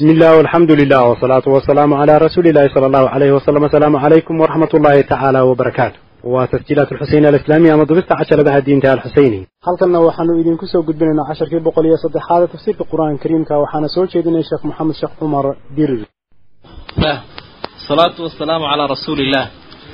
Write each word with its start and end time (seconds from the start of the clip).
illah 0.00 0.32
alxamdu 0.44 0.72
lilah 0.80 1.02
wsalaatu 1.12 1.48
wasalaamu 1.56 1.94
calaa 2.00 2.18
rasuuli 2.26 2.48
illahi 2.52 2.70
sala 2.74 2.86
allahu 2.90 3.06
alayhi 3.16 3.34
wasalam 3.38 3.62
asalaamu 3.68 3.98
calaykum 4.04 4.34
waraxmat 4.42 4.70
ullahi 4.78 5.02
tacaala 5.10 5.40
wabarakaatu 5.50 5.98
waa 6.34 6.46
tasjiilaat 6.52 6.88
alxuseyn 6.94 7.24
alislaamiya 7.30 7.72
ama 7.76 7.84
dubista 7.90 8.14
casharadaha 8.20 8.60
diinta 8.66 8.88
alxuseyni 8.96 9.40
halkanna 9.66 9.98
waxaanu 10.06 10.32
idinku 10.42 10.66
soo 10.72 10.82
gudbinaynaa 10.88 11.28
casharkii 11.30 11.60
boqol 11.66 11.84
iyo 11.90 11.98
saddexaad 12.04 12.42
tafsiirka 12.54 12.84
qur'aanka 12.92 13.20
kariimka 13.22 13.54
waxaana 13.62 13.88
soo 13.94 14.04
jeedinaya 14.12 14.44
sheekh 14.50 14.64
moxamed 14.68 14.94
sheekh 15.00 15.14
cumar 15.20 15.44
dirir 15.76 16.02
salaatu 17.88 18.18
wasalaamu 18.26 18.64
calaa 18.72 18.88
rasuuli 18.94 19.22
illah 19.28 19.44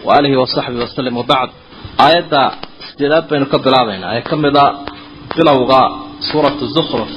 waaalihi 0.09 0.37
wasaxbihi 0.43 0.83
wasalam 0.87 1.15
wabacd 1.21 1.51
aayadda 2.05 2.43
sideedaad 2.89 3.25
baynu 3.31 3.47
ka 3.53 3.59
bilaabaynaa 3.67 4.13
ee 4.19 4.23
ka 4.31 4.37
mid 4.45 4.57
a 4.65 4.67
bilowga 5.39 5.81
suuratu 6.31 6.65
zukhruf. 6.77 7.11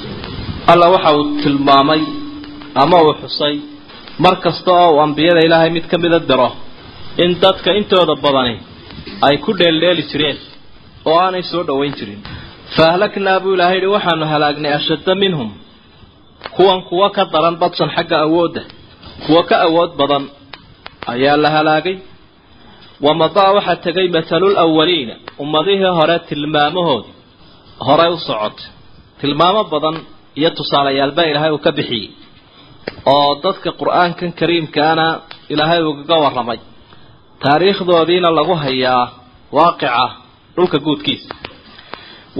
Alla 0.72 0.86
waxa 0.94 1.10
uu 1.18 1.24
tilmaamay 1.42 2.00
ama 2.82 2.96
uu 3.06 3.14
xusay. 3.22 3.54
Mar 4.24 4.34
kasta 4.44 4.70
oo 4.80 4.90
uu 4.94 5.00
ambiyada 5.06 5.40
ilaahay 5.46 5.70
mid 5.76 5.86
ka 5.90 5.96
mida 6.02 6.18
diro 6.30 6.48
in 7.24 7.30
dadka 7.42 7.70
intooda 7.78 8.14
badani 8.24 8.54
ay 9.26 9.36
ku 9.44 9.50
dheeldheeli 9.60 10.02
jireen 10.10 10.38
oo 11.08 11.18
aanay 11.24 11.42
soo 11.50 11.62
dhowayn 11.68 11.94
jirin. 11.98 12.20
Fa 12.76 12.82
ahlaknaa 12.92 13.40
buu 13.42 13.54
ilaahay 13.56 13.78
yihi 13.80 13.92
waxaanu 13.96 14.24
halaagnay 14.32 14.72
ashadda 14.78 15.14
minhum. 15.22 15.50
Kuwan 16.56 16.80
kuwa 16.88 17.08
ka 17.16 17.22
daran 17.32 17.56
badsan 17.62 17.90
xagga 17.96 18.16
awoodda 18.26 18.62
kuwa 19.26 19.42
ka 19.48 19.56
awood 19.66 19.90
badan 20.00 20.24
ayaa 21.12 21.36
la 21.44 21.50
halaagay. 21.56 21.96
Wamadaa 23.06 23.52
waxaa 23.56 23.76
tegay 23.84 24.08
mathalul 24.16 24.56
awaliina 24.64 25.14
ummadihii 25.42 25.92
hore 25.98 26.16
tilmaamahoodii 26.28 27.14
horey 27.86 28.10
u 28.12 28.18
socotay 28.28 28.66
tilmaamo 29.20 29.62
badan 29.72 29.96
iyo 30.38 30.50
tusaalayaalbaa 30.58 31.26
ilaahay 31.30 31.50
uu 31.56 31.58
ka 31.66 31.72
bixiyey 31.78 32.08
oo 33.12 33.30
dadka 33.44 33.70
qur'aankan 33.80 34.30
kariimkaana 34.40 35.06
ilaahay 35.52 35.80
ugaga 35.90 36.16
warramay. 36.24 36.58
Taariikhdoodiina 37.44 38.28
lagu 38.38 38.54
hayaa 38.64 39.04
waaqica 39.56 40.04
dhulka 40.56 40.78
guudkiisa. 40.86 41.32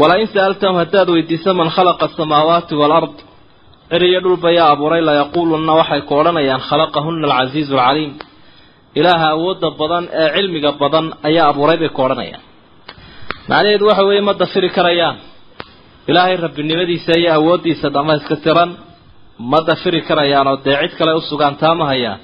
Wala-in 0.00 0.28
sa'altahum 0.34 0.76
haddaad 0.82 1.08
weydiiso 1.14 1.50
man 1.60 1.68
khalaqa 1.76 2.04
asamaawaati 2.08 2.74
waalard 2.80 3.16
cir 3.90 4.02
iyo 4.10 4.20
dhulba 4.24 4.48
yaa 4.58 4.68
abuuray 4.74 5.02
layaquulunna 5.08 5.72
waxay 5.80 6.00
ku 6.08 6.12
odhanayaan 6.20 6.60
khalaqahunna 6.68 7.26
alcasiizu 7.40 7.74
alcaliim. 7.78 8.12
Ilaaha 8.98 9.26
awoodda 9.36 9.68
badan 9.80 10.04
ee 10.22 10.28
cilmiga 10.36 10.70
badan 10.82 11.06
ayaa 11.28 11.46
abuuray 11.50 11.76
bay 11.82 11.88
ku 11.96 12.00
odhanayaan. 12.06 12.42
Macnaheedu 13.50 13.84
waxa 13.90 14.04
weeye 14.08 14.20
ma 14.28 14.32
dafiri 14.42 14.68
karayaan. 14.76 15.16
Ilaahay 16.10 16.36
rabbinimadiisa 16.44 17.12
iyo 17.20 17.30
awooddiisa 17.38 17.86
dhamayska 17.96 18.34
tiran 18.44 18.70
ma 19.50 19.58
dafiri 19.68 20.00
karayaan 20.08 20.46
oo 20.52 20.56
dee 20.66 20.76
cid 20.82 20.92
kale 20.98 21.12
u 21.18 21.20
sugaan 21.30 21.54
taa 21.62 21.74
ma 21.80 21.84
hayaan 21.92 22.20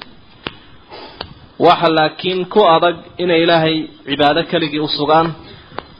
waxa 1.66 1.88
laakiin 1.98 2.40
ku 2.54 2.60
adag 2.76 2.96
inay 3.22 3.40
ilaahay 3.44 3.76
cibaado 4.08 4.40
keligii 4.50 4.80
u 4.80 4.88
sugaan 4.98 5.26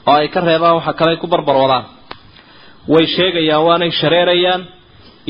oo 0.09 0.15
ay 0.21 0.27
ka 0.33 0.39
reebaan 0.49 0.75
waxa 0.79 0.93
kale 0.99 1.11
ay 1.13 1.17
ku 1.23 1.27
barbarwadaan 1.33 1.85
way 2.93 3.05
sheegayaan 3.15 3.63
waanay 3.67 3.91
shareerayaan 4.01 4.61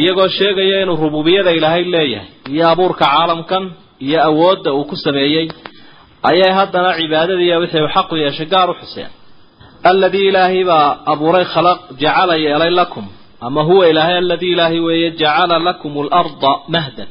iyagoo 0.01 0.27
sheegaya 0.39 0.77
inuu 0.83 0.97
rububiyada 1.05 1.51
ilaahay 1.57 1.83
leeyahay 1.93 2.27
iyo 2.53 2.63
abuurka 2.73 3.05
caalamkan 3.05 3.63
iyo 4.07 4.19
awoodda 4.29 4.69
uu 4.77 4.85
ku 4.91 4.95
sameeyey. 5.05 5.47
Ayay 6.29 6.51
haddana 6.59 6.89
cibaadadiiya 6.99 7.55
wixii 7.61 7.87
xaqu 7.95 8.13
yeeshay 8.23 8.45
gaar 8.53 8.69
u 8.69 8.73
xuseen. 8.81 9.09
Alladii 9.89 10.25
ilaahay 10.29 10.63
baa 10.69 10.87
abuuray 11.13 11.45
khalaq 11.53 11.79
jacala 12.01 12.35
yeelay 12.45 12.71
lakum 12.79 13.05
ama 13.45 13.61
huwa 13.67 13.83
ilaahay 13.91 14.17
aladii 14.17 14.51
ilaahay 14.55 14.79
weeye 14.87 15.09
jacala 15.21 15.59
lakum 15.67 15.91
alarda 16.03 16.51
mahdan. 16.75 17.07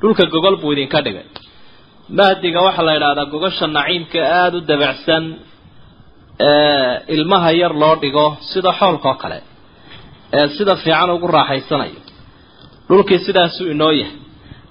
Dhulka 0.00 0.24
gogol 0.32 0.56
buu 0.60 0.72
idinka 0.74 0.98
dhigay. 1.04 1.26
Mahdiga 2.18 2.60
waxaa 2.66 2.82
la 2.88 2.92
yidhahdaa 2.96 3.24
gogosha 3.32 3.66
naciimka 3.76 4.18
aada 4.40 4.56
u 4.56 4.60
dabacsan 4.70 5.24
ilmaha 7.14 7.50
yar 7.60 7.72
loo 7.82 7.94
dhigo 8.02 8.26
sida 8.52 8.72
xoolka 8.78 9.08
oo 9.10 9.14
kale 9.22 9.38
ee 10.38 10.48
sida 10.56 10.74
fiican 10.82 11.10
ugu 11.14 11.26
raaxaysanayo. 11.36 12.00
Dhulkii 12.88 13.18
sidaasuu 13.26 13.66
inoo 13.74 13.92
yahay. 14.00 14.16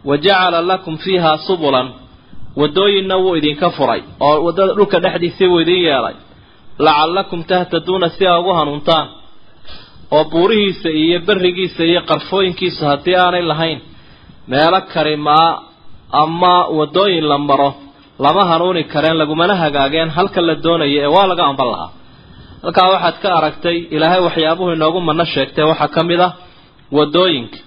Wa 0.08 0.16
jacala 0.26 0.60
lakum 0.72 0.96
fiiha 1.04 1.32
subulan 1.48 1.88
wadooyinna 2.60 3.16
wuu 3.24 3.36
idinka 3.40 3.68
furay 3.78 4.02
oo 4.28 4.36
waddada 4.46 4.74
dhulka 4.78 4.98
dhexdiisii 5.04 5.48
buu 5.52 5.60
idin 5.64 5.80
yeelay. 5.88 6.16
Lacallakum 6.86 7.40
tahtaduuna 7.50 8.10
si 8.16 8.24
aa 8.28 8.40
ugu 8.42 8.52
hanuuntaan 8.60 9.08
oo 10.16 10.24
buurihiisa 10.32 10.90
iyo 11.04 11.18
berigiisa 11.28 11.82
iyo 11.92 12.02
qarfooyinkiisa 12.10 12.84
haddii 12.92 13.16
aanay 13.24 13.44
lahayn 13.52 13.80
meelo 14.52 14.80
karimaa 14.94 15.50
ama 16.24 16.54
wadooyin 16.78 17.26
la 17.32 17.38
maro 17.50 17.70
lama 18.26 18.44
hanuuni 18.52 18.84
kareen 18.94 19.18
lagumana 19.22 19.54
hagaageen 19.64 20.10
halka 20.18 20.42
la 20.48 20.56
doonayo 20.66 20.98
ee 21.06 21.12
waa 21.16 21.28
laga 21.32 21.44
amban 21.52 21.70
lahaa. 21.74 21.92
Halkaa 22.64 22.88
waxaad 22.94 23.16
ka 23.24 23.30
aragtay 23.38 23.78
ilaahay 23.96 24.22
waxyaabuhu 24.28 24.70
inoogu 24.78 25.00
mano 25.08 25.26
sheegtay 25.34 25.66
waxaa 25.72 25.88
ka 25.96 26.02
mid 26.10 26.20
ah 26.28 26.32
waddooyinka 26.98 27.58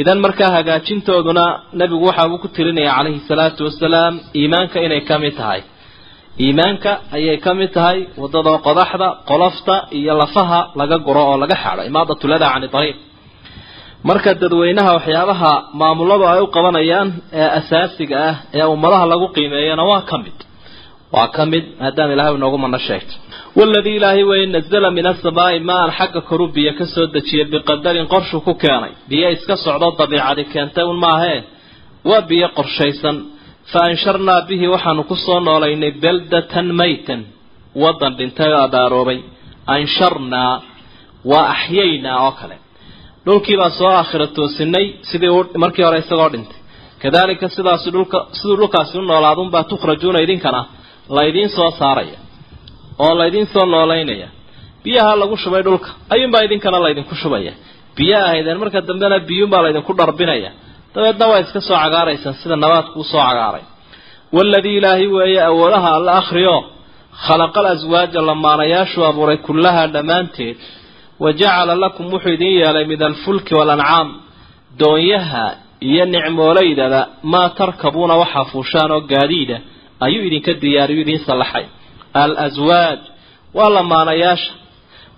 idan 0.00 0.18
markaa 0.24 0.50
hagaajintooduna 0.56 1.44
nebigu 1.80 2.04
waxa 2.10 2.24
uu 2.32 2.38
ku 2.44 2.48
tirinaya 2.56 2.92
calayhi 2.96 3.20
salaatu 3.30 3.60
wasalaam 3.68 4.14
iimaanka 4.40 4.76
inay 4.86 5.00
ka 5.08 5.16
mid 5.24 5.34
tahay 5.40 5.60
iimaanka 6.44 6.92
ayay 7.16 7.36
ka 7.44 7.50
mid 7.58 7.70
tahay 7.76 7.98
waddada 8.22 8.52
qodaxda 8.66 9.08
qolofta 9.30 9.74
iyo 9.98 10.12
lafaha 10.22 10.60
laga 10.80 10.96
guro 11.06 11.22
oo 11.30 11.36
laga 11.42 11.56
xaado 11.62 11.82
imaadatulada 11.90 12.46
cani 12.52 12.68
dariiq. 12.74 12.96
Marka 14.08 14.30
dadweynaha 14.42 14.90
waxyaabaha 14.98 15.52
maamuladu 15.80 16.24
ay 16.32 16.40
u 16.40 16.46
qabanayaan 16.56 17.08
ee 17.40 17.48
asaasiga 17.58 18.16
ah 18.28 18.34
ee 18.58 18.64
ummadaha 18.74 19.04
lagu 19.12 19.26
qiimeeyana 19.36 19.84
waa 19.90 20.02
ka 20.10 20.16
mid. 20.24 20.36
Waa 21.14 21.28
ka 21.36 21.42
mid 21.52 21.64
maadaama 21.80 22.12
ilahay 22.14 22.34
inoogu 22.38 22.58
mano 22.64 22.78
sheegto. 22.88 23.14
Waladii 23.58 23.96
ilaahay 23.98 24.24
weye 24.30 24.46
nazala 24.56 24.88
min 24.96 25.06
asamaai 25.12 25.58
maan 25.70 25.90
xagga 25.98 26.20
koru 26.28 26.46
biyo 26.56 26.72
ka 26.78 26.84
soo 26.94 27.06
dejiyay 27.14 27.46
biqadarin 27.52 28.06
qorshuu 28.12 28.40
ku 28.46 28.52
keenay. 28.62 28.92
Biyo 29.10 29.26
iska 29.36 29.54
socdo 29.64 29.88
dabiicadi 30.00 30.42
keentay 30.52 30.84
un 30.92 30.98
maahee 31.04 31.38
waa 32.10 32.22
biyo 32.30 32.46
qorshaysan 32.58 33.16
fa 33.72 33.80
ansharnaa 33.90 34.40
bihi 34.48 34.66
waxaanu 34.74 35.02
ku 35.10 35.14
soo 35.26 35.38
noolaynay 35.48 35.92
beldatan 36.04 36.68
maytan 36.80 37.20
wadan 37.82 38.12
dhintay 38.18 38.50
oo 38.56 38.62
abaaroobay 38.68 39.18
ansharnaa 39.76 40.52
waa 41.30 41.44
axyaynaa 41.54 42.18
oo 42.26 42.32
kale 42.40 42.56
dhulkiibaa 43.26 43.70
soo 43.78 43.90
aakhira 43.98 44.26
toosinay 44.36 44.86
sidii 45.10 45.30
markii 45.62 45.84
hore 45.86 45.98
isagoo 46.04 46.28
dhintay 46.34 46.58
kadalika 47.02 47.46
sidaas 47.56 47.84
dhulka 47.94 48.18
siduu 48.38 48.56
dhulkaasi 48.60 48.92
u 48.98 49.02
noolaadunbaa 49.10 49.64
tukhrajuuna 49.70 50.18
idinkana 50.26 50.60
laydiin 51.16 51.50
soo 51.56 51.70
saaraya 51.80 52.18
oo 53.04 53.12
laydiin 53.20 53.46
soo 53.54 53.64
noolaynaya 53.74 54.28
biyaha 54.84 55.12
lagu 55.22 55.36
shubay 55.42 55.62
dhulka 55.66 55.88
ayuunbaa 56.14 56.42
idinkana 56.46 56.78
laydinku 56.84 57.14
shubaya 57.22 57.52
biyo 57.96 58.16
ahaydeen 58.26 58.58
marka 58.62 58.78
dambena 58.88 59.16
biyuunbaa 59.28 59.62
laydinku 59.64 59.92
dharbinaya 60.00 60.50
dabeedna 60.94 61.26
waa 61.30 61.40
iska 61.44 61.60
soo 61.68 61.76
cagaaraysaan 61.84 62.34
sida 62.42 62.56
nabaadku 62.64 62.96
u 63.00 63.04
soo 63.12 63.20
cagaaray. 63.28 63.62
Waladii 64.36 64.76
ilaahay 64.78 65.06
weeye 65.16 65.40
awoodaha 65.50 65.88
alla 65.96 66.12
akhriyo 66.20 66.56
khalaqal 67.26 67.66
aswaaja 67.74 68.20
lamaanayaashuu 68.28 69.04
abuuray 69.10 69.36
kullaha 69.46 69.82
dhammaanteed 69.94 70.56
wa 71.22 71.28
jacala 71.40 71.74
lakum 71.82 72.06
wuxuu 72.12 72.32
idin 72.36 72.52
yeelay 72.60 72.84
min 72.90 73.00
alfulki 73.08 73.52
waalancaam 73.58 74.08
doonyaha 74.80 75.44
iyo 75.88 76.04
nicmoolaydaba 76.14 77.00
maa 77.32 77.48
tarkabuuna 77.58 78.14
waxaa 78.22 78.44
fuushaan 78.52 78.90
oo 78.96 79.00
gaadiida 79.12 79.56
ayuu 80.04 80.22
idinka 80.28 80.52
diyaariyu 80.62 81.00
idiin 81.04 81.18
sallaxay. 81.28 81.64
Al 82.22 82.32
aswaaj 82.46 82.98
waa 83.58 83.70
lamaanayaasha 83.76 84.52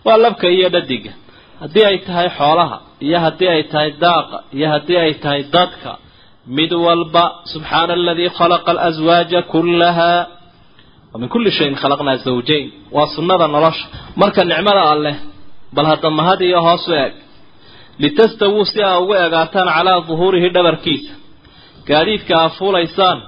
waa 0.06 0.16
labka 0.25 0.47
iyo 0.56 0.69
dhadiga 0.75 1.12
haddii 1.62 1.84
ay 1.91 1.99
tahay 2.06 2.28
xoolaha 2.39 2.77
iyo 3.06 3.19
haddii 3.25 3.49
ay 3.55 3.62
tahay 3.73 3.91
daaqa 4.05 4.37
iyo 4.56 4.67
haddii 4.75 4.99
ay 5.05 5.12
tahay 5.23 5.43
dadka 5.56 5.91
mid 6.59 6.73
walba 6.87 7.25
subxaana 7.53 7.93
aladii 7.99 8.31
khalaqa 8.38 8.70
alaswaaja 8.75 9.41
kullaha 9.53 10.11
wa 11.12 11.17
min 11.20 11.29
kulli 11.35 11.50
shayin 11.59 11.75
khalaqnaa 11.82 12.17
zawjayn. 12.26 12.67
Waa 12.97 13.06
sunnada 13.17 13.47
nolosha. 13.55 13.85
Marka 14.20 14.41
nicmada 14.50 14.82
alleh 14.94 15.17
bal 15.76 15.87
hadda 15.93 16.09
mahad 16.19 16.41
iyo 16.49 16.59
hoos 16.67 16.85
u 16.88 16.93
eeg. 17.03 17.12
Litastawuu 18.03 18.64
si 18.70 18.79
aa 18.88 18.99
ugu 19.03 19.14
egaataan 19.26 19.69
calaa 19.76 20.00
duhuurihi 20.09 20.49
dhabarkiisa. 20.56 21.12
Gaadiidka 21.88 22.32
aa 22.43 22.49
fuulaysaan 22.59 23.19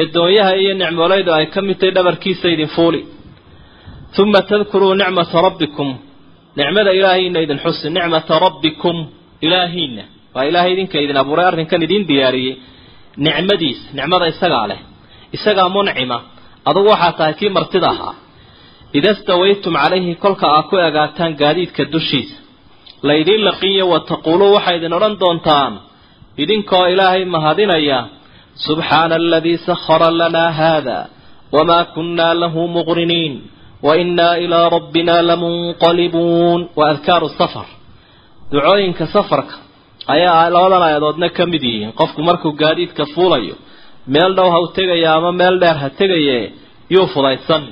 ee 0.00 0.06
doonyaha 0.14 0.52
iyo 0.62 0.72
nicmoolaydu 0.82 1.30
ay 1.38 1.46
ka 1.54 1.60
mid 1.68 1.76
tahay 1.80 1.92
dhabarkiisa 1.96 2.46
idin 2.54 2.68
fuuli. 2.76 3.00
Uma 4.22 4.40
tadkuruu 4.50 4.94
nicmata 5.00 5.38
rabbikum 5.46 5.88
nicmada 6.58 6.90
ilaahiina 6.98 7.38
idin 7.44 7.58
xusi 7.64 7.86
nicmata 7.96 8.34
rabbikum 8.46 8.96
ilaahiina 9.46 10.04
waa 10.34 10.44
ilaahay 10.50 10.72
idinka 10.76 10.96
idin 11.04 11.16
abuuray 11.22 11.46
arrinkan 11.50 11.80
idin 11.86 12.02
diyaariyey 12.10 12.54
nicmadiisa 13.26 13.84
nicmada 13.98 14.26
isagaa 14.32 14.66
leh. 14.70 14.80
Isagaa 15.36 15.68
muncima. 15.76 16.18
Adugu 16.68 16.88
waxaa 16.94 17.12
tahay 17.18 17.34
kii 17.40 17.48
martida 17.56 17.88
ahaa. 17.94 18.14
Ida 18.98 19.10
stawaytum 19.20 19.74
calayhi 19.82 20.12
kolka 20.24 20.46
aa 20.56 20.62
ku 20.68 20.74
egaataan 20.88 21.32
gaadiidka 21.40 21.82
dushiisa. 21.94 22.36
Laydiin 23.08 23.42
laqiyo 23.48 23.84
wa 23.92 23.98
taquuluu 24.10 24.52
waxay 24.56 24.76
idin 24.78 24.92
odhan 24.98 25.14
doontaan. 25.22 25.72
Idinkoo 26.42 26.84
ilaahay 26.92 27.24
mahadinaya 27.34 27.98
subxaana 28.66 29.14
aladii 29.22 29.58
sahara 29.68 30.08
lanaa 30.20 30.50
haada 30.60 30.98
wamaa 31.54 31.84
kunnaa 31.96 32.34
lahu 32.42 32.60
muqriniin 32.76 33.32
ilaa 34.44 34.68
rabbina 34.76 35.22
lamunqalibuun 35.28 36.60
wa 36.78 36.84
adkaaru 36.92 37.28
safar 37.38 37.66
ducooyinka 38.52 39.06
safarka 39.14 39.54
ayaa 40.14 40.50
labadan 40.54 40.82
aayadoodna 40.86 41.28
ka 41.36 41.44
mid 41.52 41.62
yihiin 41.68 41.92
qofku 42.00 42.20
markuu 42.28 42.52
gaadiidka 42.62 43.04
fuulayo 43.14 43.54
meel 44.14 44.32
dhow 44.38 44.48
ha 44.54 44.58
u 44.60 44.66
tegaya 44.76 45.10
ama 45.18 45.30
meel 45.40 45.56
dheer 45.62 45.76
ha 45.82 45.88
tegaye 46.00 46.38
yuu 46.94 47.06
fudaysan 47.14 47.64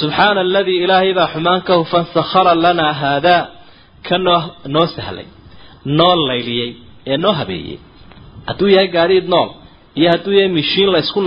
subxaana 0.00 0.40
aladii 0.46 0.78
ilaahay 0.84 1.12
baa 1.18 1.28
xumaan 1.34 1.60
ka 1.66 1.72
hufan 1.80 2.04
sakhara 2.16 2.52
lanaa 2.64 2.92
haadaa 3.02 3.42
ka 4.08 4.16
noo 4.26 4.40
noo 4.74 4.86
sahlay 4.96 5.26
noo 5.98 6.14
layliyey 6.28 6.70
ee 7.10 7.16
noo 7.24 7.32
habeeyey 7.40 7.78
hadduu 8.48 8.68
yahay 8.74 8.88
gaadiid 8.96 9.26
nool 9.34 9.48
iyo 9.98 10.08
hadduu 10.14 10.32
yahay 10.38 10.50
mishiin 10.58 10.88
la 10.94 10.98
isku 11.04 11.20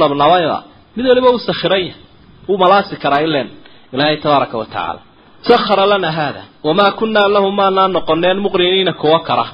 mid 0.95 1.05
waliba 1.09 1.29
u 1.35 1.39
sakhiran 1.49 1.81
yahay 1.87 2.01
wuu 2.47 2.57
malaasi 2.63 2.95
karaa 3.03 3.21
ilen 3.27 3.47
ilaahay 3.93 4.17
tabaaraka 4.23 4.55
wa 4.61 4.65
tacaala. 4.71 5.01
Sakhara 5.49 5.85
lana 5.91 6.11
haada. 6.17 6.41
Wamaa 6.67 6.91
kunnaa 6.99 7.27
lahu 7.35 7.47
maanaa 7.59 7.87
noqoneen 7.95 8.37
muqriniina 8.45 8.93
kuwa 9.01 9.19
kara. 9.27 9.45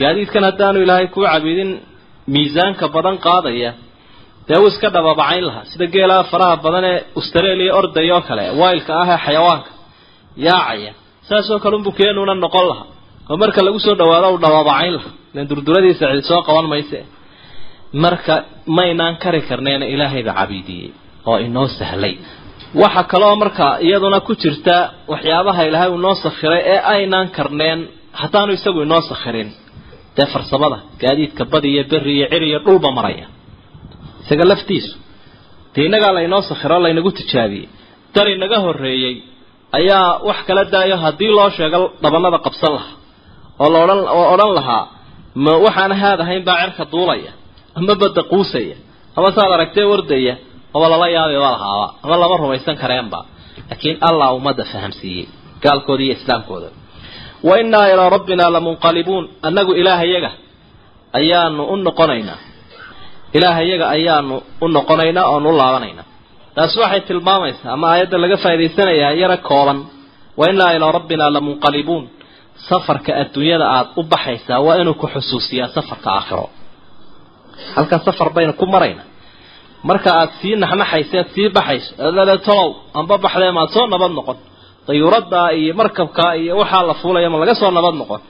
Gaadiidkan 0.00 0.44
haddaanu 0.48 0.78
ilaahay 0.84 1.06
kuu 1.14 1.24
cabidin 1.32 1.70
miisaanka 2.34 2.84
badan 2.94 3.16
qaadaya 3.26 3.70
dee 4.48 4.58
uu 4.62 4.66
iska 4.72 4.88
dhababacayn 4.94 5.44
lahaa. 5.48 5.64
Sida 5.70 5.86
geelaa 5.94 6.22
faraha 6.30 6.56
badan 6.64 6.84
ee 6.92 6.98
australia 7.18 7.70
ordaya 7.80 8.14
oo 8.16 8.20
kale 8.28 8.44
waylka 8.60 8.92
ah 9.02 9.08
ee 9.14 9.18
xayawaanka 9.26 9.70
yaacaya 10.46 10.92
saasoo 11.28 11.58
kale 11.62 11.74
unbuu 11.78 11.92
keenuuna 12.00 12.34
noqon 12.44 12.66
lahaa. 12.70 12.86
Oo 13.30 13.36
marka 13.42 13.60
lagu 13.66 13.78
soo 13.86 13.94
dhawaado 14.00 14.26
uu 14.34 14.40
dhababacayn 14.44 14.92
lahaa. 14.96 15.12
Ilan 15.34 15.46
durduradiisa 15.50 16.04
cidi 16.12 16.22
soo 16.30 16.40
qaban 16.48 16.66
mayse. 16.72 16.98
Marka 18.04 18.34
maynaan 18.78 19.14
kari 19.22 19.40
karneena 19.48 19.84
ilaahayba 19.94 20.32
cabiidiyey 20.40 20.90
oo 21.28 21.36
inoo 21.46 21.66
sahlay. 21.78 22.14
Waxa 22.82 23.02
kaloo 23.12 23.34
marka 23.42 23.66
iyaduna 23.86 24.18
ku 24.26 24.32
jirta 24.42 24.76
waxyaabaha 25.12 25.62
ilaahay 25.68 25.90
uu 25.94 25.98
noo 26.06 26.14
sakhiray 26.24 26.60
ee 26.74 26.80
aynaan 26.94 27.28
karneen 27.36 27.78
haddaanu 28.20 28.52
isagu 28.58 28.80
inoo 28.86 29.00
sakhirin. 29.10 29.48
Dee 30.16 30.26
farsamada 30.34 30.78
gaadiidka 31.02 31.42
badi 31.52 31.68
iyo 31.74 31.84
beri 31.92 32.12
iyo 32.18 32.26
cir 32.32 32.42
iyo 32.48 32.58
dhulba 32.66 32.88
maraya. 32.98 33.26
Isaga 34.22 34.44
laftiisu 34.50 34.92
dee 35.74 35.82
innagaa 35.88 36.12
laynoo 36.18 36.42
sakhiro 36.50 36.76
laynagu 36.84 37.10
tijaabiyey. 37.18 37.68
Dar 38.14 38.26
inaga 38.36 38.58
horreeyey 38.64 39.14
ayaa 39.78 40.06
wax 40.28 40.38
kala 40.48 40.62
daayo 40.74 40.96
haddii 41.04 41.32
loo 41.38 41.48
sheego 41.56 41.80
dhabanada 42.02 42.38
qabsan 42.46 42.72
lahaa. 42.76 42.94
Oo 43.62 43.68
laodhan 43.74 44.00
oo 44.18 44.24
odhan 44.34 44.52
lahaa 44.58 44.84
ma 45.44 45.52
waxaan 45.64 45.92
haad 46.02 46.18
ahayn 46.24 46.42
baa 46.48 46.56
cerka 46.62 46.84
duulaya 46.92 47.32
ama 47.78 47.94
badda 48.02 48.22
quusaya 48.32 48.76
ama 49.16 49.28
saad 49.36 49.50
aragtee 49.56 49.84
wardaya 49.92 50.34
oba 50.76 50.86
lala 50.92 51.06
yaabiba 51.16 51.48
lahaaba 51.54 51.86
ama 52.04 52.14
lama 52.22 52.36
rumaysan 52.42 52.76
kareenba. 52.82 53.18
Laakiin 53.70 53.96
allah 54.08 54.26
ummadda 54.38 54.64
fahamsiiyey 54.72 55.26
gaalkooda 55.64 56.02
iyo 56.06 56.14
islaamkooda. 56.18 56.68
Wa 57.48 57.54
innaa 57.62 57.86
ilaa 57.92 58.08
rabbinaa 58.16 58.50
lamunqalibuun 58.56 59.24
annagu 59.46 59.72
ilaahayaga 59.80 60.30
ayaanu 61.18 61.62
u 61.72 61.76
noqonaynaa 61.86 62.38
ilaahayaga 63.36 63.86
ayaanu 63.96 64.34
u 64.60 64.66
noqonaynaa 64.76 65.26
oonu 65.32 65.48
u 65.52 65.56
laabanaynaa 65.60 66.04
taasi 66.54 66.76
waxay 66.82 67.00
tilmaamaysaa 67.08 67.70
ama 67.76 67.86
aayadda 67.92 68.16
laga 68.22 68.36
faa'idaysanayaa 68.44 69.12
yara 69.22 69.36
kooban. 69.48 69.78
Wa 70.38 70.44
innaa 70.50 70.72
ilaa 70.76 70.92
rabbinaa 70.98 71.30
lamunqalibuun 71.36 72.04
safarka 72.68 73.10
adduunyada 73.22 73.66
aada 73.76 73.90
u 73.96 74.02
baxaysaa 74.12 74.58
waa 74.66 74.76
inuu 74.82 74.94
ku 75.00 75.06
xusuusiyaa 75.14 75.68
safarka 75.76 76.08
aakhiro. 76.16 76.46
Halkaa 77.76 77.98
safar 78.06 78.28
baynu 78.36 78.52
ku 78.60 78.66
marayna 78.74 79.02
marka 79.88 80.08
aada 80.20 80.32
sii 80.40 80.54
naxnaxaysa 80.62 81.14
aad 81.22 81.28
sii 81.34 81.48
baxayso 81.56 81.90
adale 82.08 82.34
tolow 82.46 82.68
anba 82.98 83.14
baxdee 83.24 83.52
maad 83.58 83.70
soo 83.76 83.86
nabad 83.92 84.12
noqon. 84.18 84.38
Dayuuraddaa 84.88 85.48
iyo 85.60 85.72
markabkaa 85.80 86.32
iyo 86.42 86.52
waxaa 86.60 86.82
la 86.90 86.94
fuulaya 87.00 87.28
ma 87.32 87.36
laga 87.42 87.54
soo 87.62 87.70
nabad 87.78 87.94
noqon. 88.00 88.20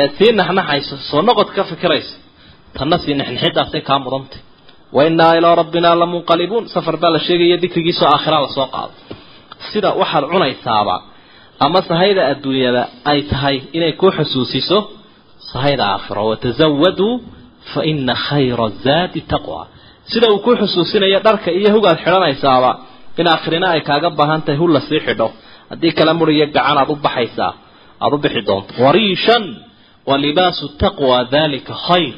Ead 0.00 0.10
sii 0.18 0.30
naxnaxayso 0.40 0.94
soo 1.10 1.20
noqod 1.28 1.48
ka 1.56 1.62
fikirayso 1.70 2.14
tanna 2.76 2.96
sii 3.02 3.14
nixnixidaasay 3.20 3.82
kaa 3.88 3.98
mudantay. 4.04 4.40
Wa 4.96 5.00
innaa 5.08 5.32
ilaa 5.38 5.54
rabbinaa 5.60 5.94
lamunqalibuun 6.02 6.64
safar 6.74 6.96
baa 7.02 7.10
la 7.14 7.18
sheegaya 7.26 7.56
dikrigiisoo 7.64 8.08
aakhira 8.14 8.38
la 8.44 8.48
soo 8.56 8.66
qaado 8.74 8.94
sida 9.72 9.88
waxaad 10.00 10.24
cunaysaaba 10.32 10.96
ama 11.64 11.78
sahayda 11.88 12.22
adduunyada 12.32 12.82
ay 13.10 13.20
tahay 13.30 13.56
inay 13.76 13.92
ku 14.00 14.06
xusuusiso 14.16 14.78
sahayda 15.52 15.84
aakhiro 15.94 16.22
watazawaduu 16.30 17.12
fa 17.72 17.80
ina 17.90 18.14
khayra 18.26 18.66
zaadi 18.84 19.20
taqwa 19.32 19.60
sida 20.12 20.26
uu 20.32 20.38
ku 20.44 20.50
xusuusinayo 20.60 21.18
dharka 21.26 21.48
iyo 21.58 21.68
hugaad 21.76 21.98
xidhanaysaaba 22.04 22.70
in 23.20 23.26
aakhirina 23.32 23.66
ay 23.74 23.80
kaaga 23.88 24.08
baahan 24.18 24.40
tahay 24.44 24.58
hu 24.60 24.66
la 24.74 24.80
sii 24.88 25.00
xidho. 25.06 25.28
Haddii 25.70 25.92
kala 25.98 26.12
muriyo 26.18 26.46
gacan 26.54 26.76
aad 26.80 26.90
u 26.90 26.96
baxaysaa 27.06 27.52
aada 28.02 28.14
u 28.16 28.18
bixi 28.24 28.40
doonto. 28.48 28.70
Wariishan 28.84 29.44
wa 30.08 30.14
libaasu 30.24 30.64
taqwa 30.82 31.18
dalika 31.34 31.72
khayr. 31.86 32.14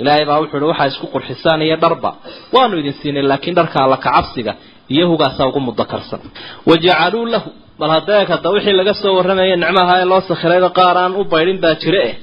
Ilaahay 0.00 0.24
baa 0.28 0.38
wuxuu 0.42 0.56
uhi 0.60 0.68
waxaa 0.72 0.88
isku 0.92 1.06
qurxisaan 1.14 1.60
iyo 1.66 1.76
dharba. 1.84 2.10
Waanu 2.54 2.74
idin 2.80 2.94
siinay 3.00 3.22
laakiin 3.30 3.54
dharka 3.58 3.76
alla 3.84 3.96
kacabsiga 4.06 4.52
iyo 4.94 5.04
hugaasaa 5.10 5.46
ugu 5.50 5.60
mudakarsan 5.68 6.20
wajacaluu 6.68 7.26
lahu. 7.34 7.50
Bal 7.78 7.90
hadeeg 7.96 8.28
hadda 8.34 8.48
wixii 8.54 8.72
laga 8.80 8.94
soo 9.02 9.12
warramaya 9.18 9.56
nicmaha 9.62 9.94
ee 10.00 10.04
loo 10.10 10.20
sakhirayda 10.30 10.68
qaar 10.78 10.96
aan 11.02 11.12
u 11.20 11.24
baydhin 11.32 11.58
baa 11.64 11.74
jire 11.82 12.02
eh. 12.10 12.16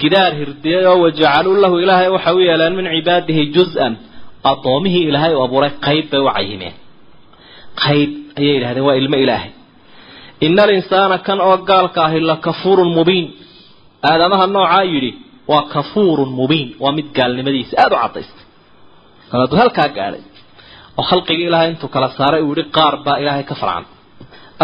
Gidaar 0.00 0.32
hirdiyay 0.40 0.84
oo 0.90 0.98
wajacaluu 1.04 1.56
lahu 1.64 1.74
ilaahay 1.84 2.08
waxa 2.16 2.30
u 2.34 2.40
yeeleen 2.48 2.74
min 2.78 2.86
cibaadihi 2.94 3.42
juz-an 3.54 3.92
addoomihii 4.50 5.04
ilaahay 5.10 5.32
u 5.34 5.42
abuuray 5.46 5.70
qayb 5.86 6.04
bay 6.12 6.20
u 6.20 6.28
cayimeen 6.36 6.74
qayb 7.84 8.10
ayay 8.38 8.52
yidhahdeen 8.56 8.84
waa 8.88 8.96
ilmo 9.02 9.16
ilaahay. 9.24 9.50
Ina 10.46 10.62
alinsaana 10.66 11.16
kan 11.26 11.38
oo 11.48 11.56
gaalka 11.70 12.00
ahi 12.06 12.20
la 12.30 12.36
kafuurun 12.46 12.90
mubiin. 12.98 13.26
Aadamaha 14.10 14.46
noocaa 14.54 14.82
yidhi 14.92 15.10
waa 15.50 15.62
kafuurun 15.74 16.30
mubiin 16.38 16.68
waa 16.82 16.92
mid 16.98 17.06
gaalnimadiisa. 17.16 17.74
Aada 17.82 17.96
u 17.96 18.00
caddaystay. 18.04 18.44
Kal 19.30 19.38
hadduu 19.42 19.58
halkaa 19.62 19.88
gaadhay 19.96 20.22
oo 20.98 21.04
khalqigii 21.10 21.46
ilaahay 21.50 21.68
intuu 21.72 21.88
kala 21.94 22.08
saaray 22.18 22.42
uu 22.48 22.54
yihi 22.58 22.70
qaar 22.76 22.94
baa 23.04 23.16
ilaahay 23.22 23.44
ka 23.50 23.54
farcan 23.60 23.84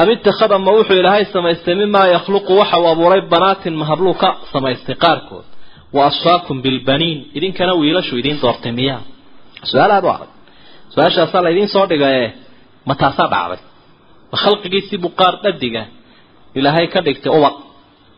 am 0.00 0.08
itakhada 0.14 0.56
ma 0.64 0.70
wuxuu 0.76 0.96
ilaahay 1.02 1.24
samaystay 1.34 1.74
mimaa 1.82 2.06
yakhluqu 2.16 2.52
waxa 2.60 2.76
uu 2.82 2.88
abuuray 2.94 3.20
banaatin 3.32 3.74
mahabluu 3.82 4.14
ka 4.22 4.28
samaystay 4.52 4.94
qaarkood. 5.04 5.44
Wa 5.96 6.02
asfaakum 6.10 6.56
bilbaniin 6.64 7.18
idinkana 7.36 7.72
wiilashu 7.80 8.14
idiin 8.20 8.38
doortay 8.42 8.72
miyaa 8.80 9.00
su'aal 9.70 9.90
aada 9.96 10.06
u 10.08 10.10
adag 10.16 10.30
su'aashaasaa 10.94 11.42
laydiin 11.46 11.68
soo 11.74 11.86
dhigaye 11.90 12.24
ma 12.88 12.94
taasaa 13.02 13.28
dhacday 13.34 13.60
ma 14.32 14.36
khalqigiisii 14.44 14.98
buu 15.04 15.12
qaar 15.20 15.34
dhadiga 15.44 15.82
ilaahay 16.58 16.86
ka 16.94 17.00
dhigtay 17.06 17.32
ubad 17.38 17.54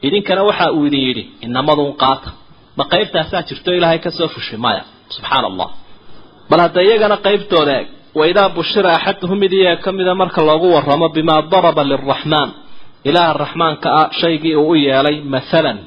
idinkana 0.07 0.43
waxa 0.49 0.67
uu 0.77 0.85
idin 0.89 1.03
yidhi 1.09 1.23
inamadun 1.47 1.91
qaata 2.03 2.31
ma 2.79 2.85
qaybtaasaa 2.93 3.43
jirto 3.49 3.71
ilaahay 3.79 3.99
ka 4.05 4.11
soo 4.19 4.29
fushay 4.35 4.59
maya 4.67 4.83
subxaana 5.17 5.47
allah 5.53 5.69
bal 6.51 6.61
hadda 6.65 6.81
iyagana 6.87 7.17
qaybtooda 7.27 7.73
eeg 7.81 7.87
waidaa 8.21 8.49
bushira 8.57 8.91
axaduhum 8.99 9.39
mid 9.45 9.53
iyaga 9.61 9.81
ka 9.85 9.91
mida 9.99 10.13
marka 10.23 10.41
loogu 10.49 10.67
waramo 10.77 11.07
bimaa 11.17 11.41
daraba 11.53 11.83
liraxmaan 11.91 12.51
ilaaha 13.09 13.33
raxmaanka 13.45 13.89
ah 14.01 14.07
shaygii 14.21 14.55
uu 14.63 14.69
u 14.71 14.75
yeelay 14.87 15.17
mathalan 15.35 15.79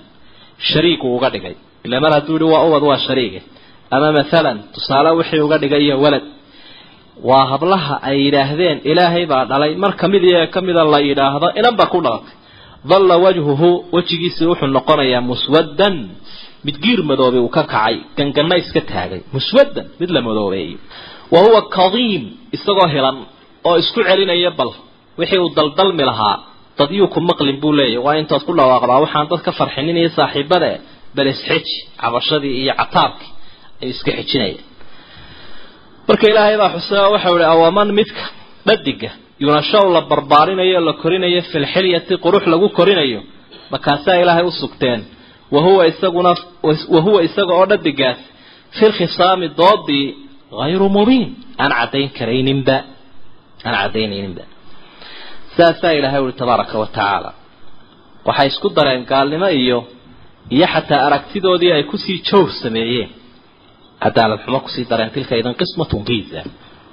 shariigu 0.69 1.07
uga 1.17 1.29
dhigay 1.33 1.55
ila 1.85 1.95
mar 2.03 2.11
hadduu 2.17 2.35
yihi 2.41 2.51
waa 2.53 2.63
ubad 2.69 2.83
waa 2.89 2.99
shariige 3.07 3.39
ama 3.95 4.09
mathalan 4.17 4.57
tusaale 4.75 5.09
wixii 5.19 5.41
uga 5.45 5.57
dhigay 5.61 5.81
iyo 5.87 5.95
walad. 6.03 6.25
Waa 7.29 7.45
hablaha 7.51 7.95
ay 8.09 8.17
yidhaahdeen 8.25 8.77
ilaahay 8.91 9.25
baa 9.31 9.43
dhalay 9.51 9.71
marka 9.83 10.05
mid 10.13 10.23
iyaga 10.29 10.47
ka 10.53 10.59
mida 10.67 10.83
la 10.93 10.99
yidhaahdo 11.09 11.47
inan 11.59 11.75
baa 11.79 11.89
ku 11.93 11.99
dhalatay 12.05 12.35
dalla 12.91 13.15
wajhuhu 13.25 13.69
wejigiisii 13.95 14.47
wuxuu 14.51 14.69
noqonayaa 14.77 15.21
muswaddan. 15.31 15.95
Mid 16.65 16.75
giir 16.83 16.99
madoobay 17.09 17.39
uu 17.45 17.49
ka 17.57 17.63
kacay 17.73 17.95
ganganna 18.17 18.55
iska 18.61 18.81
taagay. 18.91 19.21
Muswaddan 19.35 19.85
mid 19.99 20.09
la 20.15 20.21
madoobeeyo 20.27 20.77
wa 21.33 21.39
huwa 21.45 21.61
kadiim 21.77 22.23
isagoo 22.55 22.87
hilan 22.93 23.17
oo 23.67 23.75
isku 23.81 23.99
celinaya 24.09 24.51
bal. 24.59 24.71
Wixii 25.19 25.39
uu 25.43 25.49
daldalmi 25.57 26.03
lahaa 26.09 26.35
dadyuu 26.79 27.07
ku 27.13 27.19
maqlin 27.29 27.57
buu 27.61 27.73
leeyahy 27.79 27.97
waa 28.05 28.15
intood 28.21 28.43
ku 28.47 28.51
dhawaaqdaa 28.59 28.99
waxaan 29.05 29.25
dad 29.31 29.41
ka 29.47 29.51
farxinin 29.59 29.97
iyo 30.01 30.09
saaxiibada 30.17 30.71
bal 31.15 31.27
isxeji 31.33 31.75
cabashadii 32.01 32.53
iyo 32.61 32.73
cataabkii 32.81 33.29
iska 33.93 34.11
xejinayaan 34.19 34.63
marka 36.07 36.25
ilaahay 36.31 36.55
baa 36.61 36.71
xusea 36.75 37.03
waxau 37.13 37.35
ihi 37.39 37.47
awaman 37.55 37.89
midka 37.99 38.23
dhadiga 38.67 39.09
yunashaw 39.43 39.85
la 39.95 40.01
barbaarinayo 40.11 40.79
la 40.87 40.93
korinayo 41.01 41.41
filxilyati 41.51 42.13
qurux 42.23 42.43
lagu 42.53 42.67
korinayo 42.77 43.19
markaasaa 43.71 44.15
ilaahay 44.23 44.43
u 44.43 44.51
sugteen. 44.61 45.01
Wahuwa 45.55 45.83
isaguna 45.91 46.31
wahuwa 46.95 47.19
isaga 47.27 47.53
oo 47.59 47.65
dhadigaas 47.71 48.17
filkhisaami 48.79 49.47
doodii 49.59 50.05
hayru 50.61 50.87
mubiin 50.97 51.27
aan 51.61 51.71
caddayn 51.79 52.09
karayninba 52.17 52.77
aan 53.67 53.75
caddaynayninba. 53.81 54.43
Saasaa 55.57 55.91
ilaahay 55.99 56.21
uhi 56.25 56.33
tabaaraka 56.41 56.75
wa 56.81 56.87
tacaala. 56.95 57.31
Waxay 58.27 58.47
isku 58.51 58.67
dareen 58.77 59.03
gaalnimo 59.11 59.49
iyo 59.61 59.79
iyo 60.55 60.65
xataa 60.73 61.01
aragtidoodii 61.07 61.71
ay 61.77 61.83
ku 61.91 61.97
sii 62.03 62.17
joog 62.27 62.49
sameeyeen 62.63 63.09
cadaalad 64.03 64.39
xumo 64.45 64.59
ku 64.65 64.69
sii 64.75 64.85
dareen 64.91 65.11
tilka 65.15 65.33
idan 65.41 65.53
qismatun 65.61 66.01
giisa 66.07 66.39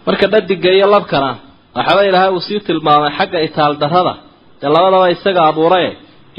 marka 0.06 0.26
dhadiga 0.32 0.70
iyo 0.76 0.86
labkana 0.94 1.30
waxaaba 1.76 2.02
ilaahay 2.08 2.30
uu 2.36 2.40
sii 2.48 2.60
tilmaamay 2.66 3.10
xagga 3.18 3.38
itaal 3.48 3.72
darrada 3.82 4.14
dee 4.60 4.70
labadaba 4.76 5.06
isaga 5.14 5.40
abuuraye 5.50 5.90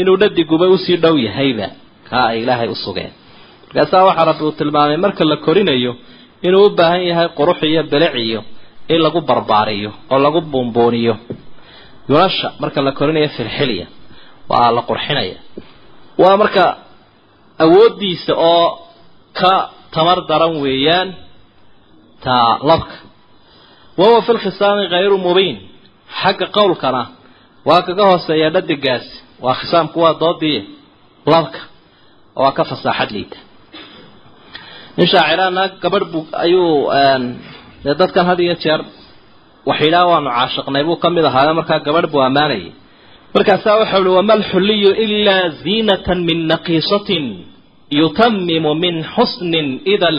inuu 0.02 0.18
dhadiguba 0.22 0.66
u 0.74 0.78
sii 0.86 0.98
dhow 1.04 1.16
yahayba 1.28 1.68
kaa 2.10 2.26
ay 2.32 2.38
ilaahay 2.44 2.68
u 2.70 2.76
sugeen. 2.86 3.12
Markaasaa 3.68 4.04
waxaa 4.10 4.26
rabbi 4.30 4.44
uu 4.48 4.52
tilmaamay 4.60 4.98
marka 5.06 5.24
la 5.32 5.38
korinayo 5.46 5.92
inuu 6.48 6.64
u 6.66 6.70
baahan 6.78 7.02
yahay 7.10 7.28
qurux 7.38 7.60
iyo 7.72 7.82
bilic 7.92 8.14
iyo 8.28 8.42
in 8.94 9.00
lagu 9.06 9.20
barbaariyo 9.30 9.92
oo 10.14 10.18
lagu 10.26 10.40
buunbuuniyo 10.52 11.14
yunasha 12.10 12.48
marka 12.62 12.80
la 12.88 12.92
korinayo 13.00 13.30
filxilya 13.38 13.86
waa 14.52 14.70
la 14.78 14.82
qurxinaya. 14.90 15.38
Waa 16.22 16.36
marka 16.42 16.64
awooddiisa 17.64 18.34
oo 18.50 18.68
ka 19.40 19.54
tamar 19.94 20.18
daran 20.30 20.54
weeyaan 20.64 21.10
taa 22.26 22.52
labka. 22.70 22.96
Wahuwa 24.00 24.22
fi 24.26 24.32
lkhisaami 24.38 24.84
hayru 24.94 25.18
mubiin. 25.26 25.58
Xagga 26.22 26.48
qowlkana 26.58 27.02
waa 27.68 27.82
kaga 27.88 28.04
hooseeya 28.10 28.50
dhadigaasi 28.56 29.14
waa 29.46 29.56
khisaamku 29.60 29.98
waa 30.04 30.14
doodii 30.22 30.60
labka. 31.34 31.60
Waa 32.42 32.52
ka 32.58 32.64
fasaaxad 32.70 33.10
liita. 33.16 33.38
Nin 34.98 35.08
shaaciraana 35.14 35.64
gabadh 35.84 36.06
buu 36.12 36.24
ayuu 36.44 36.70
dadkan 38.00 38.26
had 38.30 38.40
iyo 38.46 38.56
jeer 38.64 38.82
waxidhaa 39.70 40.06
waanu 40.12 40.30
caashiqnay 40.38 40.84
buu 40.88 40.98
ka 41.04 41.08
mid 41.16 41.26
ahaayo 41.30 41.54
markaa 41.60 41.80
gabadh 41.88 42.08
buu 42.14 42.22
ammaanayay. 42.28 42.72
Markaasaa 43.36 43.76
waxau 43.82 44.02
uhi 44.04 44.12
wama 44.20 44.34
alxulliyu 44.38 44.92
ilaa 45.06 45.44
ziinatan 45.64 46.20
min 46.28 46.40
naqiisatin 46.52 47.26
yutamimu 47.92 48.76
min 48.76 49.04
xusnin 49.16 49.82
ida 49.86 50.10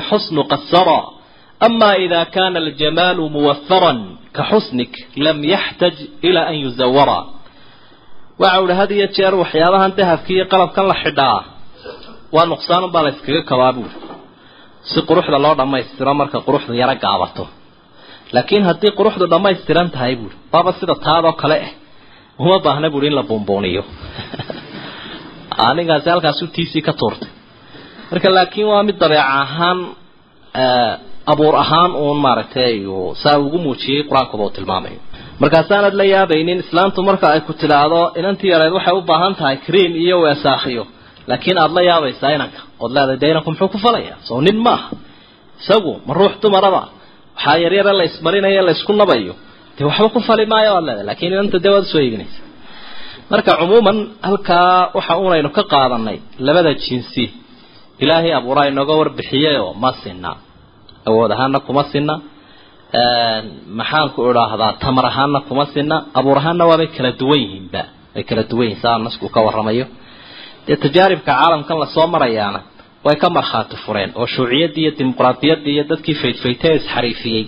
ama 1.60 1.96
ida 1.96 2.24
kana 2.24 2.58
aljamaalu 2.58 3.28
muwafaran 3.28 4.18
ka 4.32 4.42
xusnik 4.50 4.92
lam 5.16 5.44
yaxtaj 5.44 5.94
ila 6.22 6.40
an 6.50 6.56
yuzawara 6.64 7.20
waxa 8.38 8.60
uhi 8.60 8.72
had 8.72 8.90
iyo 8.90 9.06
jeer 9.16 9.34
waxyaabahan 9.34 9.96
dahabka 9.96 10.30
iyo 10.32 10.44
qalabkan 10.52 10.88
la 10.88 10.94
xidhaa 11.02 11.40
waa 12.32 12.46
nuqsaanun 12.46 12.92
baa 12.92 13.02
la 13.02 13.10
yskaga 13.10 13.42
kabaa 13.42 13.72
buuri 13.72 13.96
si 14.90 15.02
quruxda 15.08 15.38
loo 15.38 15.54
dhammaystiro 15.56 16.14
marka 16.14 16.38
quruxda 16.46 16.74
yaro 16.74 16.94
gaabato. 17.04 17.44
Laakiin 18.34 18.64
haddii 18.68 18.92
quruxdu 18.98 19.24
dhammaystiran 19.32 19.90
tahay 19.90 20.14
buuri 20.16 20.36
waaba 20.52 20.72
sida 20.72 20.94
taadoo 21.06 21.32
kale 21.32 21.56
ah 21.66 21.72
uma 22.38 22.58
baahna 22.64 22.90
buuri 22.90 23.06
in 23.06 23.14
la 23.14 23.22
buunbuuniyo. 23.22 23.82
Ninkaasi 25.76 26.10
halkaasu 26.10 26.46
tiisii 26.46 26.82
ka 26.82 26.92
tuurtay 26.92 27.35
marka 28.10 28.28
laakiin 28.36 28.66
waa 28.72 28.82
mid 28.88 28.96
dabeec 29.02 29.20
ahaan 29.42 29.78
abuur 31.32 31.54
ahaan 31.64 31.90
uun 32.02 32.18
maaragtay 32.26 32.74
saa 33.22 33.36
ugu 33.44 33.58
muujiyey 33.64 34.02
qur'aankuba 34.08 34.42
uu 34.46 34.54
tilmaamayo 34.56 35.00
markaasaanad 35.42 35.94
la 36.00 36.04
yaabaynin 36.14 36.58
islaantu 36.64 36.98
marka 37.08 37.26
ay 37.34 37.40
ku 37.48 37.52
tidaahdo 37.62 38.00
inantii 38.20 38.50
yareed 38.54 38.72
waxay 38.78 38.94
u 38.98 39.02
baahan 39.10 39.34
tahay 39.40 39.56
cream 39.66 39.92
iyo 40.04 40.16
weesaakhiyo 40.24 40.84
laakiin 41.30 41.58
aada 41.62 41.74
la 41.78 41.82
yaabaysaa 41.90 42.30
inanka 42.36 42.60
ood 42.82 42.90
leedahay 42.96 43.18
dee 43.22 43.30
inanku 43.34 43.48
muxuu 43.52 43.68
ku 43.74 43.78
falayaa 43.86 44.18
soo 44.28 44.40
nin 44.46 44.58
maaha 44.66 44.88
isagu 45.62 45.92
ma 46.06 46.12
ruux 46.18 46.34
dumaraba. 46.42 46.82
Waxaa 47.36 47.56
yaryare 47.64 47.92
la 47.98 48.04
ismarinayo 48.10 48.60
la 48.68 48.72
isku 48.76 48.92
nabayo. 49.00 49.34
Dee 49.76 49.84
waxba 49.88 50.08
ku 50.14 50.20
fali 50.28 50.44
maayo 50.52 50.70
waad 50.74 50.84
leedahay 50.88 51.06
lakiin 51.10 51.32
inanta 51.36 51.58
dee 51.64 51.72
waad 51.74 51.84
u 51.88 51.90
soo 51.92 52.00
iibinaysa 52.06 52.40
marka 53.32 53.50
cumuuman 53.60 53.98
halkaa 54.28 54.70
waxa 54.96 55.12
unaynu 55.26 55.50
ka 55.56 55.62
qaadanay 55.72 56.18
labada 56.46 56.70
jinsi 56.84 57.24
ilaahay 58.02 58.32
abuuraa 58.38 58.66
inooga 58.72 58.94
warbixiyayoo 59.00 59.70
ma 59.82 59.90
sinna. 60.02 60.30
Awood 61.08 61.30
ahaana 61.36 61.58
kuma 61.66 61.82
sinna. 61.92 62.14
Maxaanku 63.78 64.20
idhaahdaa 64.30 64.72
tamar 64.82 65.04
ahaana 65.10 65.40
kuma 65.48 65.64
sinna. 65.74 65.96
Abuur 66.18 66.38
ahaana 66.40 66.64
waabay 66.70 66.86
kala 66.96 67.10
duwan 67.20 67.40
yihiinba 67.44 67.82
way 68.14 68.24
kala 68.28 68.42
duwan 68.50 68.66
yihiin 68.68 68.80
saa 68.84 68.98
nasku 69.06 69.26
ka 69.34 69.40
warramayo. 69.46 69.86
Dee 70.66 70.76
tajaaribka 70.84 71.32
caalamkan 71.38 71.76
la 71.82 71.86
soo 71.94 72.06
marayaana 72.14 72.60
way 73.06 73.16
ka 73.22 73.28
markhaati 73.36 73.76
fureen 73.84 74.10
oo 74.20 74.26
shuuciyaddii 74.34 74.82
iyo 74.84 74.92
dimuqraadiyaddii 74.98 75.72
iyo 75.76 75.84
dadkii 75.90 76.14
faydfaytee 76.22 76.72
isxariifiyey 76.78 77.44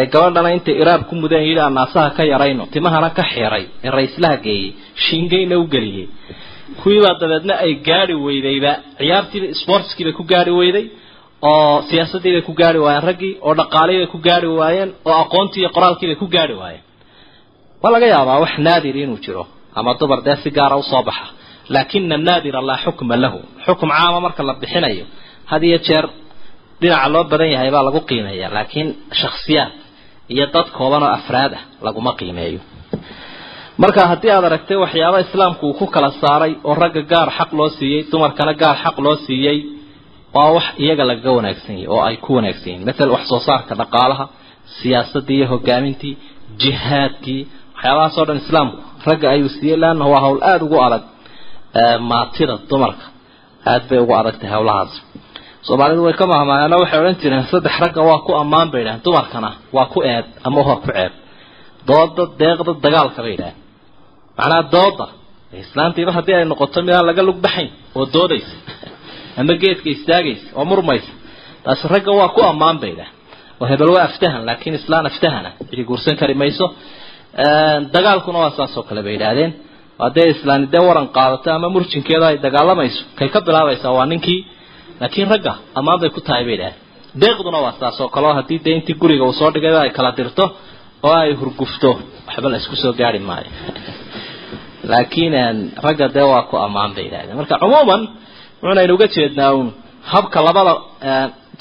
ee 0.00 0.06
gabadhana 0.14 0.50
intay 0.56 0.74
iraab 0.82 1.02
ku 1.08 1.14
mudeen 1.22 1.44
yidhi 1.48 1.60
aan 1.64 1.74
naasaha 1.78 2.10
ka 2.16 2.22
yarayno 2.32 2.64
timahana 2.74 3.08
ka 3.18 3.22
xiray 3.32 3.64
ee 3.86 3.90
raislaha 3.98 4.36
geeyey 4.46 4.68
shiingayna 5.04 5.54
u 5.58 5.64
geliyey 5.74 6.06
kuwiibaa 6.82 7.14
dabeedna 7.22 7.54
ay 7.64 7.72
gaari 7.88 8.14
weydayba. 8.26 8.72
Ciyaartiiba 8.98 9.46
sportskiibay 9.60 10.12
ku 10.18 10.24
gaari 10.32 10.52
weyday 10.60 10.84
oo 11.50 11.82
siyaasaddiibay 11.88 12.42
ku 12.48 12.52
gaari 12.60 12.78
waayeen 12.84 13.04
raggii 13.10 13.32
oo 13.46 13.52
dhaqaaliibay 13.60 14.06
ku 14.14 14.18
gaari 14.26 14.48
waayeen 14.60 14.90
oo 15.08 15.14
aqoontii 15.24 15.60
iyo 15.62 15.70
qoraalkiibay 15.76 16.16
ku 16.22 16.26
gaari 16.34 16.54
waayeen. 16.60 16.84
Waa 17.82 17.92
laga 17.94 18.06
yaabaa 18.14 18.38
wax 18.44 18.52
naadir 18.66 18.96
inuu 19.04 19.18
jiro 19.24 19.42
ama 19.78 19.90
dumar 20.00 20.20
dee 20.26 20.36
si 20.42 20.48
gaara 20.58 20.76
u 20.76 20.82
soo 20.90 21.02
baxa. 21.08 21.26
Laakina 21.74 22.16
naadira 22.26 22.60
laa 22.68 22.78
xukma 22.84 23.14
lahu. 23.24 23.38
Xukum 23.64 23.88
caama 23.96 24.18
marka 24.24 24.42
la 24.48 24.54
bixinayo 24.62 25.04
had 25.50 25.62
iyo 25.68 25.78
jeer 25.86 26.04
dhinaca 26.80 27.08
loo 27.14 27.24
badan 27.30 27.50
yahay 27.54 27.70
baa 27.74 27.82
lagu 27.86 28.00
qiimeeya 28.08 28.46
laakiin 28.56 28.88
shaksiyaad 29.20 29.72
iyo 30.34 30.44
dad 30.54 30.68
kooban 30.76 31.02
oo 31.06 31.12
afraad 31.18 31.52
ah 31.58 31.62
laguma 31.86 32.12
qiimeeyo 32.18 32.60
marka 33.82 34.02
haddii 34.10 34.30
aad 34.36 34.44
aragtay 34.48 34.76
waxyaaba 34.84 35.18
islaamku 35.26 35.64
uu 35.68 35.74
ku 35.80 35.86
kala 35.94 36.10
saaray 36.22 36.52
oo 36.68 36.74
ragga 36.82 37.02
gaar 37.12 37.28
xaq 37.38 37.50
loo 37.58 37.68
siiyey 37.78 38.02
dumarkana 38.12 38.52
gaar 38.62 38.76
xaq 38.84 38.96
loo 39.04 39.16
siiyey 39.26 39.58
waa 40.36 40.50
wax 40.56 40.66
iyaga 40.84 41.04
lagaga 41.10 41.30
wanaagsan 41.38 41.74
yahay 41.82 41.88
oo 41.94 42.00
ay 42.08 42.16
ku 42.24 42.30
wanaagsan 42.36 42.68
yihiin 42.72 42.84
maala 42.88 43.12
wax 43.16 43.22
soo 43.32 43.40
saarka 43.48 43.72
dhaqaalaha 43.80 44.24
siyaasaddii 44.78 45.36
iyo 45.38 45.46
hogaamintii 45.52 46.14
jihaadkii 46.62 47.40
waxyaabahaasoo 47.74 48.24
dhan 48.28 48.38
islaamku 48.44 48.76
ragga 49.08 49.26
ayuu 49.34 49.48
siiyey. 49.56 49.76
Leanna 49.82 50.04
waa 50.12 50.20
hawl 50.24 50.38
aada 50.50 50.64
ugu 50.66 50.78
adag 50.86 51.02
maatida 52.10 52.54
dumarka. 52.70 53.04
Aada 53.70 53.84
bay 53.90 53.98
ugu 54.04 54.12
adag 54.20 54.34
tahay 54.40 54.52
hawlahaas. 54.56 54.92
Soomaalidu 55.66 56.02
way 56.06 56.14
ka 56.20 56.24
mahmaayaano 56.32 56.76
waxay 56.82 56.98
odhan 57.02 57.16
jireen 57.22 57.44
saddex 57.52 57.74
ragga 57.84 58.00
waa 58.10 58.18
ku 58.26 58.30
ammaan 58.42 58.68
bay 58.72 58.80
idhahen 58.84 59.00
dumarkana 59.06 59.50
waa 59.76 59.86
ku 59.92 59.98
eed 60.12 60.26
ama 60.46 60.60
waa 60.68 60.76
ku 60.84 60.88
ceeb. 60.96 61.12
Dooda 61.88 62.22
deeqda 62.40 62.72
dagaalka 62.84 63.20
bay 63.26 63.34
idhahen 63.38 63.56
macnaha 64.40 64.62
dooda 64.74 65.06
islaantiiba 65.62 66.12
haddii 66.18 66.34
ay 66.38 66.44
noqoto 66.52 66.78
midaan 66.86 67.06
laga 67.10 67.22
lug 67.28 67.38
baxayn 67.46 67.70
oo 67.98 68.04
doodaysa. 68.14 68.54
Ama 69.40 69.54
geedka 69.62 69.88
istaagaysa 69.96 70.46
oo 70.58 70.64
murmaysa. 70.70 71.12
Taasi 71.64 71.84
ragga 71.94 72.12
waa 72.20 72.28
ku 72.34 72.40
ammaan 72.50 72.76
bay 72.82 72.90
idhahen 72.94 73.14
oo 73.60 73.66
hebel 73.70 73.90
waa 73.94 74.04
aftahan 74.10 74.42
laakiin 74.48 74.74
islaan 74.80 75.06
aftahana. 75.10 75.50
Cidi 75.70 75.82
guursan 75.88 76.16
kari 76.20 76.34
mayso. 76.42 76.66
Dagaalkuna 77.94 78.38
waa 78.44 78.52
saas 78.56 78.72
oo 78.78 78.84
kale 78.88 79.02
bay 79.06 79.14
idhaahdeen. 79.18 79.52
Haddee 80.02 80.28
islaani 80.34 80.66
dee 80.72 80.82
waran 80.88 81.08
qaadato 81.16 81.48
ama 81.56 81.68
murjinkeeda 81.74 82.26
ay 82.30 82.36
dagaalamayso 82.46 83.00
kay 83.18 83.28
ka 83.34 83.40
bilaabaysaa 83.46 83.92
waa 83.98 84.06
ninkii. 84.12 84.40
Laakiin 85.00 85.28
ragga 85.32 85.52
ammaan 85.78 85.98
bay 86.02 86.10
ku 86.16 86.20
tahay 86.28 86.44
bay 86.48 86.56
idhaaheen 86.58 86.88
deeqduna 87.22 87.58
waa 87.64 87.74
saas 87.80 88.00
oo 88.00 88.08
kaleo 88.14 88.32
haddii 88.38 88.60
dee 88.64 88.74
intii 88.78 88.94
guriga 89.00 89.24
uu 89.24 89.32
soo 89.32 89.50
dhigayba 89.54 89.80
ay 89.80 89.90
kala 89.90 90.10
dirto 90.18 90.44
oo 91.02 91.14
ay 91.22 91.32
hurgufto 91.40 91.90
waxba 92.26 92.48
la 92.52 92.56
isku 92.62 92.76
soo 92.82 92.92
gaari 93.00 93.18
maayo 93.28 93.50
laakiin 94.92 95.34
ragga 95.86 96.06
dee 96.16 96.26
waa 96.32 96.42
ku 96.50 96.54
ammaan 96.66 96.90
bay 96.96 97.04
idhahdeen 97.08 97.36
marka 97.40 97.54
cumuuman 97.62 98.02
wuxunaynu 98.62 98.92
uga 98.96 99.06
jeednaa 99.16 99.50
uun 99.56 99.68
habka 100.12 100.38
labada 100.46 100.72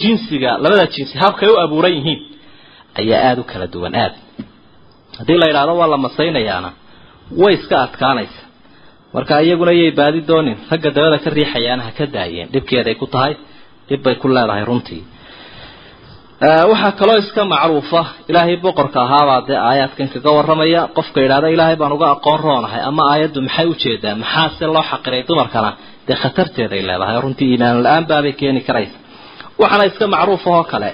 jinsiga 0.01 0.51
labada 0.63 0.85
jinsi 0.95 1.13
habkay 1.23 1.49
u 1.53 1.57
abuuran 1.65 1.93
yihiin 1.97 2.19
ayaa 2.99 3.19
aada 3.29 3.41
u 3.41 3.43
kala 3.51 3.65
duwan 3.73 3.93
aada 4.03 4.17
haddii 5.19 5.37
la 5.41 5.45
yidhaahdo 5.49 5.73
waa 5.81 5.89
la 5.93 5.97
masaynayaana 6.05 6.69
way 7.41 7.53
iska 7.57 7.75
adkaanaysa. 7.85 8.41
Marka 9.15 9.33
iyaguna 9.45 9.71
yay 9.79 9.91
baadi 9.99 10.19
doonin 10.29 10.57
ragga 10.71 10.89
dabada 10.95 11.17
ka 11.23 11.29
riixayaana 11.37 11.83
ha 11.87 11.91
ka 11.97 12.05
daayeen 12.15 12.47
dhibkeeday 12.53 12.95
ku 13.01 13.05
tahay 13.13 13.33
dhib 13.89 14.01
bay 14.05 14.15
ku 14.21 14.27
leedahay 14.35 14.63
runtii 14.69 15.01
waxaa 16.41 16.91
kaloo 16.99 17.17
iska 17.23 17.45
macruufa. 17.45 18.05
Ilaahay 18.29 18.57
boqorka 18.63 18.99
ahaabaa 19.05 19.41
dee 19.47 19.57
aayaadkan 19.69 20.07
kaga 20.13 20.31
warramaya. 20.37 20.81
Qofka 20.97 21.19
yidhahda 21.23 21.47
ilaahay 21.55 21.75
baan 21.81 21.91
uga 21.97 22.07
aqoon 22.15 22.39
roonahay 22.45 22.81
ama 22.89 23.03
aayaddu 23.11 23.39
maxay 23.47 23.65
u 23.65 23.73
jeedaa 23.83 24.15
maxaase 24.23 24.65
loo 24.73 24.83
xaqiray 24.91 25.21
dumarkana? 25.29 25.71
Dee 26.07 26.15
khatarteeday 26.23 26.81
leedahay. 26.89 27.17
Runtii 27.23 27.47
iimaan 27.53 27.77
la'aan 27.85 28.03
baabay 28.09 28.33
keeni 28.39 28.61
karaysa. 28.67 28.97
Waxaana 29.61 29.83
iska 29.89 30.05
macruufa 30.15 30.49
oo 30.57 30.63
kale. 30.71 30.89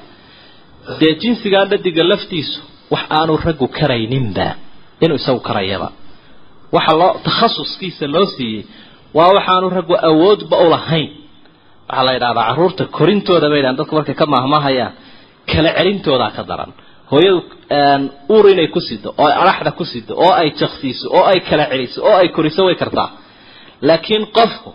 Dee 1.00 1.14
jinsigaa 1.22 1.66
dhadiga 1.72 2.04
laftiisu 2.12 2.60
wax 2.94 3.04
aanu 3.18 3.34
raggu 3.46 3.68
karayninba 3.78 4.48
inuu 5.04 5.16
isagu 5.22 5.40
karayaba. 5.48 5.88
Waxa 6.76 6.94
loo 7.02 7.12
takhasuskiisa 7.26 8.06
loo 8.16 8.26
siiyey 8.36 8.62
waa 9.18 9.30
waxaanu 9.38 9.68
raggu 9.78 9.96
awoodba 10.10 10.56
u 10.66 10.70
lahayn. 10.76 11.10
Waxaa 11.90 12.04
la 12.08 12.12
yidhahdaa 12.16 12.44
carruurta 12.50 12.84
korintooda 12.98 13.48
bay 13.52 13.58
yidhahan 13.60 13.78
dadku 13.80 13.94
markay 13.98 14.16
ka 14.22 14.26
mahmahayaan 14.36 14.94
kala 15.52 15.70
celintoodaa 15.78 16.32
ka 16.38 16.44
daran. 16.50 16.72
Hooyadu 17.12 17.40
uur 18.36 18.46
inay 18.54 18.68
ku 18.74 18.80
sido 18.88 19.10
oo 19.18 19.28
ay 19.28 19.36
adhaxda 19.42 19.72
ku 19.80 19.86
sido 19.92 20.14
oo 20.24 20.34
ay 20.42 20.50
jaksiiso 20.60 21.08
oo 21.18 21.26
ay 21.32 21.40
kala 21.50 21.66
celiso 21.72 22.00
oo 22.08 22.16
ay 22.22 22.30
koriso 22.36 22.66
way 22.66 22.76
kartaa. 22.76 23.10
Laakiin 23.88 24.26
qofku 24.38 24.72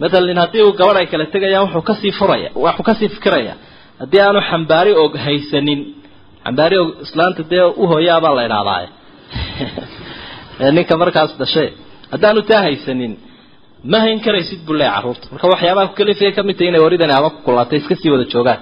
matalan 0.00 0.38
haddii 0.44 0.62
uu 0.66 0.72
gabadh 0.80 0.98
ay 1.00 1.06
kala 1.12 1.24
tegayaan 1.34 1.64
wuxuu 1.66 1.82
ka 1.88 1.94
sii 2.00 2.12
furaya 2.18 2.50
wuxuu 2.54 2.84
ka 2.88 2.94
sii 2.98 3.08
fikiraya 3.16 3.54
haddii 4.00 4.20
aanu 4.26 4.40
xambaari 4.50 4.92
og 5.02 5.12
haysanin 5.26 5.80
xambaari 6.44 6.76
og 6.82 6.88
islaanta 7.04 7.42
dee 7.50 7.64
uhooyaabaa 7.84 8.34
la 8.38 8.42
idhahdaaye 8.48 8.88
ninka 10.76 10.94
markaas 11.02 11.32
dhashay 11.40 11.68
haddaanu 12.12 12.40
taa 12.50 12.62
haysanin 12.68 13.12
ma 13.92 13.98
hayn 14.04 14.20
karaysid 14.26 14.60
buu 14.66 14.76
leeya 14.80 14.92
carruurta. 14.96 15.26
Marka 15.32 15.46
waxyaabaha 15.52 15.86
kukalifaya 15.92 16.32
ka 16.36 16.42
mid 16.48 16.56
tahay 16.58 16.68
inay 16.70 16.82
waridani 16.86 17.12
haba 17.18 17.28
ku 17.34 17.38
kulaatay 17.46 17.78
iska 17.82 17.94
sii 18.00 18.10
wada 18.14 18.24
joogaan 18.32 18.60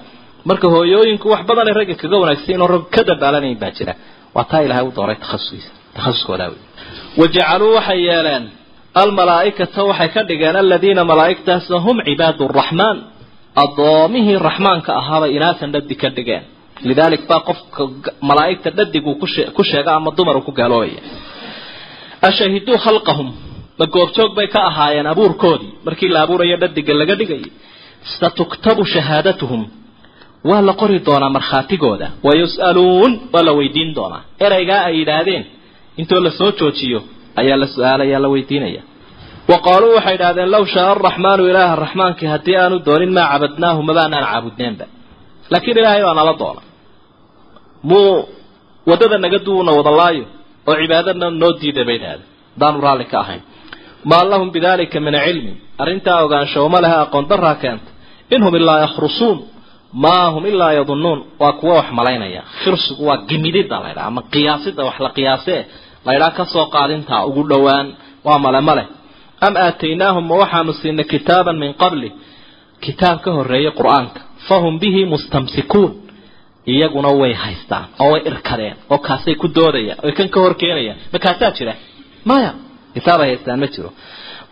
marka 0.48 0.66
hooyooyinku 0.74 1.26
wax 1.32 1.42
badanay 1.48 1.74
ragga 1.78 1.94
kaga 2.02 2.16
wanaagsan 2.22 2.54
inoo 2.56 2.66
rag 2.74 2.84
ka 2.94 3.00
dabaalanayn 3.10 3.58
baa 3.62 3.70
jira. 3.78 3.94
Waa 4.36 4.44
taa 4.50 4.62
ilahay 4.66 4.84
u 4.88 4.92
dooray 4.98 5.16
takhasuskiisa 5.24 5.70
takhasuskoodaa 5.96 6.48
wey 6.52 6.60
wajacaluu 7.20 7.72
waxay 7.78 8.00
yeeleen 8.08 8.44
almalaaikata 9.02 9.80
waxay 9.90 10.08
ka 10.14 10.20
dhigeen 10.28 10.56
aladiina 10.62 11.02
malaaigtaasna 11.10 11.78
hum 11.86 11.96
cibaadu 12.08 12.44
raxmaan 12.60 12.96
addoomihii 13.64 14.38
raxmaanka 14.48 14.90
ahaabay 15.00 15.30
inaasan 15.38 15.70
dhadi 15.74 15.94
ka 16.02 16.08
dhigeen. 16.16 16.44
Lidaalik 16.88 17.22
baa 17.30 17.40
qofka 17.48 17.82
malaaigta 18.30 18.68
dhadiguu 18.78 19.14
ku 19.56 19.62
sheega 19.70 19.90
ama 19.98 20.10
dumaru 20.18 20.40
ku 20.46 20.52
gaaloobaya 20.58 21.00
ashahiduu 22.28 22.76
khalqahum. 22.84 23.28
Ma 23.78 23.86
goobjoog 23.94 24.32
bay 24.38 24.48
ka 24.54 24.60
ahaayeen 24.70 25.06
abuurkoodii. 25.12 25.70
Markii 25.86 26.08
la 26.14 26.20
abuurayo 26.24 26.56
dhadiga 26.62 26.92
laga 27.00 27.14
dhigayay 27.20 27.50
satuktabu 28.18 28.82
shahaadatuhum 28.94 29.62
waa 30.48 30.62
la 30.68 30.72
qori 30.80 30.98
doonaa 31.06 31.30
markhaatigooda. 31.36 32.06
Wayus'aluun 32.26 33.12
waa 33.32 33.44
la 33.48 33.52
weydiin 33.58 33.90
doonaa. 33.98 34.22
Ereygaa 34.46 34.82
ay 34.88 34.94
yidhaahdeen 35.00 35.44
intoo 36.00 36.20
la 36.26 36.30
soo 36.38 36.50
joojiyo 36.60 37.00
ayaa 37.40 37.58
la 37.62 37.66
su'aalaya 37.74 38.18
la 38.24 38.28
weydiinaya. 38.34 38.82
Wa 39.50 39.58
qaaluu 39.66 39.92
waxay 39.96 40.14
idhahdeen 40.18 40.50
low 40.54 40.64
shaaa 40.74 40.90
araxmaanu 40.94 41.42
ilaaha 41.50 41.76
raxmaankii 41.84 42.28
haddii 42.34 42.56
aanu 42.62 42.76
doonin 42.86 43.12
maa 43.16 43.26
cabadnaahu 43.32 43.80
mabaanaan 43.88 44.24
caabudneenba. 44.30 44.84
Laakiin 45.52 45.78
ilaahay 45.80 46.02
baa 46.06 46.14
nala 46.20 46.34
doona 46.42 46.60
muu 47.88 48.28
waddada 48.90 49.16
naga 49.24 49.38
duuna 49.46 49.70
wadalaayo 49.78 50.24
oo 50.68 50.74
cibaadadna 50.80 51.26
noo 51.42 51.52
diida 51.60 51.82
bay 51.88 51.96
idhahdeen 52.00 52.26
haddaanu 52.54 52.78
raalli 52.86 53.04
ka 53.12 53.18
ahayn. 53.24 53.42
Maa 54.10 54.24
lahum 54.30 54.48
bidalika 54.54 54.98
min 55.06 55.14
cilmin. 55.26 55.56
Arrintaa 55.82 56.18
ogaansho 56.24 56.58
uma 56.68 56.80
leha 56.84 56.98
aqoon 57.04 57.24
daraa 57.30 57.54
keenta. 57.62 57.90
In 58.34 58.40
hum 58.44 58.54
ilaa 58.60 58.80
yakhrusuun 58.84 59.38
maa 59.92 60.30
hum 60.34 60.46
ilaa 60.46 60.72
yadunnuun 60.72 61.20
waa 61.40 61.52
kuwa 61.52 61.74
wax 61.76 61.90
malaynaya. 61.98 62.42
Khirsigu 62.64 63.06
waa 63.06 63.16
gimidida 63.28 63.76
laydhaha 63.84 64.06
ama 64.10 64.22
qiyaasida 64.32 64.82
wax 64.88 64.98
la 65.04 65.10
qiyaasee 65.16 65.60
laydhaha 66.06 66.30
ka 66.38 66.44
soo 66.52 66.66
qaadintaa 66.74 67.24
ugu 67.28 67.42
dhowaan 67.50 67.86
waa 68.26 68.38
male 68.44 68.60
male. 68.68 68.84
Am 69.46 69.54
aataynaahum 69.64 70.24
ma 70.30 70.34
waxaanu 70.42 70.72
siinay 70.80 71.04
kitaaban 71.12 71.56
min 71.62 71.72
qabli? 71.82 72.08
Kitaab 72.84 73.18
ka 73.24 73.30
horreeyay 73.36 73.72
qur'aanka. 73.80 74.20
Fahum 74.48 74.74
bihi 74.82 75.02
mustamsikuun. 75.12 75.92
Iyaguna 76.72 77.08
way 77.20 77.32
haystaan 77.42 77.84
oo 78.02 78.10
way 78.12 78.20
irkadeen 78.30 78.76
oo 78.92 78.98
kaasay 79.06 79.34
ku 79.40 79.46
doodayaan 79.56 79.98
oy 80.06 80.12
kan 80.18 80.28
ka 80.34 80.38
hor 80.42 80.54
keenayaan. 80.60 80.98
Ma 81.12 81.18
kaasaa 81.24 81.50
jira? 81.56 81.72
Maya 82.28 82.50
kitaab 82.94 83.20
ay 83.24 83.28
haystaan 83.30 83.58
ma 83.62 83.66
jiro. 83.74 83.90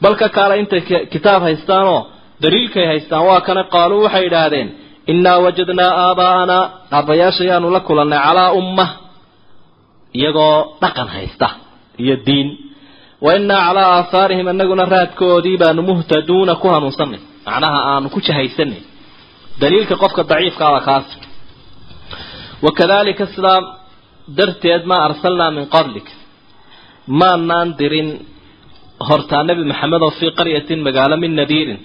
Balka 0.02 0.26
kaale 0.36 0.54
intay 0.62 0.80
kitaab 1.14 1.42
haystaanoo 1.46 2.00
daliilkay 2.42 2.86
haystaan 2.90 3.24
waa 3.28 3.40
kana 3.46 3.62
qaaluu 3.74 4.02
waxay 4.06 4.24
idhaahdeen 4.28 4.68
innaa 5.12 5.38
wajadnaa 5.44 5.92
aabaa'anaa 6.06 6.62
aabbayaasha 6.98 7.44
yaanu 7.50 7.68
la 7.76 7.80
kulannay 7.88 8.20
calaa 8.26 8.50
ummah 8.60 8.90
iyagoo 10.18 10.56
dhaqan 10.82 11.08
haysta 11.14 11.48
iyo 12.02 12.16
diin. 12.26 12.48
wa 13.24 13.30
innaa 13.38 13.60
calaa 13.66 13.88
aahaarihim 13.96 14.46
anaguna 14.52 14.84
raadkoodii 14.94 15.56
baanu 15.62 15.80
muhtaduuna 15.90 16.52
ku 16.62 16.66
hanuunsanay 16.74 17.20
macnaha 17.46 17.78
aanu 17.92 18.06
ku 18.14 18.20
jahaysanay 18.26 18.82
daliilka 19.60 19.94
qofka 20.02 20.22
daciifkaaba 20.30 20.80
kaas 20.88 21.08
wakadalika 22.66 23.24
sidaa 23.34 23.60
darteed 24.38 24.82
maa 24.90 25.02
arsalnaa 25.08 25.50
min 25.56 25.66
qablik 25.74 26.06
maanaan 27.20 27.68
dirin 27.80 28.08
hortaa 29.08 29.42
nebi 29.48 29.62
maxamed 29.70 30.02
oo 30.06 30.10
fii 30.18 30.30
qaryatin 30.38 30.80
magaalo 30.86 31.16
min 31.22 31.32
nadiirin 31.40 31.78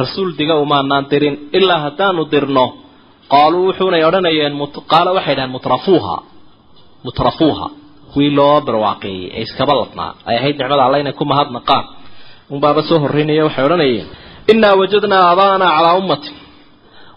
rasuul 0.00 0.30
diga 0.38 0.54
umaanaan 0.64 1.04
dirin 1.10 1.34
ilaa 1.58 1.80
haddaanu 1.86 2.22
dirno. 2.32 2.66
Qaaluu 3.32 3.62
wuxuunay 3.68 4.02
odhanayeen 4.08 4.54
qaala 4.92 5.10
waxay 5.16 5.34
dhahaan 5.38 5.50
mutrafuuha 5.56 6.16
mutrafuuha. 7.06 7.66
Kuwii 8.12 8.32
loo 8.38 8.56
barwaaqeeyey 8.66 9.26
ee 9.36 9.42
iskaba 9.46 9.72
ladnaa. 9.80 10.10
Ay 10.28 10.36
ahayd 10.40 10.56
nicmada 10.60 10.84
alla 10.86 10.98
inay 11.02 11.12
ku 11.20 11.24
mahadnaqaan 11.32 11.84
unbaaba 12.54 12.80
soo 12.88 12.98
horreynaya 13.04 13.42
waxay 13.48 13.64
odhanayeen 13.68 14.06
innaa 14.52 14.74
wajadnaa 14.80 15.22
aabaa'anaa 15.30 15.70
calaa 15.76 15.94
ummatin 16.00 16.34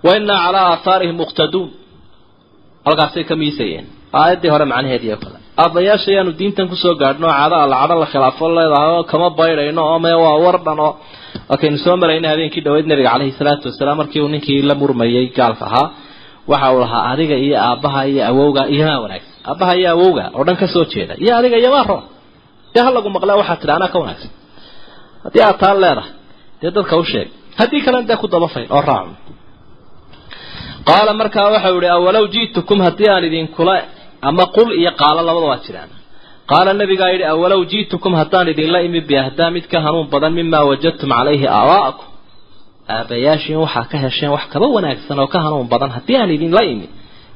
wa 0.06 0.12
innaa 0.20 0.40
calaa 0.46 0.66
aahaarihim 0.74 1.16
muqtaduun. 1.24 1.70
Halkaasay 2.86 3.24
ka 3.30 3.36
miisayeen. 3.42 3.86
Aayaddii 4.20 4.52
hore 4.54 4.66
macnaheedii 4.72 5.12
oo 5.16 5.20
kale 5.24 5.40
aabbayaasha 5.58 6.08
ayaanu 6.12 6.32
diintan 6.40 6.68
ku 6.72 6.76
soo 6.84 6.96
gaadhno 7.02 7.28
alla 7.28 7.76
cadho 7.82 7.96
la 8.04 8.08
khilaafo 8.14 8.46
leedahay 8.58 9.04
kama 9.12 9.28
baydhayno 9.40 9.82
oo 9.92 10.00
mee 10.06 10.16
waa 10.24 10.38
war 10.44 10.58
dhan 10.66 10.80
oo 10.88 10.92
wakaynu 11.52 11.78
soo 11.86 11.96
marayna 12.02 12.28
habeenkii 12.34 12.62
dhaweyd 12.66 12.86
nabiga 12.92 13.10
caleyhi 13.14 13.34
salaatu 13.40 13.66
wasalaam 13.70 13.98
markii 14.02 14.22
uu 14.26 14.28
ninkii 14.36 14.62
la 14.70 14.76
murmayay 14.82 15.26
gaalka 15.38 15.66
ahaa 15.70 15.88
waxa 16.52 16.68
uu 16.76 16.80
lahaa 16.84 17.04
adiga 17.12 17.36
iyo 17.46 17.58
aabbaha 17.68 18.02
iyo 18.12 18.22
awowga 18.32 18.62
iyomaa 18.76 19.00
wanaagsan. 19.04 19.34
Aabbaha 19.50 19.74
iyo 19.80 19.90
awowga 19.96 20.24
oo 20.38 20.44
dhan 20.48 20.56
ka 20.62 20.68
soo 20.74 20.86
jeeda 20.92 21.14
iyo 21.24 21.32
adiga 21.40 21.58
iyomaa 21.62 21.84
roon 21.90 22.04
dee 22.74 22.82
ha 22.86 22.90
lagu 22.96 23.10
maqle 23.16 23.34
waxaad 23.42 23.60
tidhi 23.62 23.74
anaa 23.78 23.90
ka 23.94 23.98
wanaagsan. 24.04 24.32
Haddii 25.24 25.44
aad 25.48 25.58
taan 25.62 25.78
leedahay 25.84 26.12
dee 26.62 26.72
dadka 26.78 26.96
u 26.98 27.04
sheeg 27.12 27.28
haddii 27.60 27.82
kalena 27.86 28.06
dee 28.10 28.18
ku 28.22 28.28
dabafay 28.34 28.66
oo 28.76 28.82
raacu 28.90 29.14
qaala 30.88 31.12
markaa 31.22 31.46
waxau 31.56 31.76
ihi 31.82 31.90
awalow 31.98 32.26
ji'tukum 32.34 32.78
haddii 32.88 33.10
aan 33.14 33.24
idinkula 33.30 33.76
ama 34.30 34.44
qul 34.56 34.70
iyo 34.82 34.92
qaalo 35.02 35.20
labada 35.28 35.48
waa 35.52 35.62
jiraan. 35.66 35.90
Qaala 36.52 36.72
nabigaa 36.82 37.10
yidhi 37.14 37.26
awalow 37.34 37.62
ji'tukum 37.72 38.14
haddaan 38.22 38.48
idinla 38.54 38.80
imi 38.88 39.00
biahdaa 39.10 39.50
mid 39.56 39.66
ka 39.72 39.78
hanuun 39.86 40.08
badan 40.14 40.34
mimaa 40.40 40.64
wajadtum 40.70 41.10
calayhi 41.18 41.48
aabaa'akum 41.60 42.06
aabayaashiin 42.96 43.58
waxaa 43.66 43.86
ka 43.92 43.98
hesheen 44.04 44.32
wax 44.36 44.44
kaba 44.54 44.68
wanaagsan 44.76 45.18
oo 45.24 45.28
ka 45.34 45.40
hanuun 45.46 45.68
badan 45.74 45.90
haddii 45.96 46.18
aan 46.22 46.32
idinla 46.38 46.62
imi. 46.74 46.88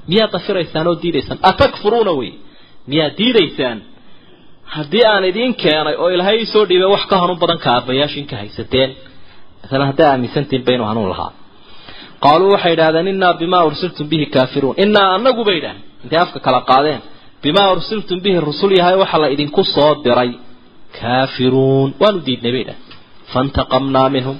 Miyaad 0.09 0.31
dafiraysaan 0.35 0.87
oo 0.91 0.95
diidaysaan? 1.03 1.37
Atakfuruuna 1.49 2.11
wey. 2.19 2.31
Miyaad 2.89 3.13
diidaysaan? 3.19 3.77
Haddii 4.75 5.03
aan 5.11 5.23
idiin 5.31 5.53
keenay 5.63 5.95
oo 6.03 6.09
ilaahay 6.15 6.37
isoo 6.45 6.63
dhiibay 6.69 6.89
wax 6.95 7.03
ka 7.11 7.15
hanuun 7.21 7.39
badan 7.43 7.59
ka 7.63 7.69
aabayaashiin 7.77 8.25
ka 8.31 8.35
haysateen. 8.41 8.89
Masalan 9.61 9.87
haddaa 9.91 10.09
aaminsantiin 10.13 10.61
ba 10.65 10.71
inuu 10.75 10.87
hanuun 10.91 11.09
lahaa. 11.13 11.31
Qaaluu 12.23 12.49
waxay 12.55 12.73
idhahdeen 12.77 13.07
innaa 13.13 13.33
bimaa 13.41 13.63
ursiltum 13.69 14.05
bihi 14.11 14.25
kaafiruun. 14.35 14.75
Innaa 14.83 15.07
anagu 15.17 15.41
bay 15.47 15.57
idhahdeen 15.61 15.84
intay 16.05 16.19
afka 16.25 16.39
kala 16.45 16.59
qaadeen. 16.69 17.01
Bimaa 17.43 17.67
ursiltum 17.75 18.17
bihi 18.25 18.37
rusul 18.49 18.71
yahay 18.79 18.95
waxa 19.03 19.17
la 19.23 19.27
idinku 19.35 19.61
soo 19.75 19.91
diray. 20.05 20.31
Kaafiruun 20.97 21.89
waanu 22.01 22.19
diidnay 22.27 22.51
bay 22.55 22.61
idhahdeen 22.65 22.81
faintaqamnaa 23.33 24.09
minhum. 24.15 24.37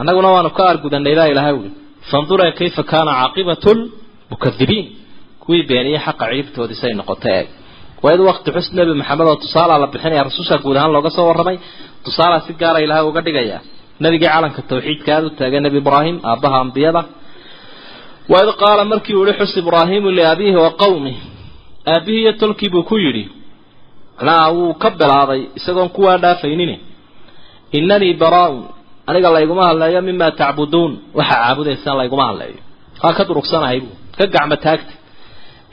Annaguna 0.00 0.28
waanu 0.36 0.50
ka 0.58 0.62
argudanay 0.72 1.14
baa 1.18 1.28
ilahay 1.32 1.54
uli 1.60 1.70
fanduree 2.10 2.52
kayfa 2.58 2.82
kaana 2.92 3.12
caaqibatu 3.20 3.70
lmukadibiin 3.78 4.86
kuwii 5.42 5.62
beeniye 5.70 5.98
xaqa 6.06 6.24
ciibtoodii 6.32 6.78
say 6.82 6.92
noqotay 7.00 7.34
eeg. 7.40 7.48
Waid 8.04 8.20
wakti 8.28 8.48
xus 8.56 8.66
nebi 8.78 8.92
maxamed 9.00 9.26
oo 9.30 9.36
tusaalaa 9.44 9.78
la 9.82 9.86
bixinaya 9.92 10.22
rasusha 10.28 10.56
guud 10.64 10.76
ahaan 10.78 10.92
looga 10.96 11.10
soo 11.16 11.26
warramay. 11.30 11.56
Tusaalaa 12.04 12.40
si 12.46 12.52
gaara 12.60 12.78
ilaahay 12.84 13.04
uga 13.10 13.20
dhigaya 13.26 13.58
nabigii 14.04 14.30
calanka 14.34 14.60
tawxiidka 14.70 15.10
aada 15.16 15.26
u 15.26 15.30
taagay 15.38 15.60
nebi 15.66 15.78
ibraahim 15.82 16.16
aabbaha 16.30 16.56
ambiyada 16.64 17.00
waid 18.32 18.48
qaala 18.62 18.82
markii 18.92 19.14
uu 19.18 19.26
yihi 19.26 19.38
xus 19.40 19.54
ibraahiimu 19.62 20.08
liabiihi 20.18 20.56
wa 20.64 20.70
qawmih 20.82 21.16
aabihii 21.92 22.20
iyo 22.22 22.32
tolkii 22.40 22.68
buu 22.74 22.82
ku 22.90 22.96
yidhi 23.04 23.24
macnaha 24.16 24.48
wuu 24.56 24.74
ka 24.82 24.88
bilaabay 25.00 25.40
isagoon 25.58 25.88
kuwaa 25.96 26.18
dhaafaynin 26.24 26.72
inanii 27.78 28.14
baraa-un 28.22 28.62
aniga 29.08 29.30
layguma 29.36 29.62
hadleeyo 29.68 30.00
mimaa 30.08 30.30
tacbuduun 30.40 30.92
waxaa 31.18 31.38
caabudaysaan 31.44 31.96
layguma 32.00 32.24
hadleeyo 32.28 32.60
waa 33.02 33.12
ka 33.18 33.22
durugsanahay 33.28 33.78
buu 33.84 33.94
ka 34.18 34.24
gacmo 34.34 34.56
taagta 34.64 34.92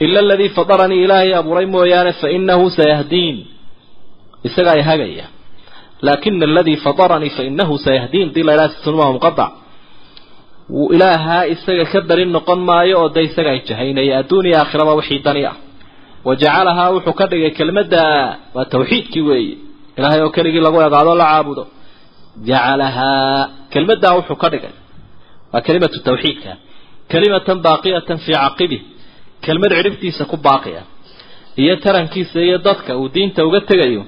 ila 0.04 0.18
aladii 0.24 0.48
fadaranii 0.56 1.00
ilaahay 1.04 1.32
abuuray 1.40 1.66
mooyaane 1.74 2.12
fa 2.20 2.28
inahu 2.38 2.64
sayahdiin 2.78 3.36
isaga 4.48 4.70
ay 4.76 4.82
hagaya 4.90 5.26
laakina 6.06 6.44
aladii 6.50 6.76
fadaranii 6.86 7.30
fa 7.36 7.42
inahu 7.50 7.74
sayahdiin 7.86 8.28
dii 8.34 8.42
laydhaha 8.48 8.68
sunmaa 8.84 9.12
muqadac 9.16 9.50
wuu 10.74 10.88
ilaahaa 10.94 11.44
isaga 11.54 11.84
ka 11.92 11.98
beri 12.08 12.24
noqon 12.36 12.60
maayo 12.68 12.94
oo 13.02 13.08
de 13.14 13.20
isaga 13.28 13.50
ay 13.54 13.60
jahaynaya 13.68 14.14
adduun 14.20 14.46
iyo 14.48 14.56
aakhiraba 14.62 14.92
wixii 14.98 15.20
dani 15.26 15.42
ah. 15.50 15.56
Wa 16.26 16.32
jacalahaa 16.42 16.88
wuxuu 16.94 17.14
ka 17.20 17.24
dhigay 17.30 17.50
kelmadda 17.58 18.02
waa 18.56 18.64
tawxiidkii 18.72 19.24
weeye. 19.28 19.54
Ilaahay 19.98 20.20
oo 20.24 20.30
keligii 20.36 20.62
lagu 20.66 20.78
egaado 20.86 21.12
la 21.20 21.26
caabudo. 21.32 21.64
Jacalahaa 22.48 23.48
kelmaddaa 23.72 24.14
wuxuu 24.18 24.36
ka 24.42 24.48
dhigay. 24.52 24.74
Waa 25.52 25.60
kelimatu 25.66 25.98
tawxiidka. 26.08 26.52
Kelimatan 27.10 27.58
baaqiyatan 27.66 28.18
fii 28.24 28.36
caqibi 28.44 28.78
kelmad 29.44 29.70
cidhibtiisa 29.78 30.22
ku 30.30 30.36
baaqiya 30.46 30.82
iyo 31.62 31.74
tarankiisa 31.84 32.38
iyo 32.48 32.58
dadka 32.66 32.90
uu 33.00 33.08
diinta 33.14 33.40
uga 33.48 33.60
tegayo 33.70 34.02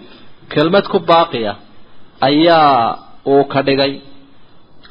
kelmad 0.53 0.85
ku 0.93 0.99
baaqiya 1.11 1.53
ayaa 2.29 2.99
uu 3.33 3.45
ka 3.53 3.61
dhigay. 3.67 3.93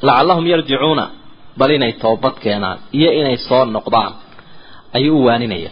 Lacallahum 0.05 0.45
yarjicuuna 0.51 1.05
bal 1.59 1.71
inay 1.77 1.93
toobad 2.01 2.35
keenaan 2.43 2.77
iyo 2.97 3.09
inay 3.19 3.37
soo 3.47 3.63
noqdaan 3.75 4.13
ayuu 4.97 5.17
u 5.21 5.25
waaninaya. 5.27 5.71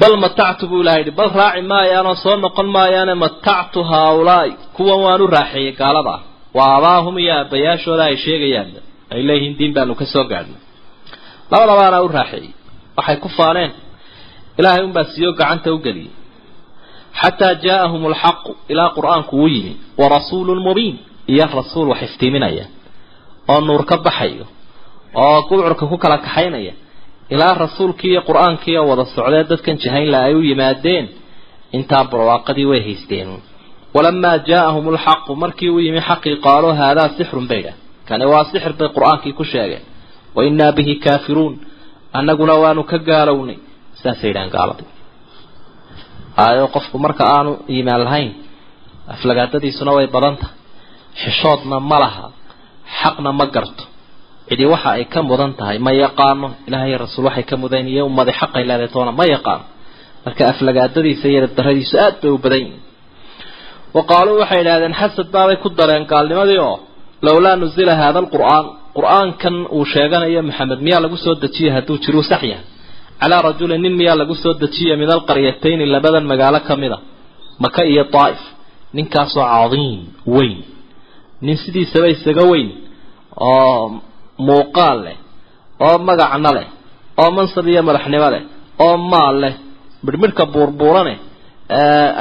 Bal 0.00 0.14
matactu 0.24 0.64
buu 0.70 0.80
ilaha 0.82 0.98
yidhi 1.00 1.10
bal 1.18 1.30
raaci 1.40 1.62
maayaanoo 1.72 2.14
soo 2.24 2.36
noqon 2.44 2.68
maayaane 2.76 3.14
matactu 3.24 3.80
haaulaai 3.90 4.50
kuwan 4.76 5.00
waan 5.04 5.20
u 5.20 5.26
raaxeeyey 5.36 5.72
gaalada. 5.80 6.10
Ah 6.16 6.20
waa 6.56 6.72
abaahum 6.78 7.14
iyo 7.22 7.32
aabbayaashooda 7.40 8.04
ay 8.10 8.16
sheegayaan 8.24 8.70
ay 9.12 9.20
leeyihiin 9.28 9.54
diin 9.58 9.72
baanu 9.76 9.94
ka 10.00 10.04
soo 10.14 10.24
gaadhnay. 10.32 10.60
Labadabaana 11.50 11.98
u 12.02 12.08
raaxeeyey 12.18 12.50
waxay 12.96 13.16
ku 13.24 13.28
faaneen 13.38 13.72
ilaahay 14.58 14.82
unbaa 14.88 15.04
siiyo 15.12 15.30
gacanta 15.40 15.68
u 15.72 15.78
geliyey. 15.86 16.12
Xataa 17.20 17.54
jaaahum 17.64 18.02
alxaqu 18.10 18.50
ilaa 18.72 18.90
qur'aanku 18.96 19.32
uu 19.42 19.48
yimi 19.54 19.72
wa 20.00 20.06
rasuulun 20.14 20.60
mubiin 20.66 20.96
iyo 21.32 21.46
rasuul 21.58 21.88
wax 21.92 22.00
iftiiminaya 22.08 22.64
oo 23.52 23.60
nuur 23.66 23.82
ka 23.90 23.96
baxayo 24.06 24.46
oo 25.14 25.38
gubcurka 25.48 25.84
ku 25.90 25.96
kala 26.02 26.16
kaxaynaya. 26.26 26.72
Ilaa 27.34 27.54
rasuulkii 27.64 28.10
iyo 28.12 28.20
qur'aankii 28.28 28.76
oo 28.80 28.86
wada 28.90 29.04
socdee 29.14 29.44
dadkan 29.50 29.76
jahaynla 29.82 30.18
ay 30.26 30.34
u 30.34 30.40
yimaadeen 30.50 31.06
intaa 31.76 32.04
barwaaqadii 32.10 32.66
way 32.70 32.80
haysteen. 32.86 33.28
Walamaa 33.94 34.38
jaaahum 34.48 34.84
alxaqu 34.92 35.30
markii 35.42 35.70
uu 35.74 35.80
yimi 35.86 36.00
xaqii 36.08 36.34
qaaluu 36.46 36.72
haadaa 36.80 37.08
sixrun 37.16 37.46
baydha 37.50 37.72
kani 38.08 38.24
waa 38.32 38.44
sixir 38.50 38.72
bay 38.78 38.88
qur'aankii 38.96 39.32
ku 39.38 39.44
sheegeen. 39.52 39.82
Wa 40.36 40.40
innaa 40.48 40.72
bihi 40.76 40.94
kaafiruun. 41.04 41.54
Annaguna 42.18 42.54
waanu 42.62 42.82
ka 42.90 42.96
gaalownay. 43.08 43.58
Saasay 44.02 44.28
yidhahan 44.30 44.50
gaaladii 44.56 44.88
aayo 46.44 46.64
qofku 46.74 46.96
marka 47.04 47.24
aanu 47.36 47.52
iimaan 47.74 48.00
lahayn 48.06 48.30
aflagaadadiisuna 49.14 49.92
way 49.96 50.06
badan 50.14 50.34
tahay. 50.40 50.56
Xishoodna 51.20 51.76
ma 51.90 51.98
laha 52.04 52.24
xaqna 53.00 53.30
ma 53.38 53.46
garto 53.54 53.84
cidi 54.48 54.64
waxa 54.72 54.90
ay 54.98 55.04
ka 55.12 55.20
mudan 55.28 55.52
tahay 55.58 55.78
ma 55.86 55.92
yaqaano? 56.04 56.48
Ilaahay 56.68 56.94
rasuul 57.04 57.24
waxay 57.28 57.44
ka 57.50 57.56
mudan 57.62 57.86
iyo 57.92 58.02
ummadi 58.10 58.32
xaqay 58.40 58.62
leedahay 58.68 58.90
toona 58.94 59.12
ma 59.20 59.24
yaqaano? 59.34 59.64
Marka 60.24 60.42
aflagaadadiisa 60.52 61.26
iyo 61.32 61.40
daradiisu 61.58 61.94
aad 62.04 62.14
bay 62.22 62.30
u 62.30 62.38
badan 62.44 62.58
yihiin. 62.64 62.80
Wa 63.96 64.02
qaaluu 64.10 64.36
waxay 64.42 64.60
idhahdeen 64.64 64.94
xasad 65.00 65.26
baabay 65.34 65.56
ku 65.62 65.68
dareen 65.78 66.04
gaalnimadii 66.12 66.60
oo 66.68 66.76
lowlaa 67.26 67.56
nuzila 67.62 67.94
haada 68.00 68.18
alqur'aan 68.24 68.64
qur'aankan 68.96 69.54
uu 69.76 69.84
sheeganayo 69.94 70.40
maxamed 70.48 70.80
miyaa 70.86 71.00
lagu 71.04 71.16
soo 71.24 71.34
dejiyay 71.42 71.72
hadduu 71.76 71.96
jiruu 72.04 72.24
sax 72.30 72.42
yahay? 72.52 72.64
Calaa 73.20 73.40
rajulin 73.48 73.80
nin 73.84 73.94
miyaa 74.00 74.16
lagu 74.22 74.34
soo 74.42 74.54
dejiyay 74.62 74.96
min 75.02 75.08
alqaryatayni 75.16 75.84
labadan 75.94 76.24
magaalo 76.32 76.58
ka 76.68 76.74
mid 76.82 76.92
a? 76.96 76.98
Maka 77.64 77.80
iyo 77.92 78.04
daa'if 78.14 78.42
ninkaasoo 78.96 79.44
cadiim 79.54 80.00
weyn. 80.34 80.56
Nin 81.46 81.56
sidiisaba 81.62 82.06
isaga 82.14 82.44
weyn. 82.52 82.68
Oo 83.36 84.02
muuqaal 84.48 84.98
leh 85.06 85.16
oo 85.86 85.96
magacna 86.08 86.50
leh 86.56 86.66
oo 87.22 87.30
mansab 87.36 87.66
iyo 87.72 87.82
madaxnimo 87.88 88.28
leh 88.34 88.42
oo 88.84 88.96
maal 89.12 89.36
leh. 89.44 89.54
Midhmidhka 90.06 90.44
buurbuurane 90.54 91.14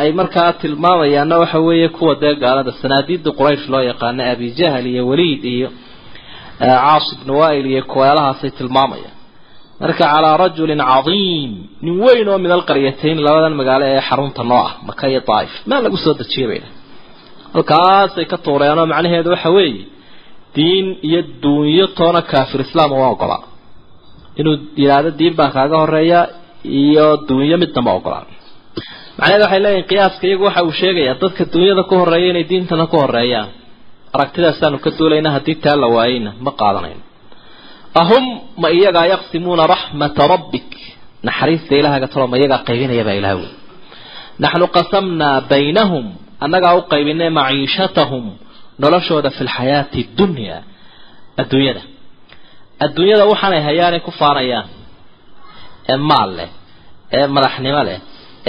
ay 0.02 0.10
markaa 0.20 0.52
tilmaamayaanna 0.62 1.36
waxa 1.42 1.60
weeye 1.68 1.88
kuwa 1.96 2.14
dee 2.22 2.34
gaalada 2.44 2.72
sanaadiida 2.82 3.30
quraysh 3.40 3.66
loo 3.74 3.82
yaqaano 3.90 4.22
abijahl 4.34 4.86
iyo 4.94 5.04
waliid 5.12 5.44
iyo 5.56 5.70
caas 6.60 7.06
ibnu 7.16 7.34
wail 7.42 7.66
iyo 7.72 7.82
kuweelahaasay 7.92 8.52
tilmaamayaan. 8.60 9.16
Marka 9.82 10.04
calaa 10.14 10.38
rajulin 10.44 10.82
cadiim 10.92 11.52
nin 11.84 11.96
weyn 12.06 12.28
oo 12.32 12.38
min 12.44 12.52
alqaryatayn 12.58 13.18
labadan 13.26 13.54
magaalo 13.60 13.86
ee 13.94 14.02
xarunta 14.08 14.42
noo 14.50 14.58
ah 14.68 14.72
maka 14.88 15.04
iyo 15.12 15.22
daaif 15.30 15.52
maa 15.70 15.82
lagu 15.86 15.98
soo 16.04 16.14
dejiyay 16.20 16.48
bay 16.52 16.60
dhah 16.64 16.72
halkaasay 17.56 18.26
ka 18.32 18.38
tuureenoo 18.46 18.86
macnaheedu 18.92 19.30
waxa 19.36 19.50
weeye 19.58 19.84
diin 20.56 20.88
iyo 21.08 21.20
duunyo 21.44 21.86
toona 21.98 22.22
kaafir 22.32 22.60
islaam 22.66 22.92
uma 22.98 23.08
ogolaa 23.16 23.44
inuu 24.40 24.56
yidhaahdo 24.82 25.10
diin 25.20 25.34
baa 25.40 25.50
kaaga 25.56 25.76
horreeya 25.82 26.20
iyo 26.82 27.06
duunyo 27.28 27.56
midna 27.64 27.82
ma 27.86 27.92
ogolaa 28.00 28.26
macnaheedu 29.18 29.44
waxay 29.46 29.60
leeyihiin 29.66 29.88
qiyaaska 29.92 30.24
iyagu 30.30 30.44
waxa 30.48 30.62
uu 30.68 30.72
sheegayaa 30.82 31.16
dadka 31.24 31.44
duunyada 31.54 31.84
ku 31.90 31.94
horreeya 32.02 32.28
inay 32.32 32.46
diintana 32.52 32.86
ku 32.92 32.98
horeeyaan 33.04 33.50
aragtidaasaanu 34.16 34.78
ka 34.86 34.90
duulayna 34.98 35.30
haddii 35.36 35.58
taa 35.64 35.76
la 35.84 35.88
waayeyna 35.96 36.32
ma 36.46 36.52
qaadanayno 36.62 37.04
ahum 38.02 38.24
ma 38.62 38.68
iyagaa 38.78 39.06
yaqsimuuna 39.14 39.64
raxmata 39.74 40.24
rabbik. 40.34 40.70
Naxariista 41.28 41.74
ilaahaga 41.80 42.08
talo 42.14 42.26
ma 42.32 42.38
iyagaa 42.42 42.60
qaybinaya 42.70 43.04
baa 43.08 43.14
ilaha 43.22 43.36
wey 43.42 43.50
naxnu 44.44 44.66
qasamnaa 44.78 45.38
baynahum 45.52 46.06
annagaa 46.44 46.74
u 46.80 46.82
qaybinay 46.94 47.30
maciishatahum 47.40 48.26
noloshooda 48.84 49.30
fi 49.36 49.42
lxayaati 49.50 50.02
dunya 50.20 50.58
adduunyada. 51.42 51.82
Adduunyada 52.86 53.24
waxaanay 53.32 53.62
hayaanay 53.68 54.00
ku 54.08 54.12
faanayaan 54.22 54.68
ee 55.92 55.98
maal 56.10 56.30
leh 56.40 56.50
ee 57.18 57.26
madaxnimo 57.36 57.82
leh 57.90 58.00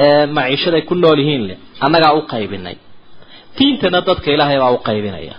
ee 0.05 0.27
maciishaday 0.37 0.83
ku 0.89 0.95
nool 1.03 1.19
yihiin 1.23 1.43
leh 1.51 1.59
annagaa 1.85 2.13
u 2.19 2.23
qaybinay. 2.33 2.77
Diintana 3.57 3.99
dadka 4.09 4.29
ilaahay 4.35 4.59
baa 4.63 4.73
u 4.77 4.79
qaybinaya. 4.89 5.35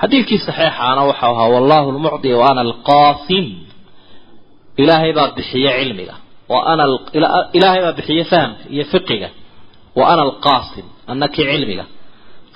Xadiidkii 0.00 0.38
saxiixaana 0.46 1.02
waxau 1.10 1.32
ahaa 1.36 1.48
wallahu 1.54 1.88
lmucdi 1.96 2.28
wa 2.40 2.44
ana 2.50 2.60
alqaasim. 2.68 3.46
Ilaahay 4.82 5.12
baa 5.18 5.28
bixiye 5.36 5.70
cilmiga 5.78 6.14
wa 6.52 6.58
ana 6.72 6.84
ilaahay 7.58 7.80
baa 7.86 7.94
bixiye 7.98 8.24
fahamka 8.30 8.62
iyo 8.74 8.84
fiqiga 8.92 9.28
wa 9.98 10.04
ana 10.12 10.22
alqaasim 10.28 10.86
anna 11.10 11.26
kii 11.34 11.46
cilmiga 11.52 11.84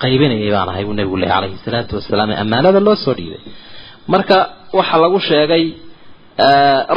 qaybinayay 0.03 0.49
baan 0.55 0.69
ahay 0.71 0.83
buu 0.87 0.95
nabigu 0.99 1.17
lehy 1.21 1.31
calayhi 1.35 1.57
salaatu 1.67 1.91
wasalaam 1.99 2.29
ee 2.33 2.37
ammaanada 2.43 2.79
loo 2.87 2.95
soo 3.05 3.13
dhiibay. 3.19 3.41
Marka 4.13 4.37
waxaa 4.77 4.99
lagu 5.05 5.19
sheegay 5.29 5.63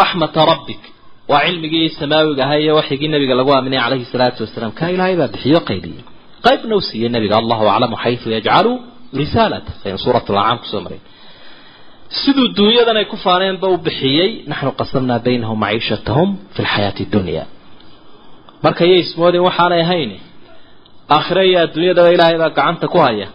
raxmata 0.03 0.41
rabbik 0.53 0.83
waa 1.31 1.41
cilmigii 1.47 1.89
samaawiga 2.01 2.43
ahaa 2.47 2.59
iyo 2.65 2.73
waxyigii 2.79 3.09
nabiga 3.15 3.35
lagu 3.41 3.51
aaminay 3.57 3.81
calayhi 3.85 4.05
salaatu 4.15 4.39
wasalaam. 4.45 4.73
Kaa 4.79 4.89
ilaahay 4.95 5.17
baa 5.21 5.29
bixiyo 5.35 5.61
qaybiyey 5.71 6.03
qaybna 6.47 6.75
u 6.77 6.81
siiyey 6.89 7.11
nabiga 7.17 7.35
allahu 7.43 7.65
aclamu 7.75 7.97
xaysu 8.05 8.27
yajcalu 8.37 8.73
risaalata 9.21 9.71
fain 9.83 9.97
suurat 10.05 10.27
lancaam 10.37 10.59
ku 10.63 10.67
soo 10.73 10.81
maray 10.87 11.01
siduu 12.21 12.47
duunyadan 12.59 12.97
ay 13.01 13.07
ku 13.13 13.17
faaneenba 13.27 13.67
u 13.75 13.77
bixiyey 13.87 14.29
naxnu 14.51 14.71
qasamnaa 14.81 15.19
baynahum 15.27 15.59
maciishatahum 15.65 16.29
fi 16.55 16.61
lxayaati 16.67 17.05
dunya. 17.15 17.45
Marka 18.65 18.83
yay 18.91 18.99
ismoodeen 19.05 19.45
waxaanay 19.49 19.81
ahayn 19.87 20.11
aakhire 21.15 21.43
iyo 21.51 21.59
adduunyadaba 21.65 22.11
ilaahay 22.15 22.39
baa 22.43 22.51
gacanta 22.59 22.87
ku 22.93 22.99
haya. 23.07 23.29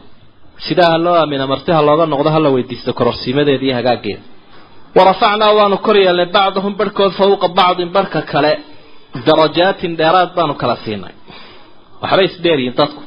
Sidaa 0.65 0.91
ha 0.93 0.97
loo 1.05 1.15
aamina 1.21 1.45
marti 1.51 1.71
ha 1.75 1.81
looga 1.87 2.05
noqdo 2.13 2.29
hala 2.35 2.49
weydiisto 2.55 2.91
kororsiimadeeda 2.99 3.63
iyo 3.67 3.75
hagaageeda 3.79 4.23
warafacnaa 4.97 5.51
waanu 5.59 5.77
kor 5.85 5.95
yeelnay 6.05 6.25
bacdahum 6.37 6.73
barhkood 6.79 7.11
fawqa 7.19 7.47
bacdin 7.59 7.89
barhka 7.95 8.21
kale. 8.31 8.53
Darajaatin 9.27 9.91
dheeraad 9.99 10.29
baanu 10.37 10.53
kala 10.61 10.75
siinay. 10.83 11.13
Waxbay 12.01 12.25
isdheeryihin 12.29 12.75
dadku. 12.79 13.01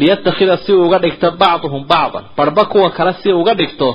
Liyattakhida 0.00 0.56
si 0.64 0.72
uga 0.84 0.98
dhigto 1.04 1.28
bacduhum 1.42 1.82
bacdan 1.92 2.24
barhba 2.38 2.62
kuwa 2.72 2.88
kale 2.96 3.12
si 3.22 3.28
uga 3.40 3.52
dhigto 3.60 3.88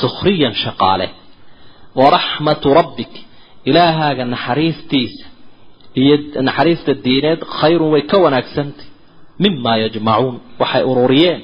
sukhriyan 0.00 0.54
shaqaale. 0.62 1.06
Waraxmatu 2.00 2.68
rabbik 2.78 3.12
ilaahaaga 3.68 4.24
naxariistiisa 4.34 5.24
iyo 6.00 6.14
naxariista 6.48 6.92
diineed 7.04 7.40
khayrun 7.58 7.90
way 7.94 8.02
ka 8.10 8.16
wanaagsantay 8.24 8.86
mimaa 9.42 9.76
yajmacuun 9.84 10.36
waxay 10.60 10.82
ururiyeen. 10.90 11.40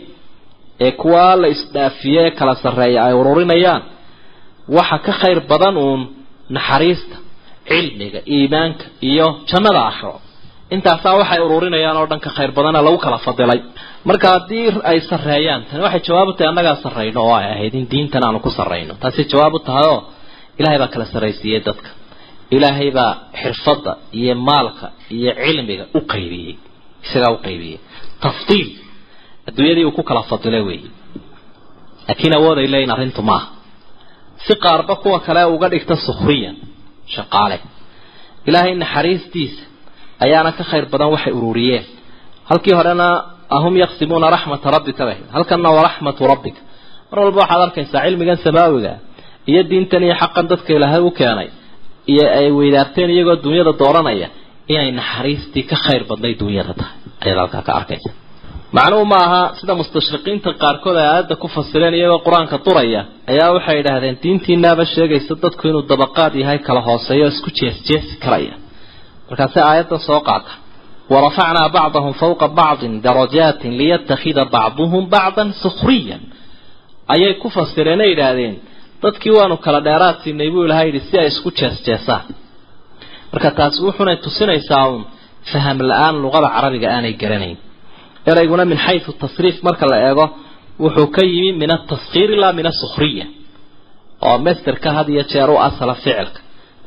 Ee 0.85 0.91
kuwaa 1.03 1.35
la 1.43 1.49
isdhaafiye 1.55 2.25
kala 2.39 2.55
sarreeya 2.63 3.01
ay 3.07 3.15
ururinayaan. 3.21 3.83
Waxa 4.77 4.99
ka 5.07 5.13
khayr 5.21 5.39
badan 5.51 5.77
uun 5.85 6.01
naxariista 6.57 7.17
cilmiga 7.69 8.21
iimaanka 8.35 8.85
iyo 9.11 9.27
jannada 9.51 9.81
aakhiro 9.89 10.15
intaasaa 10.75 11.15
waxay 11.21 11.41
ururinayaan 11.47 11.97
oo 12.01 12.07
dhan 12.11 12.21
ka 12.27 12.31
khayr 12.37 12.51
badana 12.57 12.79
lagu 12.87 12.99
kala 13.05 13.19
fadilay. 13.27 13.61
Marka 14.09 14.27
haddii 14.35 14.67
ay 14.91 14.99
sarreeyaan 15.11 15.61
tani 15.69 15.83
waxay 15.87 16.01
jawaab 16.09 16.29
u 16.29 16.33
tahay 16.37 16.49
annagaa 16.53 16.77
sarrayno 16.85 17.21
oo 17.29 17.35
ay 17.41 17.47
ahayd 17.55 17.75
in 17.81 17.87
diintan 17.93 18.23
aanu 18.27 18.39
ku 18.47 18.51
sarrayno. 18.59 18.93
Taasay 19.03 19.25
jawaab 19.33 19.55
u 19.55 19.59
tahay 19.69 19.87
oo 19.95 19.99
ilaahay 20.59 20.79
baa 20.83 20.89
kala 20.95 21.05
sarraysiiyey 21.15 21.61
dadka. 21.69 21.91
Ilaahay 22.57 22.91
baa 22.99 23.13
xirfadda 23.43 23.93
iyo 24.21 24.35
maalka 24.49 24.87
iyo 25.17 25.31
cilmiga 25.45 25.85
u 25.95 26.01
qaybiyey 26.13 26.55
isagaa 27.05 27.31
u 27.37 27.39
qaybiyey 27.47 27.79
tafdiil. 28.25 28.69
Adduunyadii 29.49 29.85
uu 29.89 29.93
ku 29.99 30.03
kala 30.09 30.23
fadilay 30.31 30.63
weeye 30.69 30.89
laakiin 32.09 32.35
awood 32.39 32.59
ay 32.63 32.67
leeyihiin 32.73 32.93
arrintu 32.97 33.23
maaha 33.31 33.47
si 34.45 34.53
qaarba 34.65 34.95
kuwa 35.03 35.19
kale 35.27 35.41
uga 35.55 35.67
dhigta 35.73 35.95
sukhriyan 36.07 36.57
shaqaale. 37.15 37.59
Ilaahay 38.49 38.75
naxariistiisa 38.83 39.63
ayaana 40.25 40.51
ka 40.59 40.65
khayr 40.71 40.85
badan 40.93 41.09
waxay 41.15 41.33
ururiyeen. 41.39 41.85
Halkii 42.51 42.75
horena 42.79 43.07
ahum 43.57 43.75
yaqsimuuna 43.83 44.27
raxmata 44.35 44.67
rabbika 44.77 45.03
bay 45.09 45.19
halkanna 45.37 45.69
waraxmatu 45.79 46.23
rabbika. 46.33 46.61
Mar 47.11 47.19
walba 47.25 47.39
waxaad 47.43 47.61
arkaysaa 47.67 48.01
cilmigan 48.07 48.39
samaawiga 48.47 48.93
iyo 49.51 49.61
diintan 49.71 50.03
iyo 50.07 50.15
xaqan 50.23 50.45
dadka 50.53 50.71
ilaahay 50.77 51.03
u 51.09 51.11
keenay 51.19 51.49
iyo 52.13 52.25
ay 52.39 52.49
weydaarteen 52.59 53.11
iyagoo 53.15 53.37
dunyada 53.45 53.73
dooranaya 53.83 54.29
inay 54.73 54.91
naxariistii 55.01 55.65
ka 55.71 55.77
khayr 55.85 56.03
badnay 56.11 56.35
dunyada 56.43 56.73
tahay. 56.81 56.97
Ayaad 57.25 57.39
halkaa 57.43 57.63
ka 57.69 57.73
arkaysa. 57.81 58.11
Macnuhu 58.77 59.05
ma 59.13 59.19
aha 59.27 59.43
sida 59.59 59.75
mustashriqiinta 59.81 60.51
qaarkood 60.63 60.97
ay 61.03 61.07
aayadda 61.13 61.35
ku 61.43 61.47
fasireen 61.57 61.95
iyagoo 61.99 62.21
qur'aanka 62.27 62.57
duraya 62.67 63.01
ayaa 63.33 63.51
waxay 63.57 63.77
idhaahdeen 63.83 64.17
diintiinaaba 64.23 64.85
sheegaysa 64.95 65.35
dadku 65.45 65.63
inuu 65.71 65.85
dabaqaad 65.93 66.33
yahay 66.43 66.59
kala 66.67 66.81
hooseeyo 66.89 67.27
isku 67.33 67.51
jees 67.59 67.77
jeesi 67.89 68.15
karaya 68.25 68.55
markaase 69.29 69.59
aayadda 69.71 69.97
soo 70.09 70.21
qaata 70.29 70.53
warafacnaa 71.13 71.69
bacdahum 71.77 72.13
fawqa 72.23 72.47
bacdin 72.61 72.93
darajaatin 73.07 73.73
liyattakhida 73.81 74.43
bacduhum 74.55 75.03
bacdan 75.15 75.49
sukhriyan. 75.63 76.23
Ayay 77.15 77.33
ku 77.43 77.49
fasireenay 77.57 78.11
idhaahdeen 78.15 78.55
dadkii 79.03 79.33
waanu 79.39 79.57
kala 79.65 79.81
dheeraad 79.87 80.17
siinay 80.23 80.49
buu 80.55 80.65
ilahay 80.67 80.87
yidhi 80.89 81.01
si 81.09 81.15
ay 81.23 81.27
isku 81.33 81.49
jees 81.59 81.77
jeesaan 81.87 82.25
marka 83.33 83.51
taasi 83.59 83.79
wuxunay 83.87 84.17
tusinaysaa 84.25 84.85
uun 84.91 85.03
faham 85.53 85.79
la'aan 85.91 86.15
luqada 86.25 86.49
carabiga 86.57 86.89
aanay 86.97 87.15
garanayn. 87.23 87.57
Erayguna 88.31 88.65
min 88.71 88.79
xaysu 88.87 89.11
tasriif 89.23 89.57
marka 89.67 89.85
la 89.93 89.97
eego 90.09 90.25
wuxuu 90.85 91.07
ka 91.17 91.23
yimi 91.35 91.53
min 91.63 91.71
ataskhiir 91.77 92.29
ilaa 92.37 92.53
min 92.59 92.67
asukhriya 92.73 93.27
oo 94.29 94.37
masterka 94.47 94.89
had 94.97 95.09
iyo 95.15 95.23
jeer 95.33 95.51
u 95.51 95.57
asala 95.69 95.95
ficilka. 96.03 96.41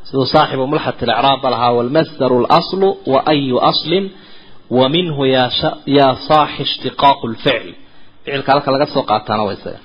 Siduu 0.08 0.26
saaxibu 0.34 0.64
mulxat 0.72 0.98
alicraabba 1.04 1.48
lahaa 1.54 1.72
walmasdaru 1.78 2.38
laslu 2.52 2.88
wa 3.14 3.20
ayu 3.34 3.58
aslin 3.72 4.06
wa 4.78 4.86
minhu 4.96 5.22
yaa 5.36 6.14
saaxi 6.28 6.62
ishtiqaaqu 6.68 7.26
lficl 7.34 7.70
ficilka 8.26 8.50
halka 8.54 8.70
laga 8.76 8.86
soo 8.94 9.04
qaataana 9.12 9.44
waa 9.48 9.54
isaga 9.58 9.80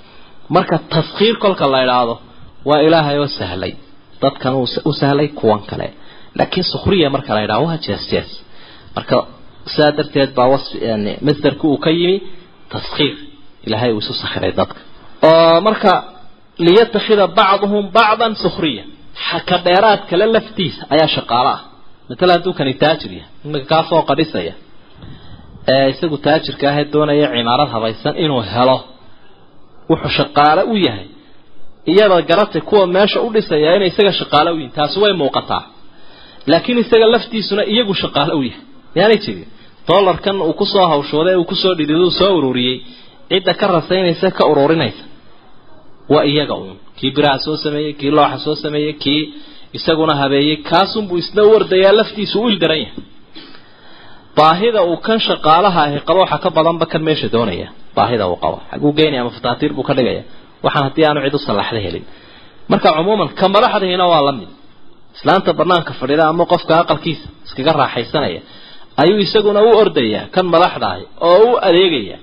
marka 0.55 0.77
taskhiir 0.95 1.35
kolka 1.45 1.65
la 1.75 1.79
idhaahdo 1.87 2.15
waa 2.69 2.81
ilaahay 2.87 3.17
oo 3.23 3.27
sahlay. 3.41 3.73
Dadkan 4.23 4.53
u 4.85 4.93
sahlay 5.01 5.29
kuwan 5.39 5.61
kale 5.71 5.87
laakiin 6.39 6.65
sukhriya 6.73 7.09
marka 7.15 7.31
la 7.37 7.41
idhahdo 7.47 7.65
waa 7.69 7.79
jees 7.87 8.03
jees. 8.13 8.31
Marka 8.97 9.17
sidaa 9.73 9.93
darteed 9.99 10.31
baa 10.39 10.49
wasfi 10.55 10.77
yani 10.91 11.13
masdarku 11.27 11.65
uu 11.73 11.79
ka 11.85 11.91
yimi 11.99 12.17
taskhiir 12.73 13.15
ilaahay 13.67 13.91
uu 13.93 13.99
isu 14.05 14.13
sakhiray 14.23 14.53
dadka. 14.61 14.81
Marka 15.67 15.93
liyattakhida 16.67 17.25
bacduhum 17.39 17.85
bacdan 17.97 18.33
sukhriya. 18.45 18.85
Ka 19.49 19.57
dheeraad 19.67 20.01
kale 20.11 20.25
laftiisa 20.35 20.83
ayaa 20.95 21.09
shaqaalo 21.17 21.51
ah 21.57 21.61
matala 22.09 22.33
hadduu 22.37 22.53
kani 22.59 22.73
taajir 22.83 23.11
yahay 23.19 23.31
iminka 23.45 23.67
kaasoo 23.73 24.03
qadhisaya. 24.11 24.55
Ee 25.73 25.87
isagu 25.93 26.17
taajirka 26.27 26.65
ahee 26.71 26.85
doonaya 26.93 27.27
cimaarad 27.35 27.69
habaysan 27.75 28.15
inuu 28.25 28.43
helo. 28.55 28.79
Wuxuu 29.91 30.11
shaqaalo 30.19 30.63
u 30.73 30.77
yahay. 30.87 31.07
Iyada 31.93 32.17
garatay 32.31 32.61
kuwa 32.69 32.85
meesha 32.95 33.19
u 33.21 33.29
dhisaya 33.35 33.71
inay 33.77 33.89
isaga 33.93 34.13
shaqaalo 34.21 34.51
u 34.53 34.57
yihiin 34.59 34.73
taasi 34.79 34.97
way 35.03 35.13
muuqataa 35.23 35.63
laakiin 36.51 36.79
isaga 36.85 37.07
laftiisuna 37.15 37.63
iyagu 37.73 37.95
shaqaalo 38.03 38.35
u 38.39 38.43
yahay. 38.49 38.63
Yaanay 38.99 39.19
jirin 39.25 39.47
dollarkan 39.89 40.37
uu 40.49 40.53
ku 40.61 40.65
soo 40.73 40.87
hawshooday 40.93 41.35
uu 41.41 41.45
ku 41.51 41.55
soo 41.63 41.75
dhidid 41.79 41.97
uu 42.05 42.11
soo 42.21 42.33
ururiyey 42.39 42.77
cidda 43.31 43.53
ka 43.61 43.67
rasaynaysa 43.77 44.29
ka 44.39 44.43
ururinaysa. 44.51 45.03
Waa 46.13 46.25
iyaga 46.33 46.55
uun. 46.63 46.77
Kii 46.99 47.11
biraha 47.17 47.39
soo 47.47 47.57
sameeyey 47.65 47.93
kii 48.01 48.11
looxa 48.19 48.39
soo 48.45 48.55
sameeyey 48.65 48.93
kii 49.03 49.23
isaguna 49.79 50.15
habeeyey 50.23 50.57
kaasunbuu 50.71 51.19
isna 51.23 51.43
u 51.45 51.51
ordayaa 51.59 51.93
laftiisu 51.99 52.37
u 52.45 52.49
ildaran 52.53 52.79
yahay. 52.85 53.03
Baahida 54.37 54.81
uu 54.91 54.97
kan 55.07 55.19
shaqaalaha 55.27 55.81
ahi 55.87 55.99
qabo 56.09 56.21
waxaa 56.25 56.39
ka 56.45 56.51
badanba 56.57 56.85
kan 56.93 57.03
meesha 57.07 57.29
doonaya. 57.35 57.69
Baahida 57.97 58.25
uu 58.31 58.37
qabo. 58.45 58.57
Xaguu 58.71 58.93
geynaya 58.99 59.21
ama 59.25 59.31
fataatiir 59.37 59.73
buu 59.77 59.83
ka 59.89 59.95
dhigaya. 59.99 60.23
Waxaan 60.65 60.85
haddii 60.87 61.05
aanu 61.09 61.21
cid 61.25 61.35
u 61.35 61.39
sallaxda 61.47 61.81
helin. 61.87 62.05
Marka 62.71 62.89
cumuuman 62.97 63.29
ka 63.39 63.47
madaxdiina 63.55 64.05
waa 64.13 64.23
la 64.29 64.33
mid 64.39 64.49
islaanta 65.17 65.51
banaanka 65.61 65.93
fadhida 66.01 66.25
ama 66.33 66.45
qofka 66.53 66.73
aqalkiisa 66.83 67.27
iskaga 67.47 67.73
raaxaysanaya 67.83 68.41
ayuu 69.03 69.19
isaguna 69.27 69.61
u 69.63 69.71
ordayaa 69.83 70.25
kan 70.35 70.47
madaxda 70.55 70.87
ahi 70.95 71.05
oo 71.29 71.39
u 71.51 71.57
adeegaya 71.69 72.19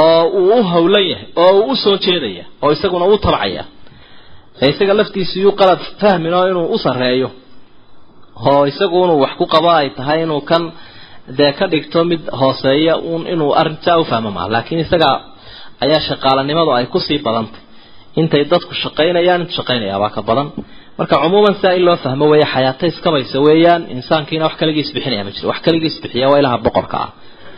oo 0.00 0.22
uu 0.40 0.54
u 0.60 0.62
hawlan 0.72 1.04
yahay 1.12 1.26
oo 1.42 1.50
uu 1.60 1.70
u 1.72 1.76
soo 1.84 1.96
jeedaya 2.04 2.44
oo 2.62 2.70
isaguna 2.76 3.04
u 3.12 3.16
tabcaya. 3.24 3.64
Isaga 4.70 4.94
laftiisa 5.00 5.34
yuu 5.44 5.52
qalad 5.60 5.80
fahmin 6.00 6.32
oo 6.38 6.44
inuu 6.52 6.66
u 6.74 6.78
sareeyo 6.84 7.28
oo 8.50 8.62
isagu 8.70 8.96
inuu 9.04 9.18
wax 9.24 9.32
ku 9.40 9.44
qabo 9.54 9.68
ay 9.78 9.88
tahay 9.98 10.18
inuu 10.26 10.40
kan 10.50 10.62
dee 11.38 11.52
ka 11.58 11.64
dhigto 11.72 12.00
mid 12.10 12.20
hooseeya 12.40 12.94
un 13.12 13.22
inuu 13.34 13.50
arrintaa 13.60 13.96
u 13.98 14.04
fahmo 14.10 14.30
maa 14.36 14.48
laakiin 14.54 14.80
isaga 14.84 15.10
ayaa 15.84 16.00
shaqaalanimadu 16.08 16.70
ay 16.78 16.86
ku 16.92 16.98
sii 17.06 17.18
badantay. 17.26 17.60
Intay 18.20 18.42
dadku 18.52 18.72
shaqaynayaan 18.82 19.40
intu 19.42 19.54
shaqaynayaabaa 19.58 20.10
ka 20.16 20.20
badan 20.28 20.48
marka 21.00 21.16
cumuuman 21.16 21.56
saa 21.62 21.72
in 21.72 21.84
loo 21.84 21.96
fahmo 21.96 22.28
weeye 22.28 22.44
xayaato 22.44 22.86
iskabaysa 22.86 23.40
weeyaan 23.40 23.82
insaankiina 23.90 24.44
wax 24.44 24.56
kaligii 24.60 24.80
isbixinaya 24.80 25.24
ma 25.24 25.30
jiro. 25.30 25.48
Wax 25.48 25.60
kaligii 25.66 25.86
isbixiya 25.86 26.28
waa 26.28 26.38
ilaha 26.38 26.58
boqorka 26.58 26.96
ah. 27.04 27.10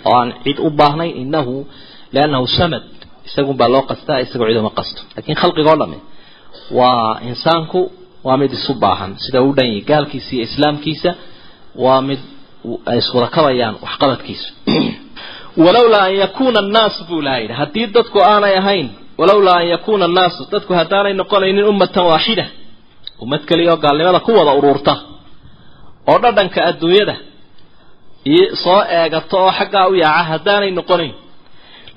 Oo 0.05 0.15
aan 0.21 0.35
cid 0.45 0.59
u 0.59 0.71
baahnayn 0.71 1.17
inahu 1.23 1.67
liannahu 2.13 2.47
samad 2.47 2.83
isagun 3.27 3.57
baa 3.57 3.69
loo 3.69 3.83
qastaa 3.91 4.19
isagoo 4.25 4.47
cid 4.47 4.57
uma 4.63 4.71
qasto. 4.79 5.03
Laakiin 5.17 5.37
khalqigoo 5.43 5.77
dhami 5.81 5.99
waa 6.79 7.21
insaanku 7.31 7.81
waa 8.27 8.37
mid 8.37 8.53
isu 8.53 8.75
baahan. 8.75 9.19
Sida 9.25 9.43
u 9.43 9.53
dhan 9.57 9.71
gaalkiisa 9.91 10.31
iyo 10.35 10.43
islaamkiisa 10.49 11.11
waa 11.85 12.01
mid 12.09 12.21
ay 12.87 12.99
iswada 12.99 13.27
kabayaan 13.27 13.75
waxqabadkiisu 13.85 14.49
walowlaa 15.65 16.05
an 16.11 16.15
yakuuna 16.25 16.59
annaasu 16.65 17.05
buu 17.09 17.21
ilaha 17.21 17.39
yidhi. 17.43 17.55
Haddii 17.63 17.87
dadku 17.87 18.19
aanay 18.33 18.55
ahayn 18.63 18.89
walowlaa 19.19 19.57
an 19.63 19.69
yakuuna 19.75 20.05
annaasu 20.05 20.41
dadku 20.53 20.73
haddaanay 20.81 21.15
noqonaynin 21.21 21.65
ummatan 21.73 22.07
waaxida 22.13 22.47
ummad 23.23 23.43
keliya 23.49 23.73
oo 23.75 23.81
gaalnimada 23.85 24.21
ku 24.27 24.31
wada 24.39 24.53
uruurta 24.59 24.95
oo 26.11 26.19
dhadhanka 26.25 26.61
adduunyada. 26.71 27.15
Soo 28.65 28.81
eegato 28.99 29.37
oo 29.45 29.53
xaggaa 29.59 29.87
u 29.89 29.95
yaaca 30.03 30.25
haddaanay 30.31 30.71
noqonayn 30.79 31.15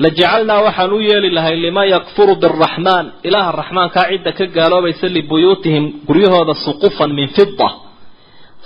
la 0.03 0.09
jacalnaa 0.19 0.61
waxaan 0.67 0.91
u 0.93 0.99
yeeli 1.09 1.29
lahay 1.37 1.55
liman 1.65 1.87
yakfuru 1.95 2.33
biraxmaan 2.43 3.05
ilaaha 3.27 3.51
raxmaankaa 3.61 4.05
cidda 4.11 4.31
ka 4.37 4.45
gaaloobaysa 4.57 5.07
libuyuutihim 5.17 5.85
guryahooda 6.07 6.53
suqufan 6.65 7.11
min 7.17 7.27
fida 7.35 7.69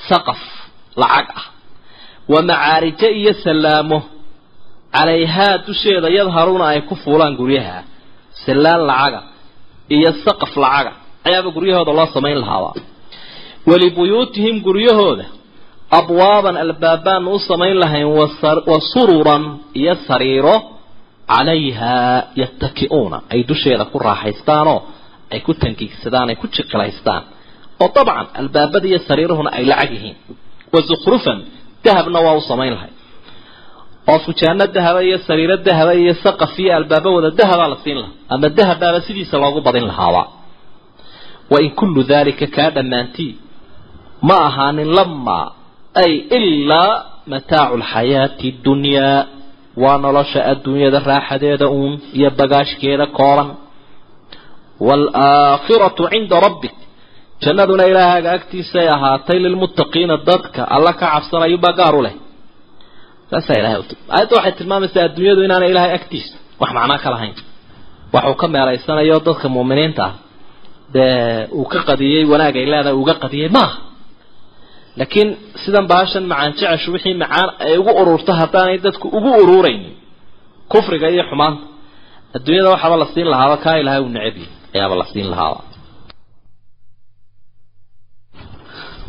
saqaf 0.09 0.41
lacag 1.01 1.27
ah. 1.39 1.45
Wa 2.31 2.39
macaarijo 2.49 3.07
iyo 3.19 3.33
salaamo 3.45 3.97
calayhaa 4.95 5.55
dusheeda 5.67 6.09
yadharuuna 6.17 6.65
ay 6.73 6.81
ku 6.89 6.95
fuulaan 7.03 7.33
guryaha. 7.39 7.79
Sallaan 8.45 8.81
lacaga 8.89 9.19
iyo 9.95 10.09
saqaf 10.25 10.53
lacaga 10.63 10.91
ayaaba 11.27 11.49
guryahooda 11.55 11.91
loo 11.99 12.07
samayn 12.15 12.37
lahaaba 12.43 12.71
walibuyuutihim 13.69 14.55
guryahooda 14.67 15.25
abwaaban 15.99 16.55
albaabaanu 16.63 17.29
u 17.33 17.39
samayn 17.49 17.75
lahayn 17.83 18.07
wa 18.71 18.79
sururan 18.93 19.43
iyo 19.81 19.93
sariiro 20.07 20.55
calayhaa 21.31 22.23
yattaki'uuna. 22.41 23.17
Ay 23.33 23.39
dusheeda 23.49 23.85
ku 23.91 23.97
raaxaystaanoo 24.07 24.79
ay 25.33 25.39
ku 25.47 25.51
tankiigsadaan 25.63 26.27
ay 26.31 26.35
ku 26.41 26.47
jiqilaystaan 26.55 27.23
oo 27.83 27.89
dabcan 27.95 28.25
albaabada 28.39 28.85
iyo 28.91 28.99
sariiruhuna 29.09 29.49
ay 29.57 29.63
lacag 29.71 29.91
yihiin. 29.95 30.15
Wa 30.73 30.79
zukhrufan 30.89 31.37
dahabna 31.85 32.19
waa 32.25 32.33
u 32.33 32.41
samayn 32.51 32.73
lahay. 32.77 32.91
Oo 34.11 34.19
fujaano 34.25 34.65
dahaba 34.75 34.99
iyo 35.07 35.17
sariiro 35.27 35.55
dahaba 35.67 35.93
iyo 36.01 36.13
saqaf 36.25 36.53
iyo 36.63 36.71
albaaba 36.79 37.09
wada 37.15 37.29
dahabaa 37.39 37.67
la 37.73 37.77
siin 37.83 37.97
lahaa. 38.01 38.13
Ama 38.33 38.47
dahabbaaba 38.57 38.99
sidiisa 39.07 39.35
loogu 39.43 39.59
badin 39.67 39.85
lahaaba 39.91 40.21
wain 41.51 41.69
kullu 41.79 42.01
dalika 42.11 42.45
kaa 42.55 42.69
dhammaantii 42.75 43.33
ma 44.27 44.35
ahaanin 44.47 44.89
lamaa 44.97 45.45
ay 46.03 46.11
ilaa 46.37 46.93
mataacu 47.31 47.75
lxayaati 47.83 48.47
dunyaa. 48.65 49.19
Waa 49.83 49.97
nolosha 50.03 50.39
adduunyada 50.51 50.99
raaxadeeda 51.11 51.67
uun 51.77 51.93
iyo 52.17 52.29
bagaashkeeda 52.39 53.05
kooban 53.17 53.49
waalaakhiratu 54.87 56.03
cinda 56.11 56.37
rabbik. 56.45 56.75
Jannaduna 57.43 57.83
ilaahaaga 57.91 58.29
agtiisay 58.37 58.87
ahaatay 58.95 59.37
lilmuttaqiina 59.45 60.15
dadka. 60.29 60.61
Alla 60.75 60.91
ka 60.99 61.05
cabsanayubaa 61.13 61.73
gaar 61.79 61.95
u 61.95 62.01
leh. 62.05 62.13
Saasaa 63.31 63.55
ilahay 63.61 63.75
aayadda 64.13 64.35
waxay 64.37 64.51
tilmaamaysaa 64.59 65.03
adduunyadu 65.07 65.41
inaanay 65.47 65.69
ilaahay 65.73 65.93
agtiisa 65.99 66.35
wax 66.61 66.69
macnaa 66.77 66.97
ka 67.03 67.09
lahayn. 67.13 67.35
Waxuu 68.15 68.35
ka 68.41 68.47
meelaysanayo 68.53 69.17
dadka 69.27 69.47
muuminiinta 69.55 70.03
ah 70.07 70.13
dee 70.93 71.47
uu 71.59 71.65
ka 71.71 71.79
qadiyey 71.89 72.23
wanaag 72.31 72.55
ay 72.61 72.65
leedahay 72.71 72.95
uga 73.01 73.13
qadiyey 73.23 73.49
maaha 73.57 73.77
laakiin 74.99 75.29
sidan 75.63 75.85
baashan 75.91 76.23
macaan 76.31 76.51
jeceshu 76.59 76.89
wixii 76.95 77.13
macaan 77.23 77.47
ay 77.65 77.73
ugu 77.81 77.91
ururto 78.01 78.31
haddaanay 78.41 78.77
dadku 78.85 79.05
ugu 79.17 79.29
ururaynin 79.43 79.93
kufriga 80.71 81.07
iyo 81.15 81.23
xumaanta. 81.29 81.63
Adduunyada 82.35 82.69
waxaaba 82.73 82.95
la 83.01 83.07
siin 83.13 83.27
lahaaba 83.33 83.55
kaa 83.63 83.75
ilahay 83.81 84.01
uu 84.05 84.09
necab 84.15 84.35
yahay 84.37 84.47
ayaaba 84.75 84.95
la 85.01 85.05
siin 85.13 85.27
lahaaba 85.33 85.59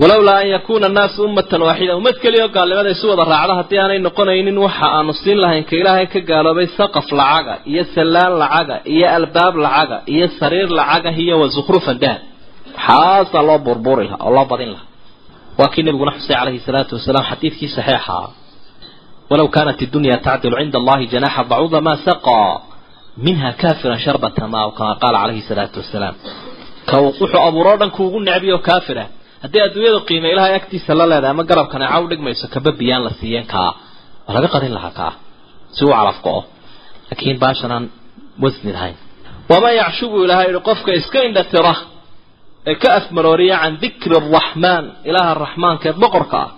walowlaa 0.01 0.39
an 0.43 0.49
yakuuna 0.55 0.87
annaasu 0.91 1.19
ummatan 1.29 1.63
waaxida. 1.69 1.93
Ummad 2.01 2.17
keliya 2.23 2.45
oo 2.47 2.49
gaalnimada 2.57 2.91
isu 2.95 3.07
wada 3.11 3.25
raacda 3.33 3.55
haddii 3.59 3.79
aanay 3.83 3.99
noqonaynin 4.07 4.59
waxa 4.67 4.87
aanu 4.97 5.13
siin 5.23 5.39
lahayn 5.43 5.65
ka 5.69 5.75
ilaahay 5.81 6.07
ka 6.15 6.21
gaaloobay 6.31 6.67
saqaf 6.79 7.07
lacaga 7.21 7.55
iyo 7.73 7.83
sallaan 7.95 8.33
lacaga 8.43 8.77
iyo 8.95 9.07
albaab 9.17 9.55
lacaga 9.65 9.97
iyo 10.15 10.27
sariir 10.41 10.69
lacaga 10.79 11.11
iyo 11.23 11.35
wa 11.43 11.47
zukhrufan 11.57 11.97
dahab 12.03 12.21
waxaasaa 12.77 13.43
loo 13.49 13.59
burburi 13.67 14.05
lahaa 14.11 14.25
oo 14.27 14.33
loo 14.37 14.45
badin 14.51 14.71
lahaa. 14.75 14.87
Waa 15.59 15.69
kii 15.73 15.83
nabiguna 15.87 16.13
xusay 16.17 16.37
calayhi 16.41 16.61
salaatu 16.67 16.93
wasalaam 16.99 17.25
xadiidkii 17.31 17.69
saxiixa. 17.77 18.19
Walow 19.31 19.49
kaanat 19.55 19.79
iddunya 19.85 20.17
tacdilu 20.27 20.57
cinda 20.61 20.79
allahi 20.83 21.05
janaxa 21.13 21.43
bacuuda 21.51 21.81
maa 21.87 21.97
saqaa 22.07 22.53
minha 23.25 23.49
kaafiran 23.63 23.99
sharbata 24.05 24.43
ma 24.53 24.59
aw 24.65 24.71
kama 24.79 24.95
qaala 25.03 25.19
calayhi 25.23 25.43
salaatu 25.51 25.77
wasalaam. 25.83 26.15
Ka 26.89 26.97
wuxuu 27.05 27.41
abuuroo 27.49 27.77
dhan 27.81 27.91
kuugu 27.97 28.19
necbiyo 28.29 28.57
kaafira 28.69 29.05
haddii 29.43 29.63
adduunyadu 29.67 30.01
qiime 30.09 30.29
ilahay 30.35 30.53
agtiisa 30.61 30.93
la 31.01 31.05
leedahay 31.11 31.31
ama 31.35 31.45
garabkana 31.51 31.87
caw 31.93 32.03
dhigmayso 32.11 32.47
kaba 32.55 32.71
biyaan 32.81 33.03
la 33.07 33.11
siiyeen 33.21 33.47
kaa 33.55 33.71
waa 34.27 34.35
laga 34.37 34.49
qadin 34.55 34.73
lahaa 34.79 34.91
kaa 35.01 35.13
si 35.75 35.81
uu 35.87 35.93
calafka-o 35.99 36.41
laakiin 37.09 37.39
baashan 37.43 37.85
wasni 38.43 38.71
lahayn 38.77 38.97
waman 39.51 39.73
yacshubu 39.83 40.17
ilahay 40.25 40.47
yihi 40.51 40.61
qofka 40.69 40.91
iska 41.01 41.19
indhatira 41.29 41.75
ee 42.71 42.75
ka 42.83 42.89
afmarooriya 42.99 43.57
can 43.63 43.75
dikri 43.83 44.15
araxmaan 44.21 44.85
ilaaha 45.09 45.33
raxmaanka 45.45 45.85
ee 45.91 45.97
boqorka 46.03 46.39
ah 46.45 46.51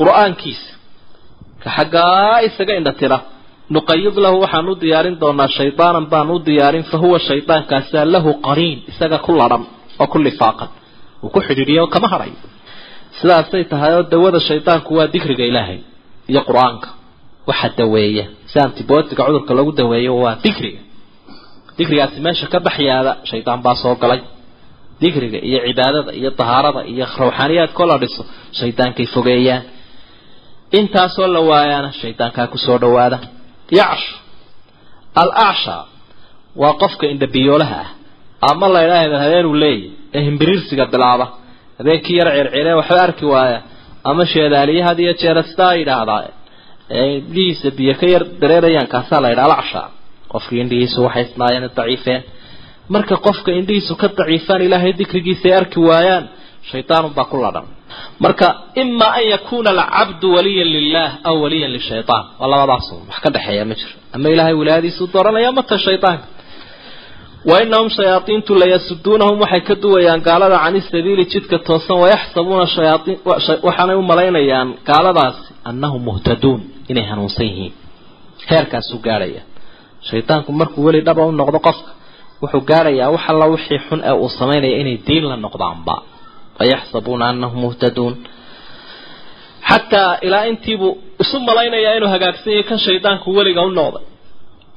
qur'aankiisa 0.00 0.70
ka 1.62 1.68
xaggaa 1.76 2.36
isaga 2.48 2.74
indhatira. 2.80 3.18
Nuqayid 3.74 4.14
lahu 4.24 4.36
waxaan 4.44 4.68
u 4.72 4.74
diyaarin 4.82 5.16
doonaa 5.22 5.48
shaydaanan 5.58 6.06
baan 6.12 6.28
u 6.34 6.36
diyaarin 6.48 6.84
fa 6.90 6.96
huwa 7.02 7.18
shaydaankaasa 7.28 7.98
lahu 8.14 8.30
qariin 8.46 8.78
isaga 8.90 9.18
ku 9.26 9.30
ladhan 9.40 9.62
oo 10.00 10.06
ku 10.12 10.18
lifaaqan 10.26 10.68
uu 11.24 11.30
ku 11.34 11.40
xidhiidhiyo 11.46 11.82
kama 11.94 12.08
hadhayo 12.12 12.36
sidaasay 13.20 13.64
tahay 13.72 13.92
oo 13.98 14.02
dawada 14.12 14.38
shaydaanku 14.48 14.90
waa 14.98 15.06
dikriga 15.14 15.44
ilaahay 15.50 15.78
iyo 16.30 16.40
qur'aanka 16.48 16.88
waxa 17.50 17.68
daweeya 17.78 18.24
si 18.50 18.56
antibootiga 18.64 19.22
cudurka 19.26 19.52
lagu 19.58 19.72
daweeyo 19.80 20.12
waa 20.24 20.34
dikriga 20.44 20.80
dikrigaasi 21.78 22.18
meesha 22.26 22.46
ka 22.52 22.58
baxyaada 22.66 23.12
shaydaan 23.30 23.60
baa 23.64 23.74
soo 23.82 23.94
galay 24.02 24.20
dikriga 25.02 25.38
iyo 25.48 25.58
cibaadada 25.66 26.10
iyo 26.20 26.30
tahaarada 26.40 26.80
iyo 26.92 27.04
rawxaaniyaadkoo 27.20 27.86
la 27.90 27.96
dhiso 28.02 28.22
shaydaankay 28.58 29.06
fogeeyaan 29.14 29.62
intaasoo 30.78 31.26
la 31.34 31.40
waayaana 31.50 31.90
shaydaankaa 32.00 32.46
ku 32.52 32.58
soo 32.66 32.78
dhawaada 32.82 33.18
yacshu 33.78 34.12
al 35.22 35.30
acsha 35.48 35.76
waa 36.62 36.74
qofka 36.82 37.04
indhabiyoolaha 37.12 37.80
ah 37.84 37.88
ama 38.52 38.66
la 38.74 38.80
idhaahda 38.86 39.16
habeenuu 39.24 39.54
leeyahy 39.62 39.90
ee 40.16 40.20
himbiriirsiga 40.28 40.84
bilaaba. 40.94 41.26
Habeenkii 41.78 42.16
yar 42.20 42.28
circiree 42.36 42.74
waxba 42.80 43.00
arki 43.06 43.24
waaya. 43.34 43.58
Ama 44.10 44.24
sheedaaliye 44.32 44.82
iyo 45.04 45.12
jeera 45.20 45.42
sidaa 45.50 45.74
yidhaahdaa 45.80 46.22
ee 46.98 47.06
indhihiisa 47.18 47.68
biyo 47.78 47.94
ka 48.00 48.06
yar 48.14 48.22
dareerayaan 48.42 48.86
kaasaa 48.94 49.20
la 49.24 49.28
yidhaha 49.32 49.46
alacsha 49.50 49.82
qofkii 50.32 50.60
indhihiisu 50.64 50.98
waxay 51.06 51.22
isnaayeen 51.28 51.64
daciifeen. 51.78 52.20
Marka 52.94 53.14
qofka 53.26 53.50
indhihiisu 53.60 53.92
ka 54.00 54.06
daciifaan 54.18 54.62
ilaahay 54.66 54.92
dikrigiisa 55.00 55.44
ay 55.48 55.54
arki 55.60 55.78
waayaan 55.88 56.24
shaydaanunbaa 56.70 57.24
ku 57.30 57.36
ladhan. 57.44 57.66
Marka 58.24 58.46
ima 58.82 59.08
an 59.18 59.24
yakuna 59.34 59.70
alcabdu 59.74 60.26
waliyan 60.36 60.68
lilah 60.76 61.08
aw 61.28 61.34
waliyan 61.44 61.70
lishayaan 61.76 62.24
waa 62.40 62.48
labadaas 62.52 62.86
wax 63.08 63.18
ka 63.24 63.28
dhexeeya 63.34 63.64
ma 63.70 63.74
jiro. 63.80 63.94
Ama 64.14 64.26
ilahay 64.34 64.54
wilaayadiisuu 64.60 65.06
dooranaya 65.14 65.50
mata 65.58 65.76
shaydaanka 65.86 66.24
wa 67.48 67.56
inahum 67.64 67.88
shayaaiintu 67.96 68.52
layasuduunahum 68.62 69.36
waxay 69.44 69.60
ka 69.68 69.74
duwayaan 69.82 70.20
gaalada 70.28 70.58
cani 70.64 70.80
sabiili 70.90 71.24
jidka 71.32 71.58
toosan 71.66 71.96
wayaxsabuuna 72.02 72.64
waxaanay 73.66 73.96
u 73.96 74.02
malaynayaan 74.10 74.68
gaaladaasi 74.88 75.42
annahum 75.70 76.02
muhtaduun 76.08 76.60
inay 76.90 77.04
hanuunsan 77.10 77.46
yihiin. 77.50 77.72
Heerkaasuu 78.50 78.98
gaadhaya 79.06 79.42
shaydaanku 80.08 80.50
markuu 80.60 80.82
weli 80.86 81.00
dhaba 81.06 81.22
u 81.26 81.32
noqdo 81.40 81.58
qofka 81.66 81.90
wuxuu 82.42 82.60
gaadhayaa 82.70 83.10
wax 83.14 83.24
alla 83.32 83.46
wixii 83.54 83.78
xun 83.88 84.00
ee 84.08 84.12
uu 84.22 84.28
samaynaya 84.38 84.76
inay 84.82 84.96
diin 85.06 85.24
la 85.30 85.36
noqdaanba. 85.44 85.94
Wayaxsabuuna 86.58 87.24
anahum 87.32 87.58
muhtaduun 87.64 88.14
xataa 89.70 90.12
ilaa 90.26 90.44
intiibuu 90.50 90.92
isu 91.22 91.36
malaynayaa 91.48 91.94
inuu 91.98 92.08
hagaagsan 92.14 92.50
yahay 92.52 92.64
kan 92.70 92.78
shaydaanku 92.86 93.26
weliga 93.38 93.62
u 93.62 93.70
noqday 93.80 94.04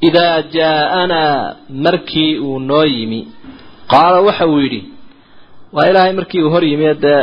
idaa 0.07 0.37
jaa-anaa 0.55 1.35
markii 1.85 2.31
uu 2.47 2.59
noo 2.69 2.85
yimi 2.95 3.19
qaala 3.91 4.17
waxa 4.27 4.45
uu 4.51 4.59
yidhi 4.65 4.81
waa 5.75 5.85
ilaahay 5.89 6.13
markii 6.19 6.41
uu 6.45 6.51
hor 6.55 6.63
yimi 6.71 6.87
dee 7.05 7.21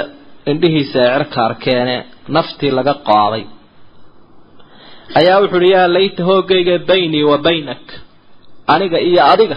indhihiisa 0.51 1.01
cerka 1.15 1.39
arkeene 1.49 1.97
naftii 2.37 2.71
laga 2.79 2.95
qaaday 3.09 3.45
ayaa 5.19 5.39
wuxu 5.43 5.57
uhi 5.61 5.71
yaa 5.77 5.89
layta 5.97 6.23
hoogayga 6.29 6.75
baynii 6.91 7.25
wa 7.31 7.37
baynak 7.47 7.85
aniga 8.75 8.99
iyo 9.09 9.23
adiga 9.33 9.57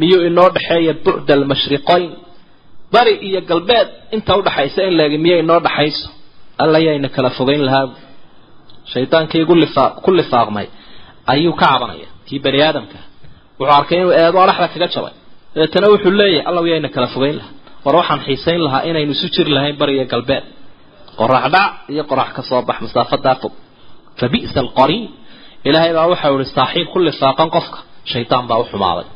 miyuu 0.00 0.22
inoo 0.28 0.48
dhexeeya 0.54 0.94
bucda 1.04 1.32
almashriqayn 1.38 2.04
bari 2.94 3.14
iyo 3.28 3.40
galbeed 3.50 3.88
inta 4.16 4.32
udhaxaysa 4.40 4.80
in 4.88 4.94
laegi 5.00 5.18
miya 5.24 5.36
inoo 5.42 5.60
dhaxayso 5.66 6.06
alla 6.62 6.78
yayna 6.86 7.08
kala 7.14 7.30
fogeyn 7.38 7.62
lahaa 7.68 7.86
shaydaankii 8.92 9.44
gu 9.48 9.54
lifa 9.62 9.84
ku 10.04 10.10
lifaaqmay 10.18 10.66
ayuu 11.32 11.52
ka 11.60 11.66
cabanaya 11.72 12.08
kii 12.30 12.38
bani 12.44 12.58
aadamka 12.68 12.98
wuxuu 13.58 13.74
arkay 13.80 13.96
inuu 14.00 14.12
eedo 14.20 14.38
adhaxda 14.44 14.68
kaga 14.74 14.88
jabay. 14.94 15.14
Dabeetana 15.54 15.86
wuxuu 15.92 16.12
leeyahay 16.20 16.46
allaw 16.50 16.64
yayna 16.72 16.88
kala 16.94 17.06
fogeyn 17.14 17.36
lahaa. 17.40 17.52
War 17.84 17.94
waxaan 18.00 18.20
xiisayn 18.26 18.60
lahaa 18.66 18.82
inaynu 18.90 19.12
isu 19.16 19.26
jiri 19.34 19.50
lahayn 19.56 19.76
bari 19.80 19.92
iyo 19.96 20.04
galbeed. 20.12 20.44
Qorax 21.18 21.44
dhac 21.54 21.70
iyo 21.92 22.02
qorax 22.10 22.28
ka 22.36 22.42
soo 22.48 22.62
bax 22.68 22.78
masaafadaa 22.84 23.34
fog 23.42 23.52
fa 24.18 24.26
bi'sa 24.32 24.58
alqariin 24.64 25.04
ilaahay 25.68 25.92
baa 25.96 26.06
waxau 26.12 26.34
ihi 26.40 26.46
saaxiib 26.58 26.86
ku 26.92 26.98
lifaaqan 27.08 27.48
qofka. 27.56 27.78
Shaydaan 28.12 28.44
baa 28.50 28.58
u 28.62 28.64
xumaaday. 28.72 29.06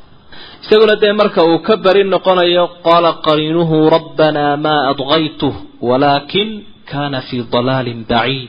Isaguna 0.65 0.95
dee 1.03 1.13
marka 1.21 1.41
uu 1.51 1.59
ka 1.67 1.75
bari 1.85 2.03
noqonayo 2.15 2.65
qaala 2.87 3.11
qariinuhu 3.27 3.77
rabbanaa 3.97 4.55
maa 4.67 4.81
adgaytuh 4.93 5.55
walaakin 5.89 6.49
kaana 6.91 7.19
fii 7.29 7.43
dalaalin 7.55 8.01
baciid 8.11 8.49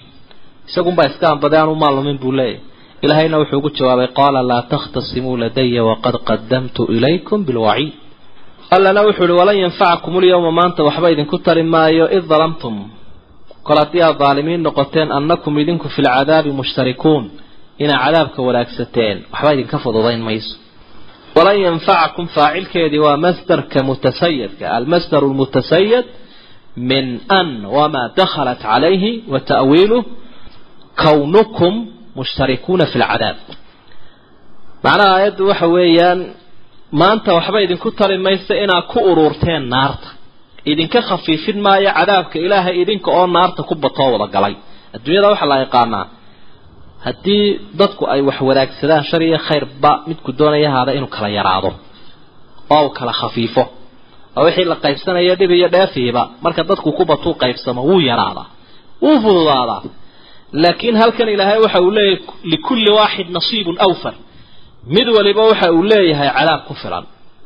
isagunbaa 0.70 1.06
iska 1.12 1.26
anbaday 1.34 1.60
aan 1.62 1.70
u 1.70 1.76
maalumin 1.84 2.18
buu 2.24 2.32
leeyahy 2.40 2.60
ilaahayna 3.04 3.38
wuxuu 3.42 3.58
ugu 3.60 3.70
jawaabay 3.78 4.08
qaala 4.20 4.40
laa 4.52 4.62
takhtasimuu 4.74 5.38
ladaya 5.44 5.82
waqad 5.90 6.16
qadamtu 6.30 6.82
ilaykum 6.96 7.40
bilwaciid 7.48 7.94
allana 8.76 9.02
wuxuu 9.08 9.26
ihi 9.30 9.38
walan 9.42 9.58
yanfacakum 9.66 10.14
ulyawma 10.20 10.52
maanta 10.60 10.82
waxba 10.88 11.08
idinku 11.14 11.38
tari 11.46 11.64
maayo 11.64 12.06
id 12.18 12.26
dalamtum. 12.34 12.76
Kol 13.68 13.78
haddii 13.82 14.02
aad 14.08 14.18
daalimiin 14.24 14.62
noqoteen 14.68 15.10
annakum 15.18 15.54
idinku 15.64 15.88
fi 15.94 16.00
lcadaabi 16.06 16.52
mushtarikuun 16.60 17.24
inaa 17.84 18.00
cadaabka 18.06 18.40
wanaagsateen 18.48 19.18
waxba 19.34 19.50
idinka 19.56 19.78
fududayn 19.84 20.22
mayso. 20.28 20.56
Walan 21.38 21.58
yanfacakum 21.68 22.26
faacilkeedii 22.36 23.02
waa 23.06 23.18
masdarka 23.26 23.80
mutasayadka 23.90 24.66
almasdaru 24.78 25.28
lmutasayad 25.34 26.06
min 26.90 27.06
an 27.40 27.50
wamaa 27.76 28.08
dakhalat 28.20 28.60
calayhi 28.68 29.12
wa 29.34 29.40
ta'wiiluh 29.52 30.04
kawnukum 31.04 31.74
mushtarikuuna 32.18 32.86
fi 32.92 32.98
lcadaab 33.04 33.38
macnaha 34.86 35.12
aayaddu 35.18 35.44
waxa 35.52 35.68
weeyaan 35.76 36.20
maanta 37.02 37.30
waxba 37.38 37.60
idinku 37.66 37.90
tari 38.00 38.18
maysa 38.26 38.54
inaad 38.64 38.86
ku 38.92 39.00
uruurteen 39.12 39.64
naarta. 39.74 40.08
Idinka 40.72 41.00
khafiifin 41.10 41.58
maayo 41.66 41.90
cadaabka 41.98 42.38
ilaahay 42.46 42.76
idinka 42.84 43.10
oo 43.18 43.26
naarta 43.36 43.62
ku 43.70 43.74
batoo 43.84 44.10
wada 44.14 44.28
galay. 44.36 44.56
Adduunyada 44.96 45.28
waxaa 45.34 45.50
la 45.52 45.58
yaqaanaa 45.64 46.06
haddii 47.06 47.44
dadku 47.80 48.04
ay 48.14 48.22
wax 48.28 48.38
wadaagsadaan 48.50 49.04
shar 49.10 49.22
iyo 49.28 49.40
khayrba 49.48 49.92
midku 50.10 50.30
doonaya 50.40 50.70
haada 50.76 50.92
inuu 50.98 51.08
kala 51.16 51.30
yaraado 51.38 51.70
oo 52.76 52.82
uu 52.86 52.90
kala 52.98 53.14
khafiifo. 53.20 53.64
Oo 54.38 54.44
wixii 54.48 54.66
la 54.72 54.76
qaybsanaya 54.86 55.34
dhib 55.40 55.52
iyo 55.60 55.68
dheefiiba. 55.76 56.24
Marka 56.44 56.62
dadku 56.70 56.90
ku 56.98 57.04
batuu 57.12 57.34
qaybsamo 57.44 57.82
wuu 57.90 58.00
yaraadaa 58.10 58.48
wuu 59.04 59.18
fududaadaa 59.24 59.82
laakiin 60.64 60.96
halkan 61.02 61.30
ilaahay 61.36 61.60
waxa 61.66 61.80
uu 61.86 61.92
leeyahay 61.98 62.20
likulli 62.52 62.92
waaxid 63.00 63.28
nasiibun 63.38 63.76
awfar 63.88 64.14
mid 64.96 65.08
waliba 65.18 65.42
waxa 65.52 65.68
uu 65.78 65.84
leeyahay 65.92 66.30
cadaab 66.38 66.62
ku 66.68 66.74
filan 66.82 67.04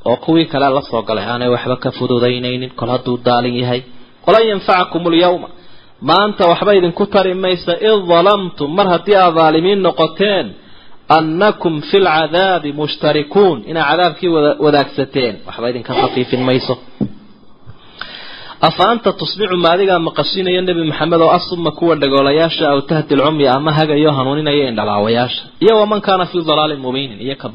oo 0.09 0.15
kuwii 0.25 0.45
kale 0.51 0.67
la 0.77 0.81
soo 0.89 1.01
galay 1.07 1.25
aanay 1.31 1.49
waxba 1.55 1.75
ka 1.83 1.89
fududaynaynin 1.97 2.69
kol 2.79 2.89
hadduu 2.93 3.17
daalin 3.27 3.55
yahay. 3.61 3.81
Walan 4.27 4.45
yanfacakum 4.51 5.01
alyawma 5.11 5.47
maanta 6.09 6.43
waxba 6.51 6.71
idinku 6.79 7.05
tari 7.13 7.33
maysa 7.43 7.73
id 7.89 7.99
dalamtum 8.11 8.69
mar 8.77 8.87
haddii 8.93 9.15
aad 9.23 9.33
daalimiin 9.39 9.79
noqoteen 9.87 10.45
annakum 11.17 11.73
fi 11.89 11.97
lcadaabi 12.05 12.69
mushtarikuun 12.81 13.57
inaa 13.71 13.85
cadaabkii 13.91 14.29
wadaagsateen 14.65 15.35
waxba 15.47 15.65
idinka 15.71 15.93
khafiifin 16.01 16.41
mayso 16.49 16.75
afa 18.67 18.83
anta 18.91 19.09
tusmicu 19.19 19.55
ma 19.63 19.69
adigaa 19.75 19.99
maqashinaya 20.07 20.61
nebi 20.67 20.81
maxamed 20.91 21.21
oo 21.25 21.31
asuma 21.37 21.71
kuwa 21.77 21.93
dhagoolayaasha 22.01 22.63
aw 22.73 22.79
tahdi 22.89 23.13
lcumya 23.19 23.49
ama 23.57 23.71
hagayo 23.77 24.09
hanuuninaya 24.17 24.63
indhalaawayaasha 24.71 25.43
iyo 25.63 25.73
waman 25.81 26.01
kaana 26.07 26.23
fii 26.31 26.43
dalaalin 26.49 26.79
mubiinin 26.85 27.19
iyo 27.25 27.35
ka 27.41 27.47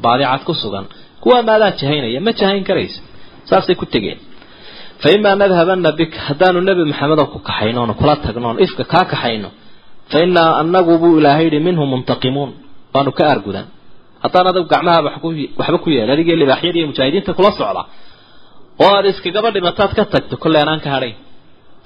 ku 0.47 0.53
sugan. 0.61 0.85
Kuwaa 1.21 1.41
maadaa 1.47 1.71
jahaynaya 1.79 2.19
ma 2.25 2.31
jahayn 2.39 2.63
karaysa. 2.69 2.99
Saasay 3.49 3.75
ku 3.81 3.85
tegeen. 3.93 4.17
Fa 5.01 5.07
imaa 5.15 5.35
nadhabana 5.41 5.91
bika 5.99 6.19
haddaanu 6.27 6.59
nebi 6.67 6.83
maxamed 6.91 7.19
oo 7.21 7.25
ku 7.33 7.39
kaxayno 7.47 7.79
oonu 7.81 7.93
kula 7.99 8.15
tagno 8.23 8.47
oon 8.49 8.57
ifka 8.65 8.83
kaa 8.93 9.05
kaxayno 9.11 9.49
fa 10.11 10.17
innaa 10.25 10.49
anagu 10.61 10.93
buu 11.01 11.17
ilaahay 11.19 11.45
yihi 11.49 11.59
minhum 11.67 11.87
muntaqimuun. 11.93 12.51
Waanu 12.93 13.11
ka 13.17 13.23
aargudan 13.31 13.65
haddaan 14.23 14.47
adag 14.51 14.65
gacmahaaba 14.73 15.09
waxba 15.59 15.77
ku 15.83 15.89
yeel 15.95 16.09
adigii 16.13 16.35
libaaxyada 16.41 16.79
mujaahidiinta 16.89 17.31
kula 17.37 17.51
socda 17.59 17.83
oo 18.83 18.91
aad 18.97 19.05
iskagaba 19.11 19.49
dhimataad 19.55 19.91
ka 19.97 20.03
tagto? 20.13 20.33
Kolley 20.43 20.61
anaan 20.65 20.81
ka 20.85 20.89
hadhayn 20.95 21.15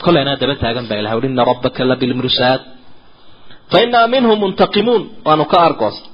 kolley 0.04 0.22
anaa 0.24 0.38
daba 0.42 0.56
taagan 0.64 0.86
baa 0.90 0.98
ilahay 1.02 1.20
ina 1.32 1.44
rabbaka 1.52 1.82
la 1.90 1.96
bilmirsaad 2.02 2.62
fa 3.72 3.78
innaa 3.86 4.08
minhum 4.14 4.38
muntaqimuun 4.44 5.04
waanu 5.28 5.46
ka 5.52 5.58
argoosan 5.68 6.08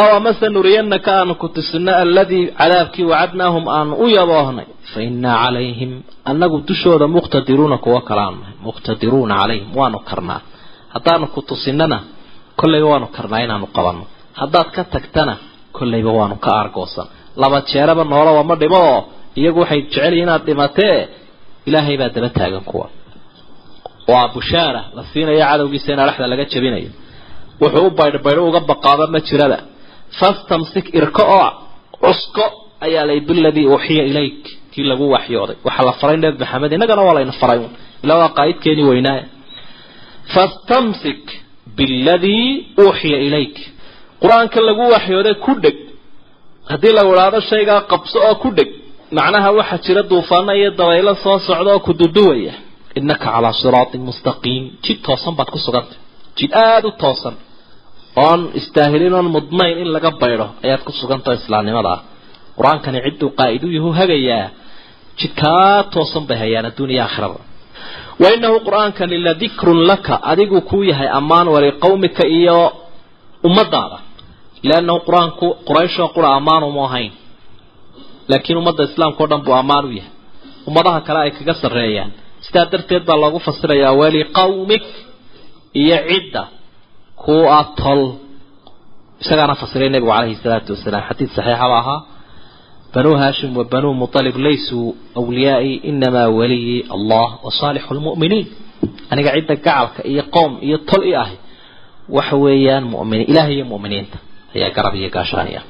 aw 0.00 0.06
amase 0.18 0.46
nuriyanaka 0.56 1.10
aanu 1.20 1.34
ku 1.42 1.46
tusino 1.56 1.92
alladii 2.04 2.44
cadaabkii 2.60 3.06
wacadnaahum 3.12 3.64
aanu 3.76 3.92
u 4.04 4.06
yaboohnay. 4.18 4.66
Fa 4.92 4.98
innaa 5.08 5.36
calayhim 5.44 5.92
annagu 6.30 6.56
dushooda 6.68 7.06
muqtadiruuna 7.16 7.76
kuwo 7.84 8.00
kalaan 8.08 8.34
nahay 8.40 8.54
muqtadiruuna 8.66 9.34
calayhim 9.40 9.68
waanu 9.80 9.98
karnaa. 10.08 10.40
Haddaanu 10.94 11.26
ku 11.34 11.40
tusinana 11.48 11.98
kollayba 12.60 12.88
waanu 12.92 13.06
karnaa 13.16 13.40
inaanu 13.46 13.66
qabanno 13.76 14.04
haddaad 14.40 14.68
ka 14.76 14.82
tagtana 14.94 15.34
kollayba 15.76 16.10
waanu 16.18 16.36
ka 16.44 16.50
argoosan 16.62 17.06
laba 17.42 17.58
jeeraba 17.70 18.02
noolaba 18.12 18.42
ma 18.50 18.54
dhimo. 18.62 18.78
oo 18.92 19.00
iyagu 19.40 19.58
waxay 19.62 19.80
jecelyihin 19.86 20.24
inaad 20.26 20.42
dhimatee 20.48 20.96
ilaahay 21.68 21.96
baa 22.00 22.10
daba 22.16 22.28
taagan 22.38 22.64
kuwa. 22.70 22.86
Waa 24.12 24.28
bushaara 24.34 24.82
la 24.96 25.02
siinayo 25.12 25.38
cadowgiisa 25.50 25.88
in 25.94 26.00
adhaxda 26.04 26.26
laga 26.32 26.44
jabinayo 26.52 26.90
wuxuu 27.62 27.86
u 27.86 27.90
baydhbaydho 27.98 28.42
uga 28.50 28.60
baqaaba 28.70 29.04
ma 29.14 29.18
jiraba 29.28 29.58
fastamsik 30.18 30.86
irko 30.98 31.22
oo 31.40 31.48
cusko 32.02 32.44
ayaa 32.86 33.04
lay 33.10 33.18
biladii 33.28 33.66
uuxiya 33.72 34.04
ilayk 34.10 34.42
kii 34.72 34.84
lagu 34.90 35.04
waxyooday. 35.14 35.56
Waxaa 35.66 35.84
la 35.88 35.92
faray 36.00 36.16
nebi 36.22 36.36
maxamed 36.42 36.70
innagana 36.76 37.02
waa 37.06 37.14
layna 37.18 37.32
faray 37.42 37.58
ilaa 38.04 38.18
waa 38.22 38.30
qaa'idkeeni 38.38 38.82
weynaaya 38.90 39.24
fastamsik 40.34 41.22
biladii 41.78 42.46
uuxiya 42.84 43.18
ilayk. 43.28 43.56
Qur'aanka 44.22 44.58
lagu 44.68 44.82
waxyooday 44.94 45.34
ku 45.44 45.52
dheg. 45.64 45.76
Haddii 46.70 46.92
lagu 46.98 47.10
idhaahdo 47.14 47.40
shaygaa 47.50 47.80
qabso 47.92 48.18
oo 48.28 48.34
ku 48.42 48.48
dheg 48.58 48.70
macnaha 49.16 49.48
waxaa 49.58 49.78
jira 49.86 50.02
duufaano 50.10 50.52
iyo 50.60 50.70
dabaylo 50.78 51.12
soo 51.24 51.38
socda 51.46 51.70
oo 51.74 51.80
ku 51.86 51.92
duduwaya. 52.00 52.54
Innaka 52.98 53.24
calaa 53.34 53.52
siraatin 53.62 54.00
mustaqiim. 54.08 54.64
Jid 54.84 54.98
toosan 55.06 55.34
baad 55.38 55.50
ku 55.54 55.58
sugantay 55.66 55.98
jid 56.38 56.52
aada 56.64 56.86
u 56.88 56.92
toosan. 57.02 57.34
Oon 58.24 58.40
istaahilin 58.60 59.14
oon 59.18 59.28
mudnayn 59.36 59.76
in 59.82 59.88
laga 59.94 60.10
baydho 60.22 60.46
ayaad 60.64 60.82
ku 60.86 60.92
sugantaho 61.00 61.34
islaamnimada. 61.40 61.90
Ah 61.96 62.00
qur'aankani 62.58 62.98
cidduu 63.06 63.28
qaa'id 63.38 63.62
u 63.64 63.70
yahu 63.76 63.90
hagayaa. 64.00 64.46
Jidkaa 65.20 65.76
toosan 65.94 66.24
bay 66.28 66.38
hayaan 66.42 66.66
adduuniya 66.70 67.02
aakhiraba 67.06 67.38
wa 68.22 68.28
innahu 68.34 68.56
qur'aankani 68.66 69.16
la 69.26 69.32
dikrun 69.42 69.80
laka 69.90 70.14
adigu 70.32 70.58
kuu 70.70 70.82
yahay 70.90 71.08
ammaan 71.18 71.46
waliqawmika 71.54 72.24
iyo 72.38 72.58
ummadaada 73.48 73.98
liannahu 74.68 74.98
qur'aanku 75.08 75.46
qurayshoo 75.68 76.08
qura 76.16 76.28
ammaan 76.38 76.62
uma 76.70 76.82
ahayn 76.88 77.12
laakiin 78.30 78.56
ummadda 78.60 78.82
islaamka 78.88 79.20
o 79.24 79.26
dhan 79.30 79.42
buu 79.46 79.54
ammaan 79.60 79.84
u 79.84 79.90
yahay. 79.98 80.12
Ummadaha 80.68 81.00
kale 81.06 81.18
ay 81.24 81.30
kaga 81.38 81.54
sarreeyaan. 81.62 82.10
Sidaa 82.46 82.66
darteed 82.72 83.02
baa 83.08 83.16
loogu 83.22 83.38
fasirayaa 83.46 83.92
waliqawmik 84.00 84.84
iyo 85.82 85.96
cidda 86.08 86.42
kuwa 87.22 87.58
tol 87.80 88.02
isagaana 89.22 89.54
fasiray 89.60 89.88
nebigu 89.94 90.10
calayhi 90.14 90.36
salaatu 90.44 90.70
wasalaam. 90.76 91.02
Xadiid 91.08 91.30
saxiixaba 91.36 91.76
ahaa 91.82 92.00
banuu 92.94 93.16
haashim 93.22 93.50
wa 93.58 93.64
banuu 93.72 93.94
mutalib 94.00 94.36
laysuu 94.46 94.88
awliyaai 95.20 95.72
inamaa 95.90 96.28
waliyi 96.38 96.76
allah 96.94 97.28
wa 97.44 97.50
saalixu 97.58 97.90
lmu'miniin 97.98 98.46
aniga 99.12 99.30
cidda 99.36 99.54
gacalka 99.66 100.00
iyo 100.12 100.22
qoom 100.34 100.52
iyo 100.66 100.78
tol 100.90 101.04
i 101.04 101.14
ahi 101.22 101.36
waxa 102.16 102.36
weeyaan 102.44 102.84
muminiin 102.92 103.28
ilaah 103.32 103.48
iyo 103.54 103.64
mu'miniinta. 103.72 104.16
Ayaa 104.56 104.70
garab 104.76 104.94
iyo 105.00 105.08
gaashaaniya 105.16 105.60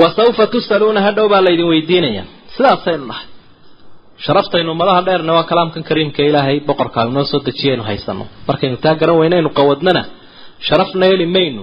wa 0.00 0.08
sawfa 0.18 0.44
tus'aluuna 0.54 1.00
hadhow 1.06 1.26
baa 1.32 1.42
laydin 1.46 1.66
weydiinaya. 1.72 2.22
Sidaasaynu 2.56 3.04
nahay. 3.12 3.26
Sharaftaynu 4.24 4.68
ummadaha 4.74 5.00
dheerna 5.06 5.32
waa 5.36 5.44
kalaamkan 5.50 5.82
kariimka 5.88 6.20
ilaahay 6.28 6.56
boqorkaa 6.68 7.04
inoo 7.10 7.24
soo 7.32 7.40
dejiyaynu 7.48 7.82
haysano. 7.88 8.24
Markaynu 8.48 8.76
taa 8.84 8.94
garan 9.00 9.16
weynaynu 9.20 9.48
qawadnana 9.58 10.02
sharafna 10.66 11.04
heli 11.10 11.26
maynu 11.36 11.62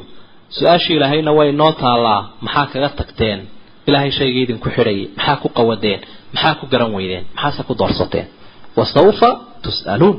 su'aashii 0.57 0.95
ilaahayna 0.97 1.31
way 1.37 1.47
inoo 1.55 1.71
taallaa 1.83 2.19
maxaa 2.45 2.65
kaga 2.73 2.89
tagteen? 2.99 3.39
Ilaahay 3.87 4.11
shaygii 4.19 4.43
idinku 4.45 4.67
xidhayay 4.75 5.03
maxaa 5.17 5.35
ku 5.43 5.47
qawadeen? 5.57 5.99
Maxaa 6.33 6.55
ku 6.59 6.65
garan 6.73 6.91
weydeen? 6.97 7.23
Maxaase 7.35 7.61
ku 7.67 7.73
doorsateen? 7.81 8.25
Wa 8.77 8.85
sawfa 8.95 9.29
tus'aluun. 9.63 10.17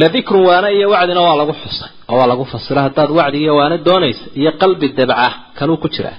Ladikrun 0.00 0.42
waana 0.48 0.68
iyo 0.76 0.86
wacdina 0.94 1.20
waa 1.26 1.36
lagu 1.40 1.52
xusay 1.62 1.90
oo 2.10 2.16
waa 2.20 2.26
lagu 2.32 2.44
fasira 2.52 2.80
haddaad 2.86 3.10
wacdi 3.18 3.38
iyo 3.44 3.52
waana 3.60 3.76
doonaysa 3.86 4.24
iyo 4.40 4.50
qalbi 4.60 4.86
dabca 4.98 5.28
kanuu 5.58 5.76
ku 5.82 5.88
jiraa 5.94 6.16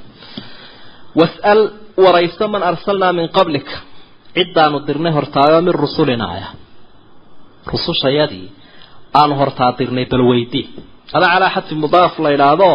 was'al 1.19 1.61
warayso 2.03 2.45
man 2.53 2.63
arsalnaa 2.71 3.13
min 3.19 3.27
qablika 3.37 3.75
ciddaanu 4.37 4.77
dirnay 4.87 5.13
hortaayo 5.17 5.57
min 5.67 5.73
rusulina 5.83 6.25
ah 6.39 6.47
rusushayadii 7.71 8.47
aanu 9.19 9.33
hortaa 9.41 9.71
dirnay 9.79 10.05
bal 10.11 10.23
weydi. 10.31 10.61
Adaa 11.17 11.29
calaa 11.33 11.51
xadfi 11.55 11.75
mudaaf 11.83 12.13
la 12.23 12.29
yidhaahdo 12.33 12.71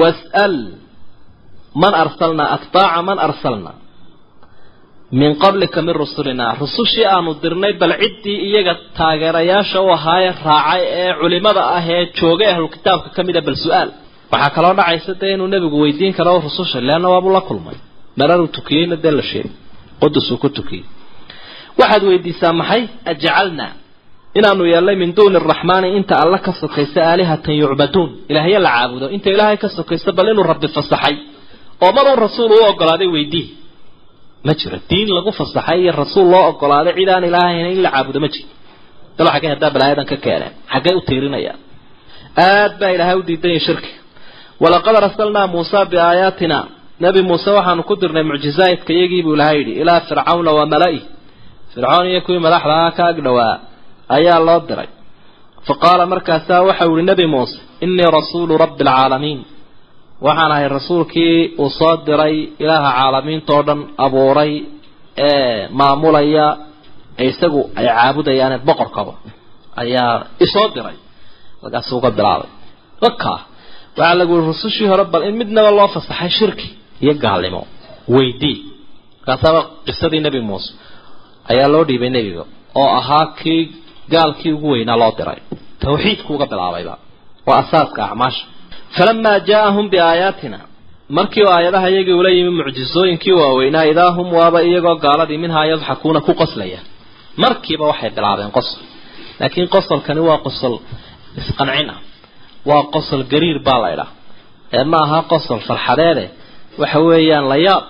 was'al 0.00 0.56
man 1.82 1.92
arsalnaa 2.04 2.48
atbaaca 2.56 3.00
man 3.08 3.18
arsalnaa 3.28 3.76
min 5.20 5.30
qablika 5.44 5.78
min 5.86 5.94
rusulina. 6.02 6.46
Rusushii 6.62 7.06
aanu 7.14 7.30
dirnay 7.42 7.72
bal 7.80 7.92
ciddii 8.02 8.38
iyaga 8.48 8.74
taageerayaasha 8.98 9.78
u 9.86 9.88
ahaaye 9.96 10.30
raacay 10.48 10.82
ee 11.02 11.10
culimada 11.20 11.62
ah 11.76 11.84
ee 11.96 12.02
joogay 12.18 12.48
ahlulkitaabka 12.54 13.08
ka 13.16 13.20
mid 13.28 13.36
a 13.36 13.42
bal 13.48 13.56
su'aal 13.64 13.88
waxaa 14.32 14.50
kaloo 14.56 14.74
dhacaysa 14.78 15.12
dee 15.20 15.32
inuu 15.34 15.48
nebigu 15.54 15.76
weydiin 15.84 16.12
karo 16.18 16.32
rususha 16.46 16.78
leanna 16.88 17.08
waabuu 17.12 17.32
la 17.36 17.40
kulmay. 17.48 17.76
Mararuu 18.18 18.48
tukiyeyna 18.56 18.96
dee 19.04 19.10
la 19.18 19.22
sheegay. 19.30 19.52
Qudusuu 20.00 20.36
ku 20.42 20.48
tukiyey 20.56 20.84
waxaad 21.80 22.02
weydiisaa 22.10 22.52
maxay? 22.60 22.82
Ajcalnaa 23.10 23.72
inaanu 24.38 24.64
yeelnay 24.72 24.96
min 25.02 25.10
duuni 25.16 25.36
araxmaani 25.42 25.88
inta 25.98 26.14
alla 26.24 26.38
ka 26.46 26.52
sokaysa 26.62 27.00
aalihatan 27.10 27.54
yucbaduun. 27.62 28.10
Ilaahya 28.30 28.58
la 28.66 28.70
caabudo. 28.76 29.06
Inta 29.16 29.28
ilaahay 29.34 29.56
ka 29.62 29.68
sokaysa 29.78 30.10
bal 30.16 30.28
inuu 30.32 30.42
rabbi 30.52 30.68
fasaxay. 30.76 31.14
Oo 31.82 31.90
maruu 31.96 32.16
rasuul 32.26 32.50
u 32.52 32.58
ogolaaday 32.70 33.08
weydii 33.16 33.46
ma 34.46 34.52
jiro. 34.60 34.76
Diin 34.90 35.08
lagu 35.16 35.30
fasaxay 35.40 35.78
iyo 35.82 35.92
rasuul 36.02 36.26
loo 36.32 36.44
ogolaaday 36.52 36.94
cid 36.98 37.08
aan 37.14 37.24
ilaahayn 37.30 37.66
in 37.74 37.80
la 37.84 37.90
caabudo 37.94 38.18
ma 38.24 38.28
jiro. 38.34 38.48
Dalo 39.16 39.30
xaggay 39.34 39.50
haddaa 39.54 39.70
balaayadan 39.74 40.06
ka 40.10 40.16
keeneen. 40.24 40.52
Xaggay 40.72 40.94
u 40.98 41.00
tiirinayaan 41.08 41.58
aad 42.46 42.72
baa 42.80 42.90
ilaahay 42.94 43.16
u 43.20 43.22
diidanya 43.28 43.60
shirki 43.66 43.90
walaqad 44.62 44.94
arsalnaa 45.02 45.46
muusa 45.54 45.78
biaayaatina. 45.92 46.58
Nebi 47.02 47.20
muuse 47.28 47.50
waxaanu 47.56 47.82
ku 47.88 47.94
dirnay 48.00 48.22
mucjizaadka 48.30 48.90
iyagii 48.96 49.22
buu 49.26 49.34
ilahay 49.36 49.56
yidhi 49.60 49.72
ilaa 49.82 50.00
fircawna 50.08 50.50
wa 50.58 50.64
mala'i. 50.72 51.00
Fircoon 51.74 52.06
iyo 52.10 52.20
kuwii 52.26 52.38
madaxdaa 52.46 52.90
ka 52.96 53.02
agdhowaa 53.10 53.54
ayaa 54.16 54.40
loo 54.48 54.60
diray. 54.68 54.88
Fa 55.66 55.74
qaala 55.82 56.04
markaasaa 56.12 56.62
waxau 56.68 56.90
yihi 56.96 57.06
nebi 57.10 57.26
muuse 57.34 57.56
innii 57.84 58.10
rasuulu 58.18 58.52
rabbi 58.64 58.82
alcaalamiin 58.88 59.40
waxaan 60.26 60.52
ahay 60.54 60.68
rasuulkii 60.76 61.36
uu 61.62 61.70
soo 61.78 61.94
diray 62.06 62.36
ilaaha 62.62 62.90
caalamiintao 62.98 63.60
dhan 63.68 63.80
abuuray 64.04 64.52
ee 65.16 65.68
maamulaya 65.78 66.46
ee 67.22 67.28
isagu 67.32 67.60
ay 67.78 67.86
caabudayaane 67.96 68.56
boqorkaba 68.68 69.12
ayaa 69.82 70.14
isoo 70.44 70.66
diray. 70.76 70.96
Markaasuu 71.62 71.96
uga 72.00 72.10
bilaabay. 72.18 72.50
Waka 73.04 73.32
waxaa 73.98 74.14
lagu 74.20 74.34
rusushii 74.50 74.88
hore 74.92 75.04
bal 75.12 75.22
in 75.28 75.34
midnaba 75.40 75.70
loo 75.78 75.88
fasaxay 75.94 76.30
shirki 76.38 76.68
iyo 77.04 77.12
gaalnimo. 77.24 77.62
Weydii 78.14 78.56
markaasaaba 79.18 79.60
qisadii 79.86 80.20
nebi 80.26 80.40
muuse 80.48 80.68
ayaa 81.50 81.68
loo 81.74 81.84
dhiibay 81.88 82.10
nebiga 82.16 82.44
oo 82.80 82.88
ahaa 82.98 83.26
kii 83.40 83.62
gaalkii 84.12 84.52
ugu 84.56 84.68
weynaa 84.74 84.96
loo 85.02 85.12
diray. 85.18 85.40
Tawxiidku 85.82 86.30
uga 86.36 86.46
bilaabayba 86.52 86.94
waa 87.48 87.58
asaaska 87.62 88.00
acmaasha. 88.08 88.44
Falamaa 88.96 89.38
jaaahum 89.48 89.86
biaayaatina. 89.92 90.58
Markii 91.16 91.44
aayadaha 91.54 91.88
iyagii 91.92 92.16
ula 92.20 92.30
yimi 92.36 92.50
mucjizooyinkii 92.58 93.32
waaweynaa 93.40 93.84
idaa 93.92 94.10
hum 94.16 94.28
waaba 94.38 94.58
iyagoo 94.68 94.94
gaaladii 95.04 95.38
minhaa 95.44 95.64
yadxakuuna 95.72 96.20
ku 96.26 96.32
qoslaya. 96.40 96.80
Markiiba 97.42 97.84
waxay 97.90 98.10
bilaabeen 98.16 98.50
qosol. 98.56 98.80
Laakiin 99.40 99.68
qosolkani 99.74 100.20
waa 100.28 100.38
qosol 100.46 100.74
isqancin 101.40 101.88
ah 101.94 101.98
waa 102.68 102.82
qosol 102.94 103.22
gariir 103.32 103.58
baa 103.66 103.78
la 103.84 103.88
idhaa 103.94 104.08
ee 104.78 104.84
ma 104.92 104.98
aha 105.04 105.18
qosol 105.32 105.60
farxadeede. 105.68 106.24
Waxa 106.80 106.98
weeyaan 107.08 107.44
la 107.52 107.56
yaab 107.66 107.82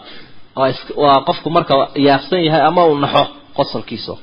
waa 1.04 1.18
qofku 1.28 1.48
marka 1.56 1.74
yaabsan 2.06 2.40
yahay 2.46 2.62
ama 2.70 2.82
uu 2.90 2.96
naxo 3.04 3.22
qosolkiisa 3.58 4.14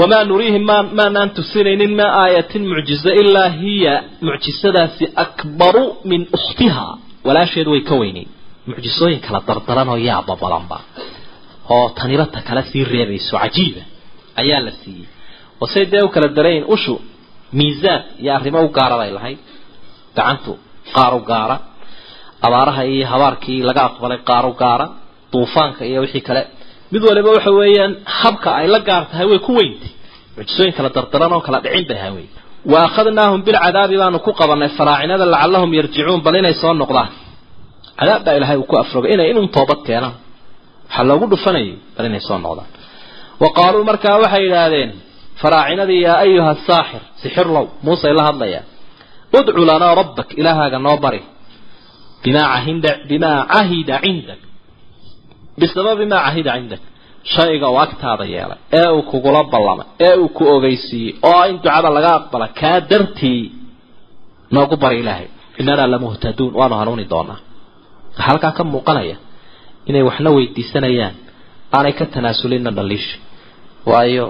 wamaa 0.00 0.24
nuriihim 0.30 0.64
ma 0.70 0.76
maanaan 0.98 1.30
tusinaynin 1.36 1.92
ma 2.00 2.06
aayatin 2.22 2.62
mucjizo 2.72 3.10
ilaa 3.22 3.48
hiya 3.60 3.94
mucjisadaasi 4.26 5.04
akbaru 5.24 5.84
min 6.10 6.20
ukhtiha. 6.36 6.86
Walaasheed 7.26 7.66
way 7.72 7.80
ka 7.88 7.94
weyneyn 8.02 8.28
mucjisooyin 8.70 9.20
kala 9.26 9.40
dardaran 9.48 9.88
oo 9.92 9.96
yaaba 10.08 10.32
badanba 10.42 10.78
oo 11.74 11.86
taniba 11.98 12.24
ta 12.34 12.40
kale 12.48 12.62
sii 12.70 12.84
reebayso 12.92 13.34
cajiiba 13.42 13.82
ayaa 14.40 14.60
la 14.66 14.70
siiyey. 14.80 15.06
Oo 15.60 15.66
say 15.72 15.84
dee 15.92 16.02
u 16.02 16.08
kala 16.14 16.28
darayn 16.38 16.62
ushu 16.74 16.94
miisaan 17.58 18.00
iyo 18.22 18.30
arrimo 18.38 18.58
u 18.66 18.68
gaara 18.76 18.96
bay 19.00 19.10
lahayd 19.18 19.38
gacantu 20.18 20.52
qaar 20.96 21.12
u 21.18 21.20
gaara 21.30 21.56
abaaraha 22.46 22.82
iyo 22.92 23.06
habaarkii 23.12 23.60
laga 23.68 23.82
aqbalay 23.88 24.18
qaar 24.28 24.44
u 24.50 24.52
gaara 24.62 24.86
duufaanka 25.32 25.82
iyo 25.90 25.98
wixii 26.04 26.24
kale. 26.28 26.42
Mid 26.92 27.02
waliba 27.08 27.30
waxa 27.36 27.50
weeyaan 27.60 27.92
habka 28.20 28.48
ay 28.60 28.66
la 28.74 28.78
gaar 28.88 29.02
tahay 29.10 29.26
way 29.30 29.38
ku 29.46 29.52
weyntay. 29.58 29.90
Mucjisooyin 30.36 30.72
kala 30.76 30.88
dardaran 30.96 31.32
oo 31.36 31.40
kala 31.46 31.58
dhicin 31.64 31.84
bay 31.90 31.98
ahaa 32.00 32.12
wey 32.16 32.26
wa 32.72 32.78
akhadnaahum 32.88 33.40
bilcadaabi 33.46 33.96
baanu 34.02 34.18
ku 34.26 34.30
qabanay 34.40 34.70
faraacinada 34.78 35.24
lacallahum 35.34 35.70
yarjicuun 35.78 36.20
bal 36.26 36.34
inay 36.40 36.54
soo 36.62 36.72
noqdaan. 36.82 37.10
Cadaab 37.98 38.22
baa 38.26 38.34
ilaahay 38.38 38.56
uu 38.62 38.66
ku 38.70 38.76
afrogay 38.82 39.10
inay 39.14 39.28
inun 39.32 39.46
toobad 39.56 39.80
keenaan. 39.86 40.14
Waxaa 40.88 41.04
loogu 41.10 41.26
dhufanayay 41.32 41.72
bal 41.96 42.06
inay 42.10 42.22
soo 42.28 42.38
noqdaan. 42.46 42.68
Wa 43.42 43.48
qaaluu 43.58 43.82
markaa 43.90 44.16
waxay 44.22 44.42
yidhaahdeen 44.46 44.90
faraacinadii 45.42 46.00
yaa 46.06 46.18
ayuha 46.24 46.52
saaxir 46.68 47.02
sixirlow 47.22 47.64
muusey 47.86 48.12
la 48.18 48.22
hadlayaa 48.28 48.62
udcu 49.36 49.62
lanaa 49.70 49.94
rabbak 50.00 50.28
ilaahaaga 50.40 50.78
noo 50.86 50.96
bari. 51.04 51.20
Bimaa 52.22 52.48
ahida 52.58 52.90
bimaa 53.10 53.38
cahida 53.52 53.96
cindak. 54.04 54.40
Bisababi 55.60 56.04
maa 56.12 56.22
cahida 56.26 56.52
cindak. 56.58 56.82
Shayga 57.34 57.66
uu 57.72 57.78
agtaada 57.84 58.24
yeelay 58.34 58.58
ee 58.78 58.88
uu 58.96 59.02
kugula 59.10 59.40
ballamay 59.52 59.86
ee 60.06 60.14
uu 60.22 60.28
ku 60.36 60.42
ogeysiiyey 60.54 61.12
oo 61.30 61.42
in 61.50 61.56
ducada 61.64 61.88
laga 61.96 62.10
aqbala 62.18 62.46
kaa 62.60 62.78
dartii 62.90 63.42
noogu 64.54 64.76
bari 64.82 64.96
ilaahay. 65.02 65.28
Inanaa 65.60 65.88
lamuhtaduun 65.94 66.52
waanu 66.60 66.74
hanuuni 66.80 67.04
doonaa. 67.12 67.38
Waxaa 68.10 68.26
halkaa 68.28 68.52
ka 68.58 68.62
muuqanaya 68.72 69.16
inay 69.88 70.02
waxna 70.08 70.30
weydiisanayaan 70.36 71.14
aanay 71.76 71.92
ka 71.98 72.04
tanaasulina 72.14 72.70
dhaliisha 72.78 73.16
waayo 73.90 74.26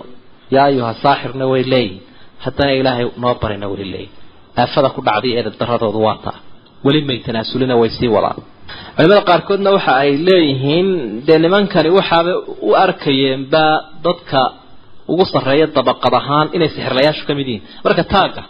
yaa 0.55 0.65
ayuha 0.71 0.93
saaxirna 1.05 1.45
way 1.53 1.63
leeyihiin 1.73 2.03
haddana 2.45 2.73
ilaahay 2.81 3.07
noo 3.23 3.35
barina 3.43 3.67
way 3.73 3.85
leeyihiin 3.95 4.13
aafada 4.63 4.89
ku 4.97 5.01
dhacday 5.09 5.33
ee 5.39 5.43
daradoodu 5.61 5.99
waa 6.07 6.19
taa 6.25 6.37
weli 6.87 7.01
may 7.09 7.19
tanaasulina 7.27 7.75
way 7.81 7.91
sii 7.99 8.11
wadaan. 8.17 8.39
Culimada 8.97 9.23
qaarkoodna 9.31 9.71
waxa 9.77 9.93
ay 10.03 10.11
leeyihiin 10.29 10.89
dee 11.27 11.39
nimankani 11.45 11.89
waxaaba 11.99 12.33
u 12.69 12.71
arkayeenba 12.85 13.65
dadka 14.07 14.41
ugu 15.13 15.25
sarreeya 15.33 15.67
dabaqad 15.77 16.15
ahaan 16.21 16.47
inay 16.57 16.69
sixirlayaashu 16.75 17.23
ka 17.29 17.33
mid 17.39 17.47
yihiin. 17.51 17.63
Marka 17.85 18.03
taagga 18.15 18.43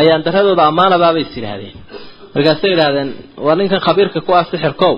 ayaan 0.00 0.20
daradooda 0.26 0.62
ammaanabaabay 0.70 1.22
is 1.26 1.32
yidhaahdeen. 1.38 1.76
Markaasay 2.34 2.70
yidhahdeen 2.74 3.08
waa 3.46 3.54
ninkan 3.60 3.80
khabiirka 3.86 4.18
ku 4.26 4.30
ah 4.38 4.44
sixirkow 4.52 4.94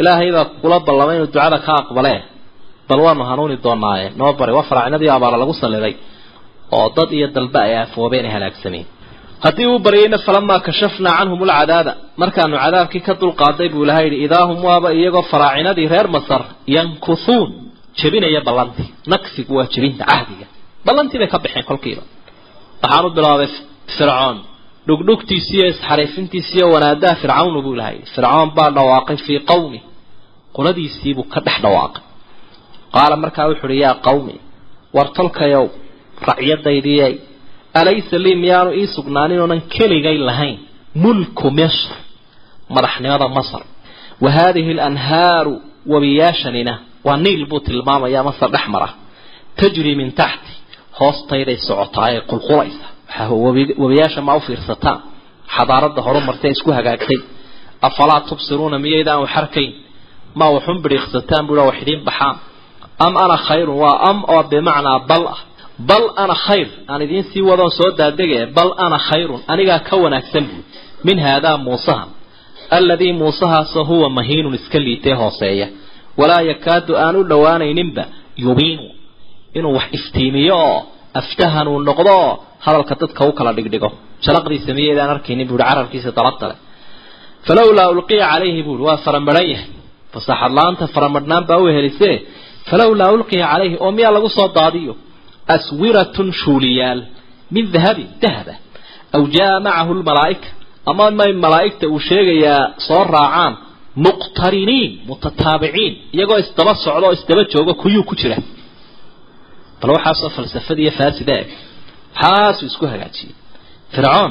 ilaahay 0.00 0.28
baa 0.36 0.46
kula 0.62 0.76
ballamay 0.88 1.14
inuu 1.18 1.28
ducada 1.34 1.58
ka 1.66 1.72
aqbalee. 1.82 2.20
Bal 2.88 3.00
waanu 3.06 3.22
hanuuni 3.30 3.56
doonaaye 3.66 4.06
noo 4.20 4.32
bari 4.40 4.52
waa 4.56 4.66
faraacinadii 4.70 5.10
abaara 5.16 5.36
lagu 5.42 5.54
salliday 5.62 5.94
oo 6.76 6.86
dad 6.96 7.10
iyo 7.18 7.26
dalba 7.36 7.60
ay 7.66 7.72
aafoobeen 7.80 8.24
ay 8.28 8.32
halaagsameen 8.36 8.86
haddii 9.44 9.66
uu 9.72 9.78
baryayna 9.86 10.18
falamaa 10.26 10.60
kashafnaa 10.66 11.16
canhum 11.18 11.40
ulcadaaba 11.44 11.92
markaanu 12.22 12.56
cadaabkii 12.64 13.00
ka 13.06 13.12
dulqaaday 13.22 13.68
buu 13.72 13.84
ilahay 13.86 14.04
yidhi 14.06 14.18
idaa 14.26 14.44
hum 14.48 14.58
waaba 14.68 14.88
iyagoo 14.98 15.22
faraacinadii 15.32 15.88
reer 15.92 16.08
masar 16.16 16.42
yankuhuun 16.76 17.50
jebinaya 18.00 18.40
ballantii. 18.48 18.88
Nakfigu 19.12 19.52
waa 19.58 19.66
jebinta 19.74 20.04
cahdiga. 20.10 20.46
Ballantii 20.86 21.18
bay 21.20 21.28
ka 21.34 21.38
baxeen 21.44 21.64
kolkiiba. 21.70 22.02
Waxaan 22.82 23.04
u 23.06 23.10
bilaabay 23.16 23.48
fircoon. 23.96 24.36
Dhugdhugtiisi 24.88 25.52
iyo 25.58 25.66
isxariifintiisi 25.72 26.52
iyo 26.58 26.66
wanaadaha 26.74 27.14
fircawnu 27.22 27.58
buu 27.64 27.74
ilahay 27.76 27.94
yidhi. 27.96 28.10
Fircoon 28.14 28.48
baa 28.56 28.70
dhawaaqay 28.76 29.16
fii 29.26 29.38
qawmi. 29.50 29.80
Qoladiisiibuu 30.56 31.24
ka 31.32 31.38
dhex 31.46 31.56
dhawaaqay. 31.64 32.02
Qaala 32.94 33.16
markaa 33.22 33.46
wuxu 33.50 33.66
uhi 33.68 33.78
yaa 33.84 33.94
qawmi 34.06 34.34
war 34.96 35.08
tolkayow 35.18 35.66
racyadaydiyay 36.28 37.14
alaysa 37.80 38.16
lii 38.24 38.34
miyaanu 38.42 38.70
ii 38.80 38.86
sugnaanin 38.96 39.40
oonan 39.44 39.60
keligay 39.74 40.18
lahayn. 40.28 40.58
Mulku 41.02 41.46
misr 41.58 41.90
madaxnimada 42.74 43.28
masar. 43.38 43.62
Wa 44.22 44.30
haadihi 44.36 44.70
alanhaaru 44.76 45.54
wabiyaashanina 45.92 46.74
waa 47.06 47.16
niil 47.24 47.42
buu 47.50 47.60
tilmaamayaa 47.66 48.22
masar 48.28 48.48
dhex 48.54 48.66
mara. 48.74 48.88
Tajri 49.60 49.92
min 50.00 50.10
taxti 50.20 50.52
hoostayday 51.00 51.56
socotaa 51.68 52.08
ee 52.14 52.20
qulqulaysa. 52.30 52.86
Wabiyaasha 53.82 54.20
ma 54.28 54.32
u 54.36 54.40
fiirsataan 54.46 54.98
xadaarada 55.56 56.00
horumartay 56.06 56.50
isku 56.56 56.70
hagaagtay. 56.78 57.18
Afalaa 57.88 58.20
tubsiruuna 58.28 58.78
miyaydaan 58.84 59.20
wax 59.24 59.32
arkayn? 59.40 59.70
Ma 60.38 60.46
waxun 60.54 60.78
bidhiiqsataan 60.84 61.44
bua 61.48 61.62
wax 61.68 61.76
idiin 61.82 62.02
baxaan. 62.08 62.36
Am 63.06 63.14
ana 63.24 63.36
khayrun 63.46 63.76
waa 63.84 63.96
am 64.10 64.18
oo 64.32 64.42
bimacnaa 64.52 64.98
bal 65.10 65.24
ah 65.34 65.40
bal 65.88 66.04
ana 66.22 66.34
khayr 66.46 66.68
aan 66.92 67.00
idiin 67.06 67.24
sii 67.32 67.42
wadoon 67.48 67.70
soo 67.78 67.90
daadege 68.00 68.40
bal 68.56 68.70
ana 68.84 68.98
khayrun 69.08 69.40
anigaa 69.52 69.78
ka 69.88 69.94
wanaagsan 70.02 70.44
buui 70.50 70.62
min 71.06 71.18
haadaa 71.26 71.56
muusaha 71.66 72.04
alladii 72.76 73.12
muusahaasoo 73.20 73.84
huwa 73.90 74.08
mahiinun 74.18 74.54
iska 74.58 74.78
liitee 74.86 75.14
hooseeya. 75.20 75.66
Walaa 76.20 76.42
yakaadu 76.50 76.92
aan 77.04 77.16
u 77.16 77.22
dhowaanayninba 77.30 78.04
yubiinu 78.44 78.84
inuu 79.58 79.74
wax 79.78 79.84
iftiimiyo 79.98 80.56
oo 80.68 80.78
aftahanuu 81.20 81.78
noqdo 81.88 82.12
oo 82.24 82.32
hadalka 82.64 82.94
dadka 83.00 83.20
u 83.28 83.32
kala 83.38 83.50
dhigdhigo. 83.56 83.88
Shalaqdiisa 84.24 84.70
miyaydaan 84.78 85.10
arkaynin 85.14 85.46
buuhi 85.50 85.62
carabkiisa 85.70 86.10
daladale 86.18 86.54
falowlaa 87.46 87.88
ulqiya 87.94 88.26
calayhi 88.32 88.62
buui 88.66 88.80
waa 88.86 88.96
faramadhan 89.04 89.46
yahay. 89.52 89.68
Fasaxad 90.14 90.52
la'aanta 90.58 90.84
faramadhnaan 90.94 91.44
baa 91.48 91.58
u 91.58 91.66
helisee 91.76 92.16
falowlaa 92.70 93.10
ulqiya 93.16 93.46
calayhi 93.52 93.76
oo 93.84 93.90
miyaa 93.96 94.12
lagu 94.16 94.28
soo 94.36 94.48
daadiyo 94.58 94.92
aswiratun 95.56 96.28
shuuliyaal 96.42 97.00
min 97.54 97.64
dahabin 97.74 98.08
dahaba 98.22 98.54
aw 99.16 99.22
jaa 99.36 99.60
macahu 99.66 99.92
lmalaa'ika 100.00 100.48
ama 100.90 101.04
may 101.20 101.32
malaa'igta 101.44 101.86
uu 101.94 102.00
sheegayaa 102.08 102.62
soo 102.86 103.02
raacaan 103.14 103.52
muqtariniin 104.06 104.90
mutataabiciin 105.08 105.92
iyagoo 106.16 106.38
isdaba 106.44 106.72
socda 106.84 107.06
oo 107.08 107.12
isdaba 107.18 107.42
jooga 107.52 107.74
kuyuu 107.82 108.04
ku 108.08 108.14
jira 108.20 108.36
bal 109.80 109.90
waxaasoo 109.96 110.30
falsafada 110.36 110.80
iyo 110.84 110.92
faasida 110.98 111.32
eg 111.42 111.48
waxaasuu 112.22 112.66
isku 112.70 112.84
hagaajiyey 112.92 113.32
fircoon 113.94 114.30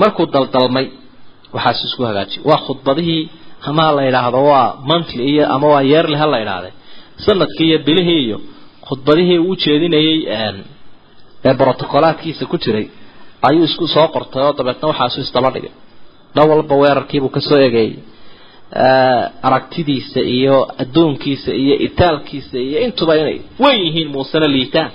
markuu 0.00 0.26
daldalmay 0.34 0.86
waxaasuu 1.56 1.86
isku 1.90 2.02
hagaajiyey 2.10 2.42
waa 2.50 2.60
khudbadihii 2.66 3.22
ama 3.68 3.84
la 3.96 4.02
yidhaahdo 4.08 4.40
waa 4.52 4.68
monthly 4.90 5.22
iyo 5.32 5.44
ama 5.54 5.66
waa 5.74 5.82
yeerli 5.92 6.16
ha 6.22 6.26
la 6.32 6.38
yidhaahde 6.42 6.70
sannadkii 7.26 7.66
iyo 7.70 7.78
bilihii 7.88 8.22
iyo 8.26 8.38
khudbadihii 8.88 9.38
uu 9.48 9.56
jeedinayay 9.62 10.18
ee 11.48 11.54
brotocolaadkiisa 11.60 12.44
ku 12.52 12.56
jiray 12.64 12.86
ayuu 13.48 13.64
isku 13.68 13.86
soo 13.94 14.08
qortay 14.14 14.42
oo 14.46 14.52
dabeetna 14.58 14.86
waxaasu 14.90 15.18
isdaba 15.26 15.50
dhigay. 15.54 15.72
Dhan 16.34 16.46
walba 16.50 16.74
weerarkiibuu 16.82 17.28
ka 17.36 17.40
soo 17.48 17.58
egeeyey 17.68 17.92
aragtidiisa 19.48 20.20
iyo 20.36 20.56
adduunkiisa 20.82 21.50
iyo 21.62 21.74
itaalkiisa 21.86 22.56
iyo 22.68 22.78
intuba 22.86 23.12
inay 23.20 23.38
wen 23.62 23.76
yihiin 23.84 24.08
muusena 24.14 24.46
liitaan. 24.54 24.90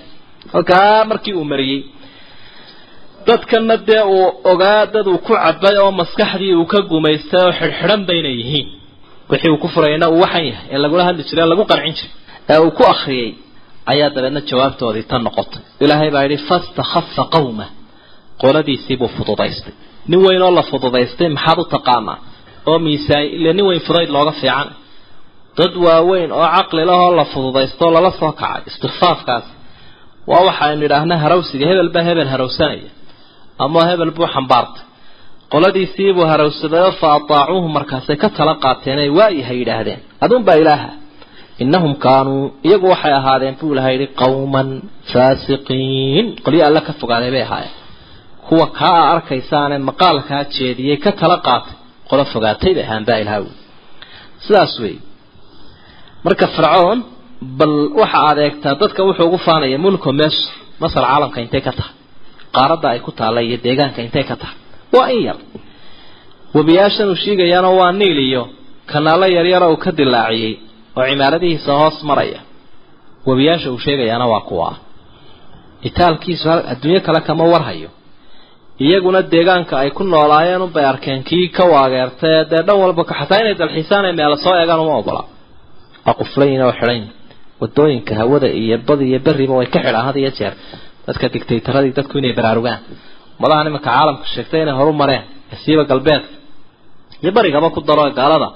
Halkaa 0.53 1.05
markii 1.09 1.33
uu 1.39 1.43
mariyey 1.51 1.81
dadkana 3.27 3.75
dee 3.87 4.01
uu 4.15 4.27
ogaa 4.51 4.85
dad 4.93 5.07
uu 5.11 5.17
ku 5.25 5.33
cabay 5.43 5.75
oo 5.83 5.91
maskaxdii 5.99 6.53
uu 6.59 6.65
ka 6.71 6.79
gumaystay 6.91 7.41
oo 7.45 7.51
xidhxidhan 7.59 8.01
bayna 8.09 8.29
yihiin. 8.39 8.67
Wixii 9.29 9.51
uu 9.53 9.57
ku 9.63 9.67
furayna 9.73 10.05
uu 10.13 10.19
waxan 10.23 10.45
yahay 10.51 10.67
ee 10.73 10.77
lagula 10.83 11.03
hadli 11.07 11.23
jiray 11.29 11.43
ee 11.45 11.49
lagu 11.51 11.63
qancin 11.71 11.93
jiray 11.95 12.11
ee 12.53 12.59
uu 12.65 12.71
ku 12.77 12.83
akriyay 12.93 13.29
ayaa 13.91 14.09
dabeedna 14.15 14.41
jawaabtoodii 14.49 15.03
tan 15.11 15.21
noqotay. 15.27 15.61
Ilaahay 15.83 16.09
baa 16.15 16.23
yidhi 16.25 16.37
fastakhafa 16.49 17.23
qawma. 17.35 17.65
Qoladiisiibuu 18.41 19.07
fududaystay. 19.17 19.73
Nin 20.09 20.19
weyn 20.25 20.41
oo 20.47 20.51
la 20.59 20.63
fududaystay 20.71 21.29
maxaad 21.37 21.59
u 21.59 21.65
taqaanaa? 21.75 22.17
Oo 22.69 22.77
miisaan 22.85 23.23
ile 23.37 23.51
nin 23.57 23.65
weyn 23.69 23.81
fudayd 23.87 24.09
looga 24.15 24.31
fiican. 24.41 24.67
Dad 25.57 25.73
waaweyn 25.85 26.31
oo 26.39 26.47
caqli 26.55 26.83
lahoo 26.89 27.11
la 27.19 27.25
fududaystoo 27.33 27.89
lala 27.95 28.11
soo 28.19 28.31
kacay 28.41 28.61
istikfaafkaas 28.69 29.45
waa 30.29 30.41
waxaynu 30.47 30.83
idhaahna 30.87 31.15
harawsiga 31.23 31.65
hebel 31.69 31.89
baa 31.95 32.03
hebel 32.09 32.27
harawsanaya 32.33 32.89
ama 33.63 33.81
hebel 33.89 34.11
buu 34.17 34.27
xambaartay. 34.35 34.83
Qoladiisiibuu 35.53 36.25
harawsadayoo 36.31 36.91
fa 37.01 37.07
ataacuuhu 37.17 37.67
markaasay 37.77 38.15
ka 38.23 38.27
tala 38.37 38.53
qaateen 38.63 38.99
ay 39.03 39.09
waayahay 39.17 39.57
yidhaahdeen. 39.61 39.99
Adunbaa 40.25 40.55
ilaaha 40.61 40.89
innahum 41.63 41.93
kaanuu 42.05 42.43
iyagu 42.67 42.87
waxay 42.93 43.13
ahaadeen 43.19 43.55
buu 43.59 43.71
ilaha 43.73 43.89
yidhi 43.95 44.07
qawman 44.21 44.69
faasiqiin 45.11 46.25
qolyo 46.45 46.61
alle 46.69 46.81
ka 46.87 46.93
fogaaday 47.01 47.31
bay 47.35 47.43
ahaayeen 47.47 47.73
kuwa 48.47 48.67
kaa 48.79 48.97
a 49.03 49.11
arkaysaane 49.15 49.77
maqaalkaa 49.89 50.43
jeediyey 50.55 50.97
ka 51.05 51.11
tala 51.19 51.37
qaatay 51.47 51.73
qolo 52.09 52.23
fogaatay 52.33 52.71
bay 52.77 52.83
ahaan 52.87 53.03
baa 53.09 53.17
ilaha 53.23 53.39
wy 53.45 53.51
sidaas 54.45 54.73
wey 54.83 54.95
marka 56.25 56.45
fircoon 56.55 56.97
bal 57.59 57.73
waxa 58.01 58.17
aad 58.29 58.37
eegtaa 58.45 58.73
dadka 58.81 59.01
wuxuu 59.07 59.25
ugu 59.29 59.37
faanaya 59.47 59.77
mulko 59.85 60.09
meesha 60.19 60.43
masar 60.81 61.03
caalamka 61.09 61.39
intay 61.45 61.61
ka 61.67 61.71
tahay 61.79 61.93
qaaradda 62.55 62.87
ay 62.93 62.99
ku 63.05 63.11
taalla 63.19 63.39
iyo 63.47 63.57
deegaanka 63.65 63.99
intay 64.07 64.23
ka 64.29 64.35
tahay 64.41 64.57
waa 64.95 65.07
in 65.15 65.21
yar 65.27 65.37
webiyaashan 66.55 67.07
uu 67.13 67.19
sheegayaana 67.25 67.69
waa 67.79 67.91
niil 68.01 68.19
iyo 68.29 68.43
kanaalo 68.91 69.25
yaryara 69.37 69.67
uu 69.73 69.77
ka 69.85 69.91
dilaaciyey 69.99 70.53
oo 70.99 71.05
cimaaradihiisa 71.11 71.71
hoos 71.81 71.97
maraya. 72.09 72.39
Webiyaasha 73.27 73.67
uu 73.73 73.79
sheegayaana 73.85 74.25
waa 74.33 74.41
kuwa. 74.49 74.69
Itaalkiisu 75.87 76.49
adduunyo 76.71 77.01
kale 77.05 77.19
kama 77.27 77.43
warhayo. 77.53 77.89
Iyaguna 78.85 79.21
deegaanka 79.33 79.73
ay 79.83 79.89
ku 79.97 80.03
noolaayeen 80.13 80.61
unbay 80.67 80.85
arkeen 80.91 81.21
kii 81.29 81.47
ka 81.57 81.63
waageertay 81.73 82.37
dee 82.51 82.61
dhan 82.67 82.77
walba 82.83 83.03
xataa 83.19 83.39
inay 83.43 83.55
dalxiisaan 83.61 84.05
ay 84.09 84.13
meelo 84.19 84.35
soo 84.43 84.55
eegaan 84.61 84.79
uma 84.83 84.95
ogola. 85.01 85.23
Waa 86.05 86.13
quflayin 86.19 86.61
oo 86.67 86.71
xidhan 86.79 87.01
waddooyinka 87.61 88.13
hawada 88.19 88.47
iyo 88.61 88.77
bad 88.87 89.01
iyo 89.09 89.19
beriba 89.25 89.53
way 89.59 89.67
ka 89.73 89.79
xidhaan 89.85 90.05
had 90.07 90.15
iyo 90.21 90.31
jeer. 90.37 90.53
Dadka 91.07 91.25
dictatoradii 91.33 91.93
dadku 91.97 92.15
inay 92.21 92.33
baraarugaan. 92.39 92.79
Ummadahan 93.37 93.67
iminka 93.69 93.89
caalamka 93.89 94.25
sheegtay 94.33 94.61
inay 94.63 94.75
horu 94.79 94.91
mareen 95.01 95.23
siiba 95.63 95.83
galbeedka 95.91 96.29
iyo 97.23 97.31
barigaba 97.37 97.67
ku 97.75 97.79
daro 97.87 98.03
gaalada 98.19 98.47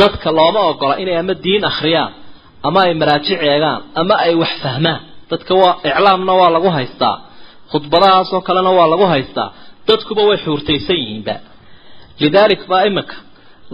dadka 0.00 0.28
looma 0.38 0.60
ogola 0.70 0.94
inay 1.02 1.16
ama 1.22 1.34
diin 1.44 1.62
akhriyaan 1.70 2.12
ama 2.66 2.78
ay 2.86 2.92
maraajic 3.00 3.38
eegaan 3.50 3.80
ama 4.00 4.14
ay 4.26 4.34
wax 4.42 4.52
fahmaan. 4.64 5.00
Dadka 5.30 5.52
waa 5.62 5.74
iclaamna 5.88 6.32
waa 6.40 6.50
lagu 6.56 6.68
haystaa. 6.76 7.16
Khudbadahaasoo 7.72 8.40
kalena 8.48 8.70
waa 8.78 8.88
lagu 8.92 9.06
haystaa. 9.14 9.48
Dadkuba 9.88 10.22
way 10.28 10.38
xuurtaysan 10.44 10.96
yihiinba. 11.02 11.34
Lidaalik 12.22 12.62
baa 12.70 12.82
iminka 12.88 13.16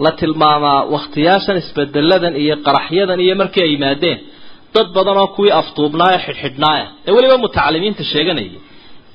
la 0.03 0.11
tilmaamaa 0.19 0.79
wakhtiyaashan 0.93 1.57
isbedeladan 1.63 2.35
iyo 2.43 2.55
qaraxyadan 2.67 3.19
iyo 3.25 3.35
markii 3.41 3.63
ay 3.65 3.71
yimaadeen. 3.75 4.19
Dad 4.75 4.87
badan 4.95 5.17
oo 5.23 5.27
kuwii 5.35 5.51
afduubnaaya 5.61 6.19
xidhxidhnaaya 6.25 6.85
ee 7.07 7.11
weliba 7.15 7.37
mutacalimiinta 7.43 8.03
sheeganayay 8.11 8.55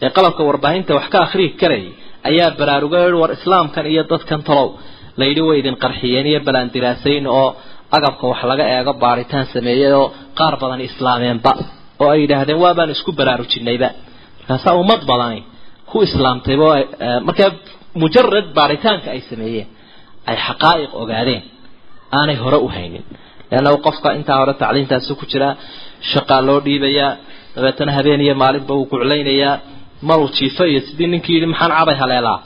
ee 0.04 0.10
qalabka 0.16 0.42
warbaahinta 0.48 0.92
wax 0.98 1.06
ka 1.12 1.18
akhriyi 1.26 1.50
karayay 1.60 1.88
ayaa 2.28 2.50
baraarugay 2.58 3.04
war 3.22 3.30
islaamkan 3.38 3.84
iyo 3.92 4.02
dadkan 4.12 4.40
talow 4.48 4.68
layidhi 5.20 5.42
way 5.48 5.56
idin 5.62 5.76
qarxiyeen 5.84 6.26
iyo 6.30 6.40
balaandiraasayn 6.46 7.24
oo 7.38 7.48
agabka 7.96 8.24
wax 8.30 8.40
laga 8.50 8.64
eego 8.76 8.92
baaritaan 9.04 9.46
sameeyey 9.54 9.92
oo 10.00 10.06
qaar 10.38 10.54
badan 10.62 10.80
islaameenba 10.88 11.52
oo 12.02 12.08
ay 12.14 12.18
yidhaahdeen 12.22 12.58
waabaan 12.64 12.90
isku 12.94 13.10
baraarujinayba. 13.18 13.88
Markaasaa 14.38 14.74
ummad 14.82 15.02
badani 15.10 15.40
ku 15.90 15.96
islaamtayba 16.06 16.68
markaa 17.28 17.50
mujarad 18.02 18.46
baaritaanka 18.58 19.08
ay 19.14 19.20
sameeyeen 19.30 19.68
ay 20.30 20.36
xaqaa'iq 20.46 20.92
ogaadeen 21.02 21.42
aanay 22.18 22.36
hore 22.44 22.58
u 22.66 22.68
haynin. 22.76 23.04
Leanna 23.50 23.70
qofka 23.86 24.08
intaa 24.18 24.38
hore 24.40 24.54
tacliintaasi 24.62 25.12
ku 25.20 25.24
jiraa 25.32 25.52
shaqaa 26.12 26.40
loo 26.48 26.58
dhiibayaa 26.66 27.10
dabeetana 27.54 27.92
habeen 27.98 28.20
iyo 28.26 28.34
maalinba 28.42 28.72
uu 28.78 28.86
guclaynayaa 28.92 29.54
maruu 30.08 30.28
jiifo 30.36 30.62
iyo 30.70 30.80
sidii 30.88 31.08
ninkii 31.12 31.34
yidhi 31.36 31.46
maxaan 31.52 31.72
cabay 31.78 31.96
haleelaa 32.02 32.38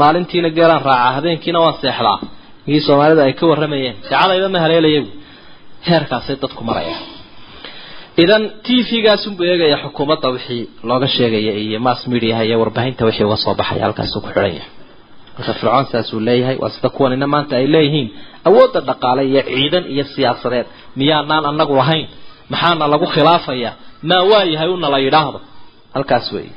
maalintiina 0.00 0.50
geelaan 0.56 0.82
raacaa 0.88 1.12
habeenkiina 1.16 1.60
waan 1.64 1.74
seexdaa. 1.82 2.18
Ninkii 2.66 2.80
soomaalida 2.86 3.22
ay 3.28 3.32
ka 3.40 3.44
warramayeen? 3.50 3.96
Seecadayba 4.08 4.48
ma 4.54 4.58
haleelaya 4.64 5.02
heerkaasay 5.88 6.36
dadku 6.42 6.62
marayaan. 6.70 7.02
Idan 8.22 8.42
t 8.64 8.66
v-gaasunbuu 8.90 9.44
eegaya 9.52 9.76
xukuumadda 9.84 10.28
wixii 10.34 10.62
looga 10.88 11.08
sheegaya 11.16 11.52
iyo 11.64 11.78
mass 11.86 12.00
mediaha 12.12 12.42
iyo 12.48 12.56
warbaahinta 12.62 13.02
wixii 13.08 13.24
uga 13.28 13.36
soo 13.44 13.54
baxaya 13.60 13.82
halkaasuu 13.86 14.20
ku 14.24 14.28
xidhan 14.34 14.52
yahay. 14.58 14.70
Marka 15.38 15.52
fircoon 15.60 15.86
saasuu 15.92 16.20
leeyahay 16.28 16.56
waa 16.62 16.70
sida 16.74 16.88
kuwanina 16.96 17.26
maanta 17.32 17.54
ay 17.60 17.66
leeyihiin. 17.74 18.08
Awoodda 18.48 18.80
dhaqaale 18.88 19.22
iyo 19.30 19.42
ciidan 19.48 19.84
iyo 19.94 20.04
siyaasadeed. 20.14 20.66
Miyaanaan 20.98 21.44
anagu 21.50 21.74
lahayn? 21.80 22.06
Maxaana 22.52 22.84
lagu 22.92 23.06
khilaafaya? 23.14 23.70
Maa 24.08 24.22
waa 24.30 24.44
yahay 24.52 24.68
una 24.76 24.88
la 24.94 24.98
yidhaahdo? 25.04 25.38
Halkaas 25.94 26.26
weeye. 26.34 26.52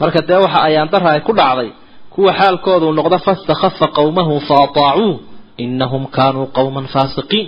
Marka 0.00 0.20
dee 0.28 0.40
waxa 0.44 0.58
ayaandara 0.68 1.08
ay 1.16 1.20
ku 1.28 1.32
dhacday 1.40 1.68
kuwa 2.14 2.32
xaalkoodu 2.40 2.86
noqdo 2.98 3.18
fastakhafa 3.26 3.86
qawmahu 3.98 4.34
fa 4.48 4.54
ataacuuh 4.66 5.16
inahum 5.64 6.02
kaanuu 6.16 6.46
qawman 6.56 6.86
faasiqiin. 6.94 7.46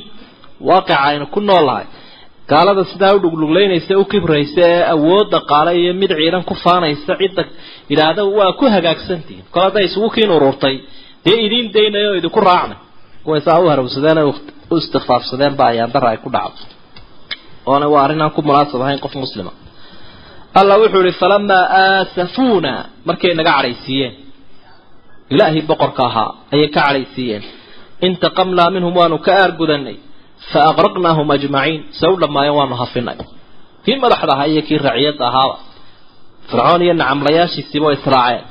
Waaqica 0.69 0.97
aynu 1.09 1.27
ku 1.35 1.41
noolahay 1.49 1.87
gaalada 2.51 2.83
sidaa 2.93 3.13
u 3.17 3.19
dhugluglaynaysa 3.25 3.93
u 3.99 4.05
kibraysa 4.13 4.61
ee 4.73 4.83
awood 4.95 5.27
dhaqaale 5.35 5.71
iyo 5.81 5.93
mid 6.01 6.11
ciidan 6.21 6.43
ku 6.51 6.55
faanaysa 6.65 7.13
cidda 7.21 7.43
yidhaahda 7.91 8.23
waa 8.39 8.53
ku 8.61 8.65
hagaagsantihiin 8.75 9.45
kol 9.55 9.63
hadday 9.67 9.85
isugu 9.89 10.09
kiin 10.15 10.31
ururtay 10.37 10.77
dee 11.25 11.37
idiin 11.47 11.67
daynay 11.77 12.05
oo 12.11 12.15
idinku 12.21 12.41
raacnay 12.49 12.79
kuway 13.25 13.41
saa 13.47 13.59
u 13.65 13.67
harawsadeen 13.73 14.19
oo 14.25 14.33
u 14.71 14.77
istikfaafsadeen 14.83 15.55
ba 15.59 15.65
ayaandara 15.73 16.09
ay 16.13 16.17
ku 16.25 16.29
dhacdo. 16.37 16.63
Oona 17.71 17.87
waa 17.93 18.03
arrin 18.05 18.23
aan 18.25 18.31
ku 18.37 18.41
munaasab 18.49 18.81
ahayn 18.85 19.01
qof 19.05 19.15
muslima. 19.25 19.53
Allah 20.61 20.77
wuxuu 20.83 21.03
ihi 21.09 21.13
falamaa 21.23 21.65
aasafuuna 21.85 22.73
markay 23.09 23.33
naga 23.39 23.53
cadhaysiiyeen 23.57 24.13
ilaahii 25.33 25.63
boqorka 25.71 26.03
ahaa 26.11 26.31
ayay 26.55 26.69
ka 26.75 26.81
cadhaysiiyeen 26.87 27.43
intaqamnaa 28.07 28.71
minhum 28.77 28.93
waanu 29.01 29.17
ka 29.27 29.33
aargudanay 29.43 29.97
fa 30.51 30.59
aqraqnaahum 30.71 31.27
ajmaciin 31.37 31.81
se 31.99 32.07
u 32.13 32.17
dhammaayeen 32.23 32.57
waanu 32.59 32.75
hafinay. 32.83 33.19
Kii 33.85 33.97
madaxda 34.05 34.33
ahaa 34.37 34.49
iyo 34.53 34.63
kii 34.69 34.79
raciyadda 34.89 35.25
ahaaba 35.31 35.57
fircoon 36.51 36.83
iyo 36.87 36.95
nacamlayaashiisiiba 37.01 37.87
way 37.89 37.97
israaceen. 38.01 38.45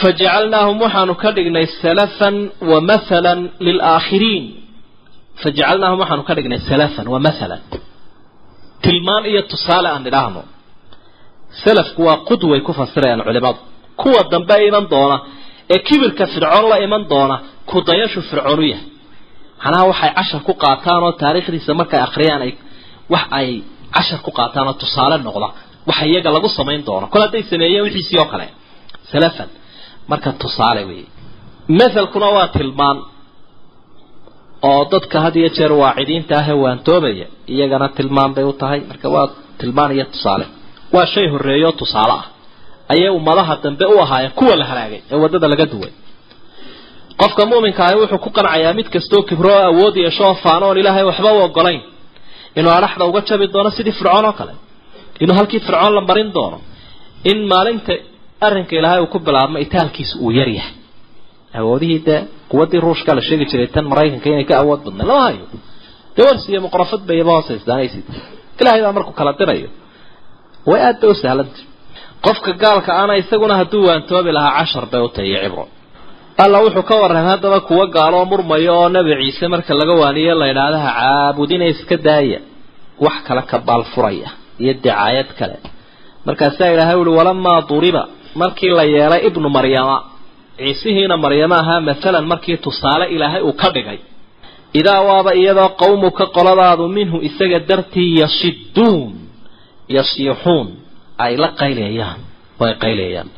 Fajacalnaahum 0.00 0.76
waxaanu 0.84 1.14
ka 1.22 1.28
dhignay 1.36 1.66
salafan 1.82 2.36
wa 2.70 2.78
mathalan 2.90 3.40
lilaakhiriin. 3.66 4.44
Fajacalnaahum 5.42 5.98
waxaanu 6.02 6.22
ka 6.28 6.32
dhignay 6.38 6.60
salafan 6.70 7.06
wa 7.14 7.18
mathalan. 7.26 7.60
Tilmaan 8.84 9.24
iyo 9.30 9.40
tusaale 9.52 9.88
aan 9.94 10.04
idhaahno 10.10 10.42
salafku 11.64 12.00
waa 12.08 12.18
qudway 12.28 12.60
ku 12.66 12.72
fasirayaan 12.80 13.22
culimadu. 13.28 13.58
Kuwa 14.00 14.20
dambe 14.32 14.56
iman 14.68 14.84
doona 14.92 15.16
ee 15.74 15.78
kibirka 15.88 16.24
fircoon 16.34 16.66
la 16.72 16.76
iman 16.86 17.02
doona 17.12 17.36
kudayashu 17.70 18.20
u 18.20 18.62
yahay. 18.72 18.86
Macnaha 19.62 19.84
waxay 19.90 20.10
cashar 20.18 20.40
ku 20.48 20.52
qaataan 20.64 21.02
oo 21.06 21.12
taariikhdiisa 21.22 21.72
markay 21.80 22.00
akhriyaan 22.06 22.42
ay 22.46 22.52
wax 23.12 23.24
ay 23.38 23.48
cashar 23.96 24.20
ku 24.26 24.30
qaataan 24.38 24.66
oo 24.70 24.76
tusaale 24.82 25.16
noqda 25.28 25.48
waxa 25.88 26.04
iyaga 26.10 26.30
lagu 26.36 26.48
samayn 26.58 26.80
doono 26.88 27.06
kol 27.12 27.22
hadday 27.26 27.42
sameeyeen 27.52 27.82
wixiisii 27.86 28.18
oo 28.22 28.28
kale. 28.32 28.46
Salafan. 29.12 29.48
Marka 30.10 30.30
tusaale 30.42 30.82
weeye. 30.88 31.06
Mathalkuna 31.78 32.28
waa 32.36 32.48
tilmaan 32.56 32.96
oo 34.70 34.82
dadka 34.92 35.16
had 35.24 35.34
iyo 35.40 35.48
jeer 35.56 35.72
waacidiinta 35.82 36.34
ahee 36.40 36.56
waantoobaya 36.64 37.26
iyagana 37.54 37.86
tilmaan 37.96 38.32
bay 38.36 38.44
u 38.44 38.52
tahay. 38.60 38.80
Marka 38.90 39.06
waa 39.14 39.26
tilmaan 39.60 39.90
iyo 39.96 40.04
tusaale. 40.14 40.46
Waa 40.94 41.06
shay 41.12 41.26
horreeyo 41.32 41.70
tusaale 41.80 42.12
ah 42.20 42.24
ayay 42.92 43.10
ummadaha 43.18 43.54
dambe 43.64 43.84
u 43.94 43.96
ahaayeen 44.04 44.32
kuwa 44.38 44.54
la 44.60 44.64
halaagay 44.70 45.00
ee 45.12 45.16
waddada 45.22 45.46
laga 45.52 45.66
duway. 45.72 45.92
Qofka 47.20 47.42
muuminka 47.50 47.80
ahi 47.86 47.96
wuxuu 48.00 48.18
ku 48.24 48.30
qancayaa 48.36 48.72
mid 48.78 48.88
kastoo 48.94 49.22
kibro 49.28 49.50
oo 49.56 49.62
awood 49.70 49.96
oo 50.24 50.34
faano 50.44 50.64
oon 50.68 50.78
ilaahay 50.82 51.04
waxba 51.10 51.30
u 51.36 51.38
ogolayn 51.46 51.80
inuu 52.58 52.72
adhaxda 52.78 53.04
uga 53.10 53.20
jabi 53.28 53.46
doono 53.54 53.70
sidii 53.76 53.92
fircoon 53.98 54.24
oo 54.28 54.32
kale. 54.40 54.52
Inuu 55.22 55.34
halkii 55.38 55.60
fircoon 55.66 55.92
la 55.96 56.00
marin 56.08 56.28
doono. 56.36 56.58
In 57.30 57.38
maalinta 57.52 57.92
arrinka 58.46 58.72
ilaahay 58.78 59.00
uu 59.04 59.06
ku 59.14 59.18
bilaabmo 59.26 59.56
itaalkiisa 59.64 60.14
uu 60.24 60.30
yar 60.38 60.48
yahay. 60.58 60.74
Awoodihii 61.58 62.00
dee 62.06 62.20
quwaddii 62.50 62.80
ruushka 62.84 63.10
la 63.16 63.22
sheegi 63.28 63.44
jiray 63.50 63.66
tan 63.74 63.84
maraykanka 63.92 64.26
inay 64.32 64.44
ka 64.50 64.54
awood 64.62 64.80
badnay. 64.86 65.06
Lama 65.10 65.22
hayo. 65.26 65.44
Dawars 66.16 66.42
iyo 66.50 66.60
muqrafad 66.66 67.00
bayaba 67.08 67.30
hoosaystaanaysid 67.36 68.04
ilaahay 68.60 68.80
baa 68.84 68.92
markuu 68.96 69.12
kala 69.20 69.32
dirayo. 69.40 69.68
Way 70.70 70.80
aad 70.88 70.96
bay 71.02 71.10
u 71.10 71.14
sahlantay 71.22 71.64
qofka 72.26 72.52
gaalka 72.62 72.90
ana 73.02 73.14
isaguna 73.22 73.54
hadduu 73.60 73.82
waantoobi 73.88 74.30
lahaa 74.36 74.54
cashar 74.60 74.84
bay 74.92 75.00
u 75.00 75.08
tahay 75.14 75.28
iyo 75.30 75.40
cibro. 75.44 75.64
Alla 76.44 76.58
wuxuu 76.64 76.82
ka 76.88 76.94
warramay 77.02 77.24
haddaba 77.32 77.58
kuwa 77.68 77.84
gaaloo 77.96 78.24
murmaya 78.30 78.72
oo 78.78 78.88
nebi 78.94 79.12
ciise 79.22 79.46
marka 79.52 79.72
laga 79.80 79.92
waaniyo 80.02 80.34
la 80.40 80.46
yidhaahdaha 80.50 80.90
caabudina 81.00 81.64
iska 81.72 81.96
daaya. 82.06 82.38
Wax 83.04 83.16
kale 83.26 83.42
ka 83.50 83.56
baalfuraya 83.68 84.28
iyo 84.62 84.72
dicaayad 84.82 85.28
kale. 85.38 85.56
Markaasaa 86.26 86.70
ilaahay 86.74 86.96
uhi 87.02 87.10
walamaa 87.18 87.60
duriba. 87.70 88.02
Markii 88.40 88.68
la 88.78 88.84
yeelay 88.94 89.20
ibnu 89.28 89.48
maryama 89.56 89.96
ciisihiina 90.60 91.16
maryamo 91.24 91.54
ahaa 91.62 91.80
maalan 91.88 92.24
markii 92.32 92.56
tusaale 92.64 93.04
ilaahay 93.14 93.42
uu 93.48 93.52
ka 93.60 93.68
dhigay 93.74 93.98
idaa 94.80 95.00
waaba 95.08 95.30
iyadoo 95.40 95.68
qawmuka 95.80 96.24
qoladaadu 96.36 96.84
minhu 96.96 97.16
isaga 97.28 97.58
dartii 97.68 98.10
yashiduun 98.22 99.10
yasiixuun 99.96 100.68
ay 101.24 101.32
la 101.42 101.48
qaylayaan 101.60 102.18
way 102.60 102.72
qaylayaan 102.84 103.28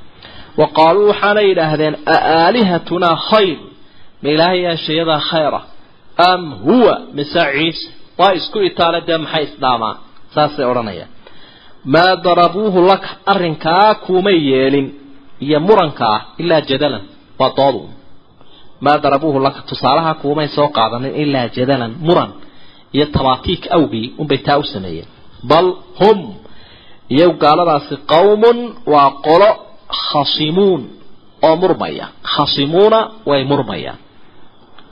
wa 0.60 0.66
qaaluu 0.78 1.06
waxaanay 1.12 1.46
yidhaahdeen 1.50 1.94
aaalihatunaa 2.16 3.16
khayr. 3.30 3.58
Ma 4.22 4.28
ilaahay 4.34 4.60
yaashayadaa 4.68 5.20
khayra? 5.30 5.60
Am 6.30 6.42
huwa 6.66 6.94
mise 7.16 7.42
ciise 7.54 7.84
waa 8.20 8.32
isku 8.38 8.58
itaale 8.68 8.98
dee 9.08 9.18
maxay 9.24 9.44
isdhaamaan? 9.48 9.96
Saasay 10.34 10.64
odhanayaan. 10.72 11.10
Maa 11.94 12.12
darabuuhu 12.26 12.80
laka 12.90 13.08
arrinkaa 13.32 13.90
kuumay 14.04 14.38
yeelin 14.50 14.86
iyo 15.46 15.58
murankaa 15.66 16.16
ilaa 16.42 16.60
jadalan 16.70 17.04
waa 17.40 17.50
doodu 17.58 17.82
maa 18.84 18.98
darabuuhu 19.04 19.38
laka 19.46 19.60
tusaalaha 19.70 20.12
kuumay 20.22 20.48
soo 20.56 20.68
qaadanin 20.76 21.12
ilaa 21.22 21.48
jadalan 21.56 21.92
muran 22.06 22.30
iyo 22.96 23.06
tabaatiik 23.16 23.62
awgii 23.76 24.06
unbay 24.20 24.38
taa 24.46 24.58
u 24.58 24.64
sameeyeen. 24.74 25.08
Bal 25.50 25.66
hum 26.00 26.18
iyagu 27.14 27.34
gaaladaasi 27.44 27.94
qawmun 28.12 28.58
waa 28.92 29.10
qolo 29.26 29.50
khasimuun 30.08 30.82
oo 31.46 31.56
murmaya. 31.62 32.06
Khasimuuna 32.32 32.98
way 33.30 33.42
murmayaan. 33.50 33.98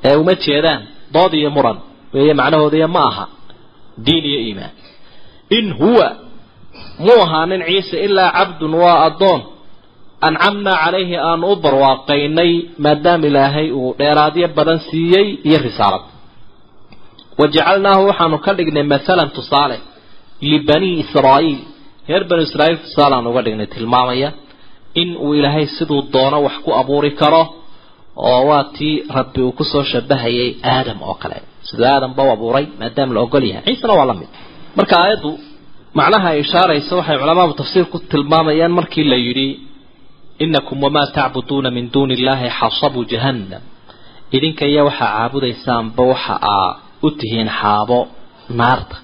Ee 0.09 0.17
uma 0.21 0.35
jeedaan 0.45 0.83
dood 1.15 1.33
iyo 1.41 1.51
muran 1.57 1.79
weeye 2.15 2.35
macnahoodaiyo 2.41 2.89
ma 2.97 3.03
aha. 3.11 3.25
Diin 4.05 4.25
iyo 4.31 4.41
iimaan. 4.47 4.73
In 5.57 5.67
huwa 5.79 6.09
muu 7.05 7.21
ahaanin 7.25 7.63
ciise 7.69 7.97
ilaa 8.07 8.31
cabdun 8.39 8.75
waa 8.83 8.99
addoon. 9.07 9.41
Ancamnaa 10.27 10.77
calayhi 10.85 11.17
aanu 11.29 11.47
u 11.53 11.57
barwaaqaynay 11.65 12.53
maadaama 12.85 13.27
ilaahay 13.31 13.69
uu 13.81 13.95
dheeraadyo 13.99 14.47
badan 14.57 14.79
siiyey 14.91 15.29
iyo 15.49 15.59
risaalad. 15.67 16.03
Wajacalnaahu 17.41 18.03
waxaanu 18.11 18.39
ka 18.45 18.53
dhignay 18.59 18.83
maalan 18.93 19.29
tusaale 19.37 19.77
libanii 20.51 20.95
israa'iil 21.05 21.59
reer 22.11 22.25
banu 22.31 22.43
israa'iil 22.49 22.79
tusaalaan 22.85 23.27
uga 23.31 23.41
dhignay 23.47 23.67
tilmaamaya 23.75 24.29
in 25.03 25.09
uu 25.25 25.33
ilaahay 25.39 25.67
siduu 25.77 26.01
doono 26.15 26.39
wax 26.47 26.57
ku 26.65 26.71
abuuri 26.81 27.11
karo 27.21 27.43
oo 28.31 28.41
waa 28.51 28.65
tii 28.77 28.95
rabbi 29.17 29.41
uu 29.47 29.53
ku 29.59 29.65
soo 29.73 29.85
shabahayay 29.93 30.51
aadam 30.75 30.99
oo 31.09 31.15
kale. 31.23 31.39
Siduu 31.69 31.87
aadamba 31.93 32.21
u 32.23 32.31
abuuray 32.37 32.67
maadaama 32.81 33.13
la 33.17 33.21
ogol 33.27 33.45
yahay. 33.51 33.65
Ciisena 33.67 33.95
waa 33.99 34.07
la 34.11 34.15
mid. 34.21 34.29
Marka 34.77 34.95
aayaddu 35.03 35.31
macnaha 35.99 36.29
ay 36.33 36.39
ishaarayso 36.45 36.93
waxay 37.01 37.17
culamaadu 37.23 37.53
tafsiir 37.61 37.85
ku 37.93 37.99
tilmaamayaan 38.13 38.73
markii 38.79 39.05
la 39.13 39.17
yidhi 39.27 39.49
inakum 40.45 40.79
wamaa 40.85 41.07
tacbuduuna 41.17 41.69
min 41.77 41.85
duuni 41.95 42.15
illahi 42.19 42.49
xasabu 42.59 43.01
jahannam. 43.13 43.63
Idinka 44.37 44.65
iyo 44.73 44.83
waxaa 44.89 45.09
caabudaysaanba 45.17 46.03
waxa 46.13 46.35
aa 46.55 46.71
u 47.07 47.11
tihiin 47.19 47.49
xaabo 47.61 47.99
naarta. 48.61 48.97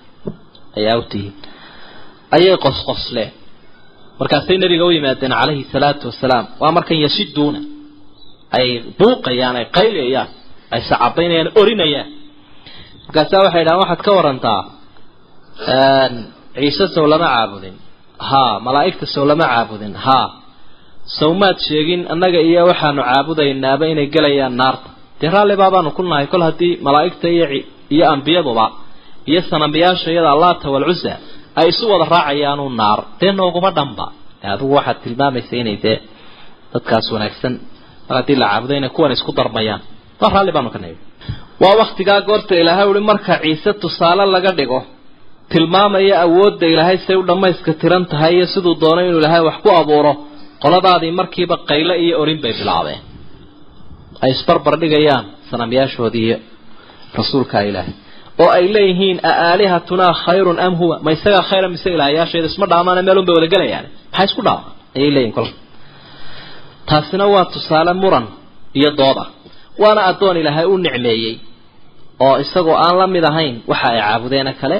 Ayaa 0.79 0.97
u 0.99 1.03
tihiin 1.11 1.35
ayay 2.37 2.57
qosqosleen 2.65 3.31
markaasay 4.21 4.57
nabiga 4.63 4.85
u 4.85 4.91
yimaadeen 4.97 5.33
calayhi 5.41 5.65
salaatu 5.75 6.05
wasalaam 6.11 6.45
waa 6.63 6.73
markan 6.77 6.99
yasiduuna 7.05 7.61
ay 8.59 8.69
buuqayaan 8.99 9.57
ay 9.61 9.67
qaylayaan 9.79 10.29
ay 10.75 10.81
sacabaynayaan 10.91 11.49
orinayaan. 11.61 12.09
Markaasaa 13.07 13.43
waxay 13.47 13.63
dhahaan 13.67 13.81
waxaad 13.83 14.01
ka 14.07 14.13
warantaa 14.19 14.61
ciise 16.57 16.87
sow 16.95 17.07
lama 17.13 17.27
caabudin. 17.35 17.75
Haa 18.29 18.55
malaa'igta 18.67 19.07
sow 19.15 19.25
lama 19.31 19.45
caabudin. 19.53 19.95
Haa 20.07 20.27
sawmaad 21.19 21.57
sheegin 21.69 22.01
annaga 22.13 22.41
iyo 22.49 22.63
waxaanu 22.71 23.03
caabudaynaaba 23.09 23.85
inay 23.93 24.07
gelayaan 24.15 24.55
naarta. 24.61 24.89
Dee 25.21 25.31
raalli 25.35 25.55
baabaanu 25.63 25.91
ku 25.97 26.03
nahay 26.11 26.27
kol 26.33 26.43
haddii 26.49 26.73
malaa'igta 26.87 27.29
iyo 27.37 27.47
iyo 27.95 28.05
ambiyaduba 28.15 28.67
iyo 29.31 29.41
sanambiyaasha 29.51 30.09
iyada 30.15 30.31
allaata 30.35 30.67
walcusa 30.75 31.13
ay 31.61 31.67
isu 31.73 31.85
wada 31.93 32.05
raacayaanu 32.15 32.65
naar. 32.81 32.99
Dee 33.21 33.33
nooguma 33.39 33.71
dhanba. 33.79 34.07
Adigu 34.53 34.73
waxaad 34.79 34.99
tilmaamaysa 35.05 35.55
inay 35.63 35.77
dee 35.85 35.97
dadkaas 36.73 37.07
wanaagsan. 37.15 37.53
Mar 38.09 38.15
haddii 38.19 38.37
la 38.43 38.47
caabudo 38.53 38.75
inay 38.81 38.91
kuwan 38.97 39.13
isku 39.17 39.31
darmayaan. 39.39 39.81
Waa 40.21 40.31
raalli 40.35 40.53
baanu 40.57 40.71
ka 40.75 40.79
nahy 40.85 40.95
waa 41.63 41.75
waktigaa 41.83 42.21
goorta 42.29 42.53
ilaahay 42.63 42.87
uhi 42.93 43.01
marka 43.11 43.35
ciise 43.43 43.71
tusaale 43.83 44.25
laga 44.35 44.53
dhigo 44.59 44.81
tilmaamaya 45.53 46.15
awoodda 46.27 46.67
ilaahay 46.73 46.99
say 47.07 47.17
u 47.17 47.23
dhammayska 47.31 47.71
tiran 47.81 48.05
tahay 48.13 48.33
iyo 48.37 48.47
siduu 48.55 48.75
doono 48.83 49.01
inuu 49.09 49.19
ilaahay 49.23 49.43
wax 49.49 49.57
ku 49.65 49.71
abuuro 49.81 50.13
qoladaadii 50.63 51.13
markiiba 51.21 51.57
qayle 51.71 51.95
iyo 52.05 52.15
orin 52.23 52.39
bay 52.45 52.53
bilaabeen. 52.61 53.01
Ay 54.25 54.31
isbarbar 54.37 54.75
dhigayaan 54.83 55.25
sanamyaashoodii 55.51 56.25
iyo 56.29 56.37
rasuulka 57.19 57.57
ilaahay 57.71 57.95
oo 58.43 58.51
ay 58.59 58.65
leeyihiin 58.75 59.19
aalihatunaa 59.23 60.13
khayrun 60.25 60.59
am 60.67 60.75
huwa? 60.81 60.99
Ma 61.05 61.11
isagaa 61.17 61.43
khayra 61.51 61.69
mise 61.69 61.89
ilaahayaasheeda 61.95 62.47
isma 62.53 62.67
dhaamaana 62.73 63.03
meelun 63.03 63.27
bay 63.27 63.35
wada 63.39 63.49
gelayaan 63.55 63.87
maxay 64.13 64.27
isku 64.29 64.43
dhaamaan 64.47 64.73
ayay 64.97 65.11
leeyihiin 65.17 65.35
kolka. 65.39 65.59
Taasina 66.89 67.27
waa 67.35 67.45
tusaale 67.55 67.93
muran 68.03 68.27
iyo 68.79 68.91
dood 69.01 69.19
ah. 69.25 69.29
Waana 69.83 70.01
addoon 70.11 70.37
ilaahay 70.37 70.67
u 70.73 70.79
nicmeeyey 70.79 71.35
oo 72.21 72.37
isagoo 72.45 72.77
aan 72.77 72.99
la 72.99 73.07
mid 73.07 73.25
ahayn 73.25 73.55
waxa 73.71 73.89
ay 73.93 74.01
caabudeena 74.01 74.53
kale 74.61 74.79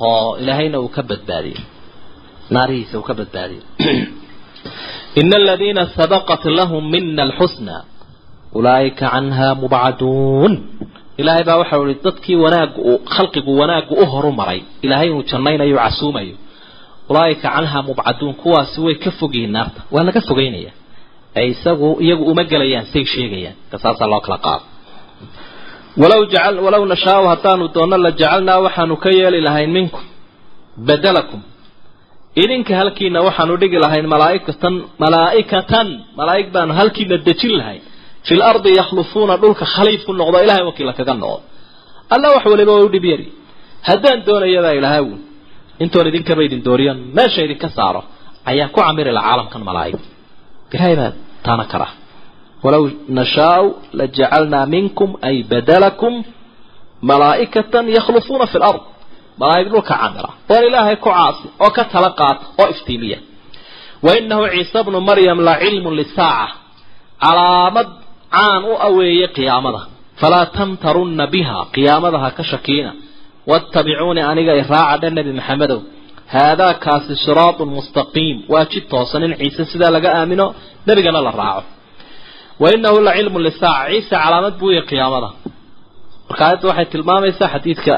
oo 0.00 0.36
ilaahayna 0.40 0.80
uu 0.80 0.88
ka 0.88 1.02
badbaadiyey 1.02 1.60
naarihiisa 2.50 2.98
uu 2.98 3.06
ka 3.06 3.14
badbaadiyey 3.14 3.62
ina 5.20 5.36
aladiina 5.36 5.86
sabaqat 5.98 6.44
lahum 6.44 6.90
mina 6.90 7.22
alxusna 7.22 7.76
ulaa'ika 8.58 9.10
canha 9.10 9.54
mubcaduun 9.54 10.52
ilaahay 11.20 11.44
baa 11.48 11.56
waxau 11.62 11.82
ihi 11.88 11.96
dadkii 12.06 12.36
wanaaggu 12.44 12.80
uu 12.90 12.98
khalqigu 13.14 13.52
wanaaggu 13.60 13.94
u 14.02 14.06
horu 14.12 14.30
maray 14.40 14.60
ilaahay 14.84 15.08
inuu 15.10 15.22
jannaynayo 15.30 15.76
casuumayo 15.84 16.36
ulaa'ika 17.10 17.48
canha 17.54 17.78
mubcaduun 17.88 18.34
kuwaasi 18.42 18.78
way 18.84 18.94
ka 19.04 19.10
fogyihiin 19.18 19.52
naarta. 19.56 19.80
Waa 19.94 20.04
laga 20.08 20.20
fogeynaya. 20.28 20.70
Ee 21.38 21.46
isagu 21.52 21.88
iyagu 22.04 22.24
uma 22.32 22.42
gelayaan 22.50 22.86
say 22.92 23.04
sheegayaan. 23.12 23.56
Kasaasaa 23.72 24.06
loo 24.12 24.20
kala 24.26 24.38
qaado. 24.46 24.64
Walaw 26.02 26.20
jacal 26.32 26.54
walaw 26.64 26.82
nashaau 26.92 27.24
haddaanu 27.32 27.64
doonno 27.74 27.96
la 28.04 28.10
jacalnaa 28.20 28.58
waxaanu 28.66 28.94
ka 29.04 29.10
yeeli 29.18 29.40
lahayn 29.46 29.70
minkum 29.76 30.00
badalakum. 30.88 31.40
Idinka 32.42 32.72
halkiina 32.80 33.18
waxaanu 33.26 33.54
dhigi 33.60 33.78
lahayn 33.84 34.06
malaaikatan 34.14 34.74
malaa'ikatan 35.02 35.88
malaa'ig 36.18 36.48
baanu 36.54 36.72
halkiina 36.80 37.16
dejin 37.26 37.54
lahayn 37.60 37.82
fi 38.26 38.34
lardi 38.42 38.70
yakhlufuuna 38.80 39.34
dhulka 39.42 39.64
khaliif 39.74 40.00
ku 40.08 40.12
noqdo 40.20 40.36
ilahay 40.44 40.64
wakiila 40.70 40.92
kaga 40.98 41.14
noqdo 41.24 41.42
alla 42.14 42.26
wax 42.34 42.44
waliba 42.52 42.72
waa 42.76 42.84
u 42.84 42.88
dhib 42.94 43.04
yari 43.12 43.26
haddaan 43.88 44.18
doonayabaa 44.26 44.74
ilaahay 44.78 45.02
wn 45.10 45.18
intoon 45.84 46.06
idinkaba 46.10 46.42
idin 46.46 46.60
dooriyan 46.68 46.98
meesha 47.16 47.40
idinka 47.46 47.68
saaro 47.76 48.00
ayaa 48.50 48.68
ku 48.74 48.78
camiri 48.86 49.12
la 49.18 49.22
caalamkan 49.26 49.62
malaa'ig 49.68 50.00
ilahay 50.74 50.94
baa 51.00 51.12
taana 51.46 51.64
kara 51.72 51.88
walaw 52.64 52.82
nashaau 53.18 53.64
lajacalnaa 53.98 54.66
minkum 54.74 55.10
ay 55.28 55.36
badalakum 55.52 56.14
malaa'ikatan 57.10 57.84
yakhlufuuna 57.96 58.46
fi 58.52 58.58
lard 58.64 58.80
malaa'ig 59.40 59.68
dhulka 59.72 59.94
camira 60.02 60.30
oon 60.52 60.62
ilaahay 60.68 60.96
ku 61.04 61.08
caasi 61.16 61.46
oo 61.64 61.70
ka 61.76 61.82
tala 61.92 62.10
qaata 62.20 62.44
oo 62.60 62.68
iftiimiya 62.74 63.18
wa 64.04 64.10
inahu 64.20 64.44
ciise 64.54 64.78
bnu 64.86 64.98
maryam 65.08 65.38
la 65.48 65.54
cilmun 65.62 65.94
lisaaca 66.00 66.54
calaamad 67.24 67.88
caan 68.34 68.62
u 68.70 68.72
aweeye 68.88 69.26
qiyaamada. 69.36 69.80
Falaa 70.20 70.46
tamtarunna 70.56 71.24
biha 71.34 71.58
qiyaamada 71.74 72.18
ha 72.24 72.28
ka 72.38 72.42
shakiina. 72.52 72.90
Wattabicuuni 73.50 74.20
aniga 74.30 74.52
iraaca 74.62 74.96
dha 75.02 75.08
nebi 75.16 75.32
maxamedow. 75.38 75.80
Haadaa 76.34 76.74
kaasi 76.84 77.12
siraatun 77.24 77.68
mustaqiim. 77.76 78.36
Waa 78.52 78.64
jid 78.72 78.84
toosan 78.92 79.22
in 79.26 79.32
ciise 79.40 79.62
sidaa 79.72 79.90
laga 79.96 80.08
aamino 80.18 80.46
nebigana 80.88 81.20
la 81.26 81.30
raaco. 81.40 81.62
Wa 82.62 82.68
inahu 82.76 82.98
la 83.06 83.12
cilmun 83.18 83.42
lisaaca 83.48 83.88
ciise 83.92 84.14
calaamad 84.22 84.54
buu 84.60 84.70
yahay 84.76 84.86
qiyaamada. 84.90 85.28
Marka 86.28 86.42
aayadda 86.46 86.66
waxay 86.70 86.86
tilmaamaysaa 86.92 87.48
xadiidka 87.54 87.94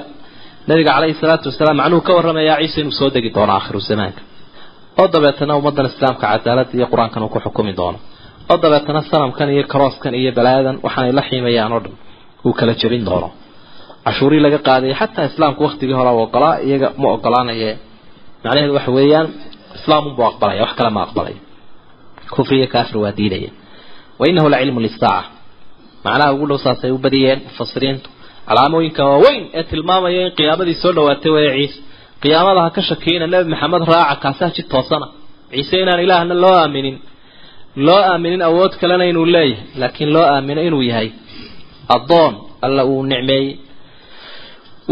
nabiga 0.69 0.91
calayhi 0.97 1.15
salaatu 1.23 1.47
wasalaam 1.51 1.77
macnuhu 1.81 2.03
ka 2.07 2.13
warramayaa 2.17 2.59
ciise 2.63 2.79
inuu 2.83 2.93
soo 3.01 3.09
degi 3.15 3.31
doono 3.37 3.53
aakhiru 3.57 3.81
zamaanka. 3.89 4.21
Oo 5.01 5.07
dabeetana 5.15 5.53
ummaddan 5.61 5.87
islaamka 5.93 6.25
cadaaladda 6.33 6.75
iyo 6.79 6.87
qur'aankan 6.93 7.21
uu 7.25 7.29
ku 7.35 7.39
xukumi 7.45 7.73
doono 7.81 7.99
oo 8.51 8.57
dabeetana 8.63 9.01
sanamkan 9.11 9.49
iyo 9.55 9.65
karooskan 9.73 10.15
iyo 10.21 10.31
balaayadan 10.39 10.77
waxaanay 10.87 11.13
la 11.19 11.23
xiimayaan 11.29 11.73
oo 11.77 11.81
dhan 11.85 11.95
uu 12.47 12.53
kala 12.59 12.73
jebin 12.81 13.05
doono. 13.09 13.29
Cashuurii 14.07 14.41
laga 14.47 14.59
qaadayay 14.67 14.95
xataa 15.01 15.25
islaamku 15.31 15.61
waktigii 15.67 15.97
hore 15.99 16.11
ogolaa 16.25 16.57
iyaga 16.67 16.89
ma 17.01 17.07
ogolaanaye 17.17 17.71
macnaheedu 18.45 18.75
waxa 18.79 18.91
weeyaan 18.99 19.27
islaamunbuu 19.79 20.25
aqbalaya 20.31 20.61
wax 20.65 20.73
kale 20.79 20.91
ma 20.97 21.01
aqbalaya. 21.07 21.39
Kufri 22.35 22.57
iyo 22.61 22.69
kaafir 22.75 22.97
waa 23.05 23.13
diidaya. 23.19 23.51
Wa 24.19 24.25
inahu 24.31 24.49
la 24.53 24.59
cilmu 24.63 24.81
lisaaca 24.87 25.25
macnaha 26.05 26.33
ugu 26.35 26.47
dhow 26.51 26.59
saasay 26.67 26.91
u 26.91 26.99
badiyeen 27.05 27.39
mufasiriintu 27.49 28.09
calaamooyinka 28.49 29.03
waaweyn 29.11 29.43
ee 29.59 29.63
tilmaamaya 29.71 30.21
in 30.27 30.31
qiyaamadii 30.39 30.75
soo 30.83 30.93
dhawaatay 30.97 31.33
weeye 31.37 31.53
ciise. 31.59 31.79
Qiyaamada 32.23 32.61
ha 32.67 32.71
ka 32.77 32.83
shakiina 32.89 33.27
nebi 33.33 33.49
maxamed 33.55 33.83
raaca 33.93 34.17
kaasaa 34.25 34.51
jid 34.57 34.67
toosana. 34.73 35.07
Ciise 35.53 35.75
inaan 35.83 36.01
ilaahna 36.07 36.35
loo 36.45 36.55
aaminin 36.63 36.97
loo 37.87 38.01
aaminin 38.13 38.43
awood 38.49 38.73
kalena 38.81 39.05
inuu 39.11 39.27
leeyahay 39.35 39.79
laakiin 39.81 40.11
loo 40.15 40.27
aamino 40.35 40.61
inuu 40.69 40.83
yahay 40.91 41.09
addoon 41.97 42.33
alla 42.65 42.83
uu 42.85 43.03
nicmeeyey. 43.11 43.51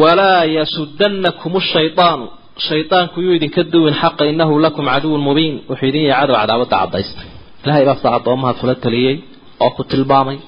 Walaa 0.03 0.45
yasudanakum 0.57 1.55
shaydaanu 1.73 2.25
shaydaanku 2.69 3.17
yuu 3.25 3.35
idinka 3.39 3.63
duwin 3.73 3.95
xaqa 4.03 4.25
inahu 4.33 4.55
lakum 4.65 4.85
caduwun 4.93 5.21
mubiin. 5.29 5.55
Wuxuu 5.69 5.87
idin 5.91 6.05
yahay 6.11 6.27
cadow 6.27 6.37
cadaawada 6.41 6.77
cadaysta 6.83 7.23
ilahay 7.65 7.85
baa 7.89 7.99
saa 8.03 8.15
addoomaha 8.19 8.55
kula 8.61 8.75
taliyey 8.85 9.17
oo 9.65 9.71
ku 9.77 9.83
tilmaamay. 9.91 10.39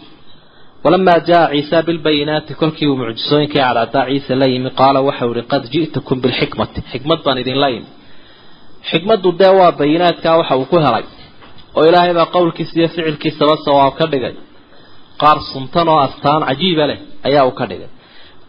Walamaa 0.85 1.19
jaa 1.29 1.45
ciisa 1.53 1.77
bilbayinaati 1.89 2.53
kolkii 2.61 2.87
uu 2.91 2.97
mucjisooyinkii 3.01 3.61
cadcadaa 3.65 4.07
ciise 4.11 4.35
la 4.41 4.47
yimi 4.53 4.71
qaala 4.81 4.99
waxau 5.09 5.31
ihi 5.35 5.43
qad 5.53 5.65
ji'tukum 5.73 6.17
bilxikmati. 6.25 6.79
Xikmad 6.93 7.19
baan 7.25 7.39
idinla 7.43 7.69
yimi 7.75 7.89
xikmaddu 8.91 9.29
dee 9.41 9.53
waa 9.59 9.73
bayinaadkaa 9.81 10.35
waxa 10.41 10.55
uu 10.61 10.67
ku 10.73 10.77
helay 10.87 11.05
oo 11.77 11.85
ilaahay 11.89 12.13
baa 12.19 12.29
qowlkiisa 12.37 12.73
iyo 12.79 12.89
ficilkiisaba 12.95 13.55
sawaab 13.67 13.95
ka 13.99 14.05
dhigay. 14.13 14.35
qaar 15.21 15.39
suntan 15.53 15.87
oo 15.93 16.01
astaan 16.07 16.43
cajiiba 16.49 16.85
leh 16.91 16.99
ayaa 17.29 17.45
uu 17.49 17.55
ka 17.61 17.65
dhigay. 17.71 17.91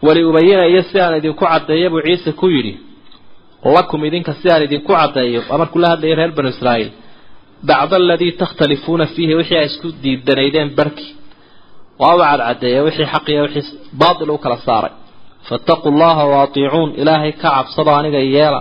wali 0.06 0.20
ubayina 0.30 0.64
iyo 0.72 0.82
si 0.88 0.96
aan 1.04 1.14
idinku 1.20 1.44
caddeeya 1.52 1.88
buu 1.92 2.02
ciise 2.06 2.30
ku 2.40 2.46
yidhi 2.54 2.74
lakum 3.76 4.00
idinka 4.08 4.32
si 4.40 4.46
aan 4.52 4.62
idinku 4.66 4.90
caddeeyo 4.98 5.40
waa 5.48 5.58
markuu 5.62 5.80
la 5.82 5.88
hadlayay 5.92 6.16
reer 6.20 6.32
banu 6.38 6.48
israa'iil 6.54 6.90
bacda 7.68 7.96
aladii 8.02 8.32
takhtalifuuna 8.42 9.04
fiihi 9.14 9.34
wixii 9.40 9.58
ay 9.60 9.66
isku 9.70 9.88
diidanaydeen 10.02 10.68
barhkii 10.78 11.10
waa 12.02 12.14
u 12.16 12.18
cadcadeeya 12.30 12.80
wixii 12.86 13.06
xaq 13.12 13.26
iyo 13.32 13.42
wixii 13.46 13.64
baatil 14.00 14.30
u 14.34 14.38
kala 14.44 14.56
saaray. 14.66 14.92
Fattaquu 15.48 15.88
llaha 16.00 16.24
waatiicuun 16.34 16.90
ilaahay 17.00 17.32
ka 17.42 17.48
cabsado 17.56 17.90
aniga 17.98 18.20
yeela 18.36 18.60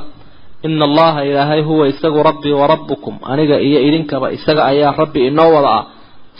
ina 0.67 0.85
allaha 0.89 1.21
ilaahay 1.29 1.61
huwa 1.69 1.85
isagu 1.93 2.19
rabbii 2.29 2.51
warabbukum 2.61 3.15
aniga 3.31 3.57
iyo 3.67 3.79
idinkaba 3.87 4.27
isaga 4.37 4.61
ayaa 4.71 4.91
rabbi 5.01 5.19
inoo 5.29 5.51
wada 5.55 5.69
ah. 5.79 5.85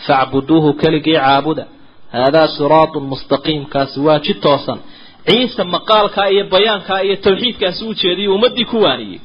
Facbuduuhu 0.07 0.69
keligii 0.81 1.13
caabuda. 1.19 1.65
Haadaa 2.15 2.47
siraatun 2.55 3.03
mustaqiim 3.11 3.63
kaasi 3.73 3.97
waa 4.05 4.19
jid 4.25 4.37
toosan. 4.45 4.79
Ciise 5.27 5.63
maqaalkaa 5.73 6.27
iyo 6.33 6.43
bayaankaa 6.53 6.99
iyo 7.07 7.15
tawxiidkaasi 7.25 7.81
u 7.89 7.93
jeediyay 8.01 8.31
ummadii 8.35 8.65
ku 8.71 8.77
waaniyey 8.85 9.19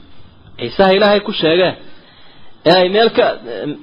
ciisaha 0.58 0.92
ilaahay 0.96 1.20
ku 1.28 1.32
sheegee 1.40 1.72
ee 2.66 2.72
ay 2.80 2.88
meel 2.94 3.10
ka 3.16 3.24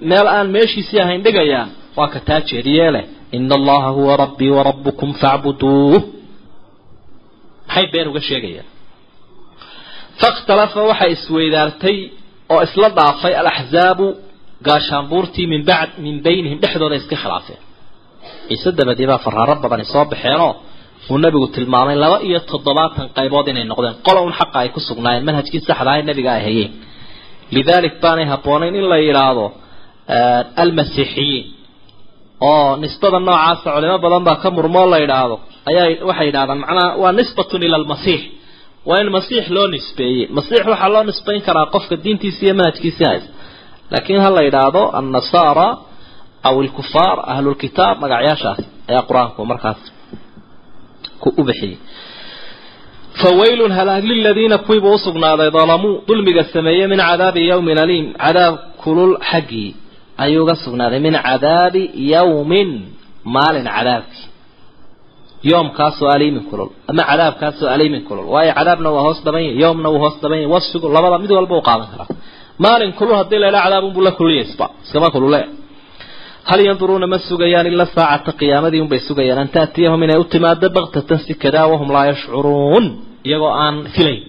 meel 0.10 0.28
aan 0.36 0.48
meeshiisii 0.56 1.00
ahayn 1.04 1.22
dhigayaan 1.26 1.70
waa 1.98 2.08
ka 2.14 2.20
taa 2.28 2.42
jeediye 2.50 2.88
leh 2.96 3.04
ina 3.38 3.56
allaha 3.60 3.90
huwa 3.98 4.14
rabbii 4.24 4.50
warabbukum 4.58 5.10
facbuduuh 5.22 6.02
maxay 7.68 7.86
been 7.94 8.08
uga 8.12 8.22
sheegayaan 8.30 8.68
fakhtalafa 10.22 10.80
waxay 10.92 11.12
isweydaartay 11.18 11.98
oo 12.54 12.60
isla 12.68 12.88
dhaafay 12.98 13.34
alaxzaabu 13.42 14.06
gaashaanbuurtii 14.68 15.48
min 15.54 15.62
bacd 15.70 15.92
min 16.06 16.16
baynihim 16.26 16.58
dhexdooda 16.64 16.96
iska 17.02 17.16
khilaafeen. 17.24 17.62
Ciise 18.48 18.70
dabadii 18.80 19.08
baa 19.12 19.20
faraaro 19.26 19.56
badani 19.64 19.86
soo 19.94 20.06
baxeenoo 20.12 20.52
uu 21.12 21.18
nabigu 21.24 21.48
tilmaamay 21.56 21.96
laba 22.04 22.18
iyo 22.28 22.40
toddobaatan 22.52 23.06
qaybood 23.18 23.48
inay 23.52 23.66
noqdeen. 23.72 23.96
Qola 24.06 24.20
un 24.28 24.34
xaqa 24.40 24.58
ay 24.64 24.70
ku 24.76 24.80
sugnaayeen 24.88 25.26
manhajkii 25.30 25.62
saxda 25.68 25.90
ah 25.92 25.98
ee 26.00 26.04
nabiga 26.10 26.32
ay 26.38 26.42
hayeen. 26.48 26.72
Baanay 28.04 28.26
habboonayn 28.34 28.76
in 28.80 28.86
la 28.92 28.98
yidhaahdo 29.08 29.46
almasiixiyiin. 30.64 31.46
Oo 32.50 32.70
nisbada 32.84 33.20
noocaasa 33.28 33.68
culimo 33.76 33.98
badan 34.06 34.24
baa 34.28 34.38
ka 34.44 34.48
murmoo 34.58 34.86
la 34.94 34.98
yidhaahdo. 35.04 35.36
Ayaa 35.70 35.86
waxay 36.10 36.26
yidhahdaan 36.30 36.60
macnaha 36.64 36.88
waa 37.02 37.12
nisbatun 37.20 37.62
ila 37.68 37.76
almasiix 37.82 38.22
waa 38.90 39.00
in 39.04 39.10
masiix 39.18 39.46
loo 39.56 39.68
nisbeeyey. 39.76 40.24
Masiix 40.38 40.64
waxaa 40.72 40.90
loo 40.96 41.04
nisbayn 41.10 41.42
karaa 41.48 41.66
qofka 41.74 41.96
diintiisa 42.04 42.42
iyo 42.46 42.54
manhajkiisii 42.60 43.06
haysta 43.12 43.32
laakiin 43.92 44.22
ha 44.26 44.30
la 44.38 44.42
yidhaahdo 44.48 44.82
annasaara 45.00 45.68
aw 46.48 46.56
ilkufaar 46.66 47.18
ahlulkitaab 47.34 47.96
magacyaashaas 48.04 48.60
ayaa 48.90 49.04
qur'aanku 49.10 49.42
markaas 49.52 49.82
u 51.40 51.44
bixiyey 51.48 51.78
fawaylun 53.22 53.72
halaag 53.78 54.04
liladiina 54.12 54.58
kuwiibuu 54.66 54.94
usugnaaday 55.00 55.50
dalamuu 55.58 55.94
dulmiga 56.08 56.44
sameeyey 56.54 56.88
min 56.92 57.00
cadaabi 57.10 57.42
yawmin 57.52 57.78
aliim. 57.86 58.06
Cadaab 58.24 58.56
kulul 58.84 59.14
xaggii 59.30 59.70
ayuu 60.24 60.44
uga 60.44 60.56
sugnaaday. 60.64 61.00
Min 61.06 61.14
cadaabi 61.28 61.84
yawmin 62.14 62.70
maalin 63.36 63.66
cadaabkii 63.76 64.25
yoomkaasoo 65.52 66.10
aliimin 66.16 66.44
kulul 66.50 66.70
ama 66.92 67.02
cadaabkaasoo 67.10 67.68
aliimin 67.76 68.02
kulul 68.08 68.26
waayo 68.34 68.52
cadaabna 68.60 68.90
waa 68.96 69.04
hoos 69.08 69.20
dhaban 69.26 69.44
yahy 69.48 69.58
yoomna 69.64 69.88
wuu 69.94 70.00
hoos 70.04 70.16
dhaban 70.22 70.38
yahy 70.42 70.50
wasfigu 70.56 70.88
labada 70.96 71.18
mid 71.24 71.32
walba 71.38 71.56
u 71.58 71.62
qaadan 71.70 71.88
karaa. 71.94 72.08
Maalin 72.64 72.92
kulul 73.00 73.16
haddii 73.20 73.40
la 73.44 73.48
idhaha 73.52 73.64
cadaabunbuu 73.68 74.04
la 74.08 74.12
kulliyaysba 74.20 74.66
iskama 74.86 75.10
kulule. 75.16 75.42
Hal 76.50 76.60
yanduruuna 76.68 77.08
ma 77.14 77.18
sugayaan 77.30 77.68
ila 77.72 77.86
saacata 77.96 78.32
qiyaamadii 78.40 78.82
unbay 78.86 79.00
sugayaan 79.08 79.40
an 79.44 79.50
taatiyahum 79.56 80.02
inay 80.06 80.18
u 80.18 80.24
timaado 80.34 80.68
baktatan 80.78 81.20
si 81.26 81.34
kadaa 81.44 81.68
wahum 81.72 81.90
laa 81.96 82.06
yashcuruun 82.12 82.86
iyagoo 83.28 83.52
aan 83.64 83.76
filayn. 83.96 84.22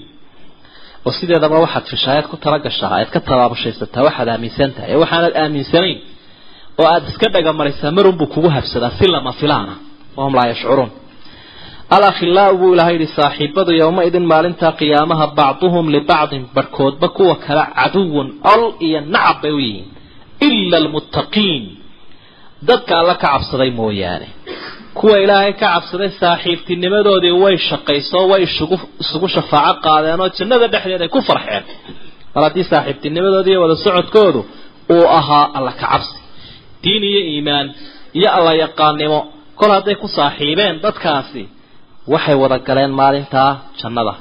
Oo 1.07 1.13
sideedaba 1.19 1.57
waxaad 1.65 1.85
fishaayaad 1.93 2.27
ku 2.33 2.37
tala 2.43 2.59
gashaa 2.67 2.91
aad 2.99 3.09
ka 3.15 3.21
tabaabashaysataa 3.29 4.03
waxaad 4.09 4.29
aaminsan 4.35 4.71
tahay 4.77 4.89
ee 4.95 4.99
waxaanad 5.03 5.33
aaminsanayn 5.43 5.99
oo 6.81 6.87
aada 6.93 7.07
iska 7.13 7.27
dhagamarisaa 7.35 7.91
marunbuu 7.99 8.27
kugu 8.35 8.49
habsadaa 8.57 8.93
si 8.99 9.05
lama 9.15 9.33
filaana 9.41 9.75
wahum 10.19 10.33
laa 10.39 10.47
yashcuruun 10.53 10.91
alakhilaau 11.91 12.57
buu 12.61 12.73
ilahay 12.75 12.95
yihi 12.99 13.07
saaxiibadu 13.19 13.73
yowmaidin 13.83 14.27
maalintaa 14.33 14.73
qiyaamaha 14.81 15.27
bacduhum 15.39 15.87
libacdin 15.97 16.43
barhkoodba 16.55 17.09
kuwa 17.17 17.35
kale 17.45 17.65
caduwun 17.77 18.29
col 18.47 18.63
iyo 18.87 19.01
nacab 19.15 19.37
bay 19.43 19.53
u 19.53 19.59
yihiin. 19.67 19.87
Ila 20.49 20.77
almuttaqiin. 20.83 21.65
Dadka 22.69 22.93
alla 23.01 23.15
ka 23.23 23.29
cabsaday 23.33 23.71
mooyaane. 23.81 24.27
Kuwa 24.99 25.17
ilaahay 25.25 25.53
ka 25.61 25.67
cabsaday 25.75 26.11
saaxiibtinimadoodii 26.21 27.31
way 27.43 27.57
shaqayso 27.69 28.19
way 28.31 28.41
isugu 28.49 28.77
isugu 29.03 29.29
shafaaco 29.35 29.81
qaadeen 29.87 30.21
oo 30.25 30.29
jannada 30.39 30.67
dhexdeed 30.73 31.03
ay 31.03 31.09
ku 31.15 31.21
farxeen. 31.29 31.65
Mar 32.35 32.43
haddii 32.47 32.65
saaxiibtinimadoodii 32.73 33.51
iyo 33.55 33.61
wada 33.65 33.77
socodkoodu 33.85 34.41
uu 34.95 35.07
ahaa 35.19 35.47
alla 35.57 35.73
ka 35.81 35.87
cabsi 35.93 36.17
diin 36.83 37.03
iyo 37.11 37.21
iimaan 37.33 37.67
iyo 38.19 38.29
alla 38.39 38.53
yaqaannimo 38.65 39.19
kol 39.59 39.71
hadday 39.77 39.95
ku 40.03 40.09
saaxiibeen 40.19 40.75
dadkaasi 40.85 41.43
waxay 42.13 42.35
wada 42.43 42.59
galeen 42.69 42.93
maalintaa 43.01 43.51
jannada. 43.81 44.15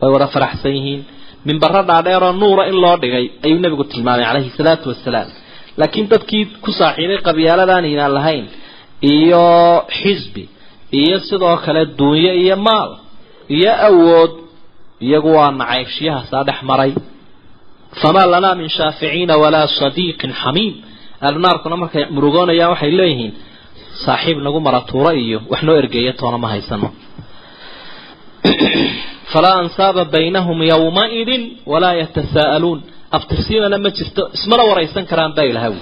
Way 0.00 0.10
wada 0.14 0.26
faraxsan 0.34 0.72
yihiin. 0.76 1.00
Minbaro 1.46 1.82
dhaadheeroo 1.88 2.32
nuura 2.40 2.64
in 2.70 2.76
loo 2.84 2.96
dhigay 3.02 3.24
ayuu 3.44 3.58
nebigu 3.64 3.84
tilmaamay 3.92 4.24
calayhi 4.28 4.50
salaatu 4.58 4.86
wasalaam 4.92 5.28
laakiin 5.80 6.06
dadkii 6.12 6.44
ku 6.64 6.70
saaxiibay 6.80 7.18
qabyaaladaan 7.28 7.84
iimaan 7.90 8.12
lahayn 8.18 8.44
iyo 9.14 9.44
xisbi 10.00 10.44
iyo 11.00 11.16
sidoo 11.28 11.56
kale 11.64 11.82
duunyo 11.98 12.32
iyo 12.42 12.56
maal 12.66 12.90
iyo 13.56 13.72
awood 13.88 14.32
iyagu 15.06 15.30
waa 15.38 15.50
nacaybshiyahaasaa 15.60 16.42
dhex 16.48 16.58
maray. 16.70 16.92
Famaa 18.00 18.26
lanaa 18.32 18.54
min 18.60 18.68
shaaficiina 18.76 19.34
walaa 19.42 19.66
sadiiqin 19.80 20.32
xamiim. 20.42 20.74
Ahlunaarkuna 21.26 21.76
markay 21.82 22.04
murugoonayaan 22.14 22.70
waxay 22.74 22.92
leeyihiin 23.00 23.32
saaxiib 24.04 24.38
nagu 24.42 24.60
maratuuro 24.60 25.12
iyo 25.12 25.40
wax 25.50 25.62
noo 25.62 25.76
ergeeya 25.76 26.12
toona 26.12 26.38
ma 26.38 26.48
haysano. 26.48 26.88
Falaa 29.32 29.58
ansaaba 29.62 30.04
baynahum 30.04 30.62
yowmaidin 30.62 31.42
walaa 31.66 31.94
yatasaa'aluun 32.02 32.82
abtirsiinana 33.16 33.78
ma 33.78 33.90
jirto 33.90 34.30
ismana 34.36 34.62
waraysan 34.70 35.06
karaan 35.10 35.34
baa 35.36 35.44
ilaha 35.52 35.68
wi 35.74 35.80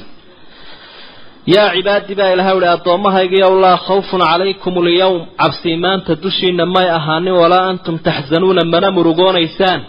yaa 1.54 1.70
cibaadi 1.76 2.14
baa 2.14 2.30
ilaha 2.34 2.54
uhi 2.58 2.68
addoommahaygiyow 2.76 3.60
laa 3.64 3.76
khawfun 3.88 4.20
calaykum 4.30 4.78
alyawm 4.82 5.20
cabsii 5.40 5.76
maanta 5.76 6.16
dushiina 6.22 6.66
may 6.66 6.88
ahaanin 6.98 7.34
walaa 7.42 7.64
antum 7.72 7.98
taxzanuuna 7.98 8.64
mana 8.64 8.90
murugoonaysaan. 8.90 9.80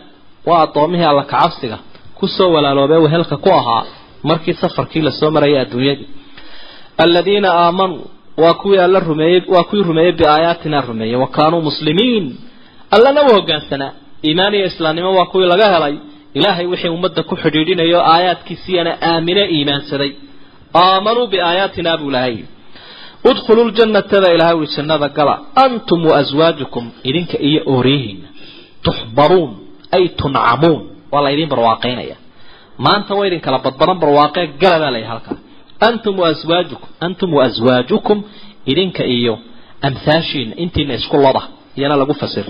Waa 0.47 0.61
addoommihii 0.65 1.05
alla 1.11 1.23
kacabsiga 1.23 1.77
ku 2.17 2.27
soo 2.27 2.51
walaaloobee 2.55 2.97
wehelka 3.05 3.37
ku 3.37 3.49
ahaa 3.59 3.83
markii 4.23 4.53
safarkii 4.53 5.01
la 5.01 5.11
soo 5.11 5.31
marayay 5.31 5.61
adduunyadii 5.61 6.18
aladiina 7.03 7.49
aamanuu 7.63 8.05
waa 8.43 8.53
kuwii 8.61 8.79
alla 8.85 8.99
rumeeyey 9.09 9.41
waa 9.53 9.63
kuwii 9.69 9.83
rumeeyey 9.89 10.11
biaayaatina 10.19 10.77
rumeeyey 10.89 11.15
wa 11.23 11.27
kaanuu 11.37 11.61
muslimiin 11.69 12.25
allana 12.95 13.21
u 13.27 13.33
hoggaansanaa 13.35 13.91
iimaan 14.27 14.53
iyo 14.57 14.65
islaamnimo 14.71 15.11
waa 15.17 15.25
kuwii 15.31 15.47
laga 15.53 15.67
helay. 15.75 15.95
ilaahay 16.37 16.65
wixii 16.71 16.89
ummadda 16.97 17.21
ku 17.29 17.35
xidhiidhinayo 17.41 17.99
aayaadkiisiiyana 18.13 18.91
aamine 19.11 19.43
iimaansaday 19.55 20.11
aamanuu 20.83 21.27
biaayaatina 21.33 21.91
buu 21.99 22.09
ilahay 22.11 22.37
udkhuluu 23.29 23.67
ljannata 23.75 24.17
baa 24.23 24.33
ilahay 24.37 24.55
wi 24.61 24.67
jannada 24.75 25.07
gala 25.17 25.35
antum 25.65 25.99
waaswaajukum 26.11 26.85
idinka 27.09 27.37
iyo 27.49 27.61
ooriyihiina 27.73 28.27
tuxbaruun 28.85 29.51
ay 29.95 30.03
tuncamuun 30.19 30.81
waa 31.11 31.21
la 31.25 31.29
idin 31.35 31.49
barwaaqaynaya 31.53 32.15
maanta 32.85 33.11
waa 33.17 33.27
idin 33.29 33.39
kala 33.45 33.57
badbadan 33.65 33.97
barwaaqee 34.03 34.45
gala 34.61 34.77
baa 34.83 34.91
layihi 34.95 35.09
halkaa 35.13 35.37
antum 35.87 36.15
waaswaajukum 36.23 36.89
antum 37.05 37.29
waaswaajukum 37.39 38.17
idinka 38.71 39.03
iyo 39.17 39.33
amhaashiina 39.87 40.53
intiina 40.63 40.93
isku 40.99 41.17
loda 41.25 41.41
iyana 41.77 41.95
lagu 42.01 42.13
fasir. 42.21 42.45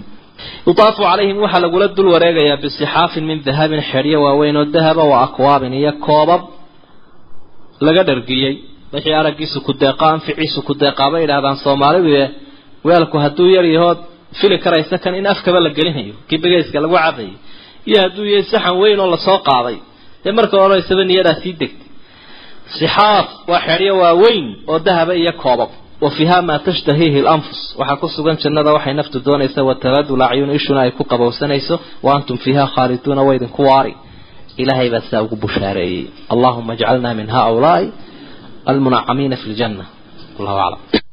Yutaafu 0.67 1.01
calayhim 1.07 1.37
waxaa 1.43 1.59
lagula 1.65 1.87
dul 1.97 2.07
wareegayaa 2.13 2.57
bisixaafin 2.63 3.23
min 3.29 3.37
dahabin 3.47 3.81
xedhyo 3.91 4.17
waaweyn 4.25 4.55
oo 4.61 4.65
dahaba 4.75 5.03
wa 5.11 5.17
akwaabin 5.25 5.73
iyo 5.79 5.91
koobab 6.05 6.41
laga 7.85 8.03
dhargiyey. 8.09 8.53
Wixii 8.93 9.13
araggiisu 9.21 9.57
ku 9.65 9.71
deeqo 9.81 10.05
anficiisu 10.13 10.59
ku 10.67 10.73
deeqaa 10.81 11.09
bay 11.13 11.21
idhahdaan 11.25 11.57
soomaalidu 11.63 12.09
weelku 12.87 13.17
hadduu 13.23 13.49
yar 13.55 13.65
yahood 13.75 13.97
fili 14.39 14.57
karaysa 14.63 14.95
kan 15.03 15.13
in 15.19 15.27
afkaba 15.33 15.59
la 15.65 15.69
gelinayo 15.77 16.13
kii 16.27 16.37
begeyska 16.43 16.77
lagu 16.83 16.95
cabayay 17.03 17.33
iyo 17.89 17.97
hadduu 18.03 18.25
yahay 18.31 18.43
saxan 18.51 18.75
weyn 18.81 18.99
oo 19.03 19.09
la 19.13 19.17
soo 19.27 19.37
qaaday 19.49 19.77
dee 20.23 20.31
marka 20.37 20.55
sii 21.43 21.53
degtay 21.61 21.88
sixaaf 22.77 23.27
waa 23.51 23.61
xedhyo 23.67 23.93
waaweyn 24.03 24.45
oo 24.71 24.79
dahaba 24.87 25.13
iyo 25.21 25.33
koobab. 25.43 25.69
Wa 26.03 26.09
fiiha 26.17 26.37
maa 26.47 26.59
tashtahiihi 26.67 27.21
lanfus 27.27 27.59
waxaa 27.79 27.95
ku 28.01 28.07
sugan 28.15 28.37
jannada 28.43 28.71
waxay 28.77 28.93
naftu 28.99 29.17
doonaysa 29.27 29.59
wataladul 29.69 30.21
acyun 30.27 30.51
ishuna 30.59 30.79
ay 30.85 30.91
ku 30.97 31.03
qabowsanayso 31.11 31.75
wa 32.05 32.09
antum 32.17 32.37
fiiha 32.43 32.63
khaaliduuna 32.75 33.21
wa 33.27 33.31
idinku 33.37 33.61
waari. 33.69 33.93
Ilahay 34.61 34.87
baa 34.93 35.01
sidaa 35.05 35.21
ugu 35.25 35.35
bushaareeyey. 35.43 36.03
Allahuma 36.33 36.71
ajcalna 36.75 37.09
min 37.19 37.27
haulaai 37.35 37.85
almunacamiina 38.71 39.35
fi 39.41 39.47
ljanna 39.55 39.85
wallahu 40.37 40.59
aclam 40.65 41.08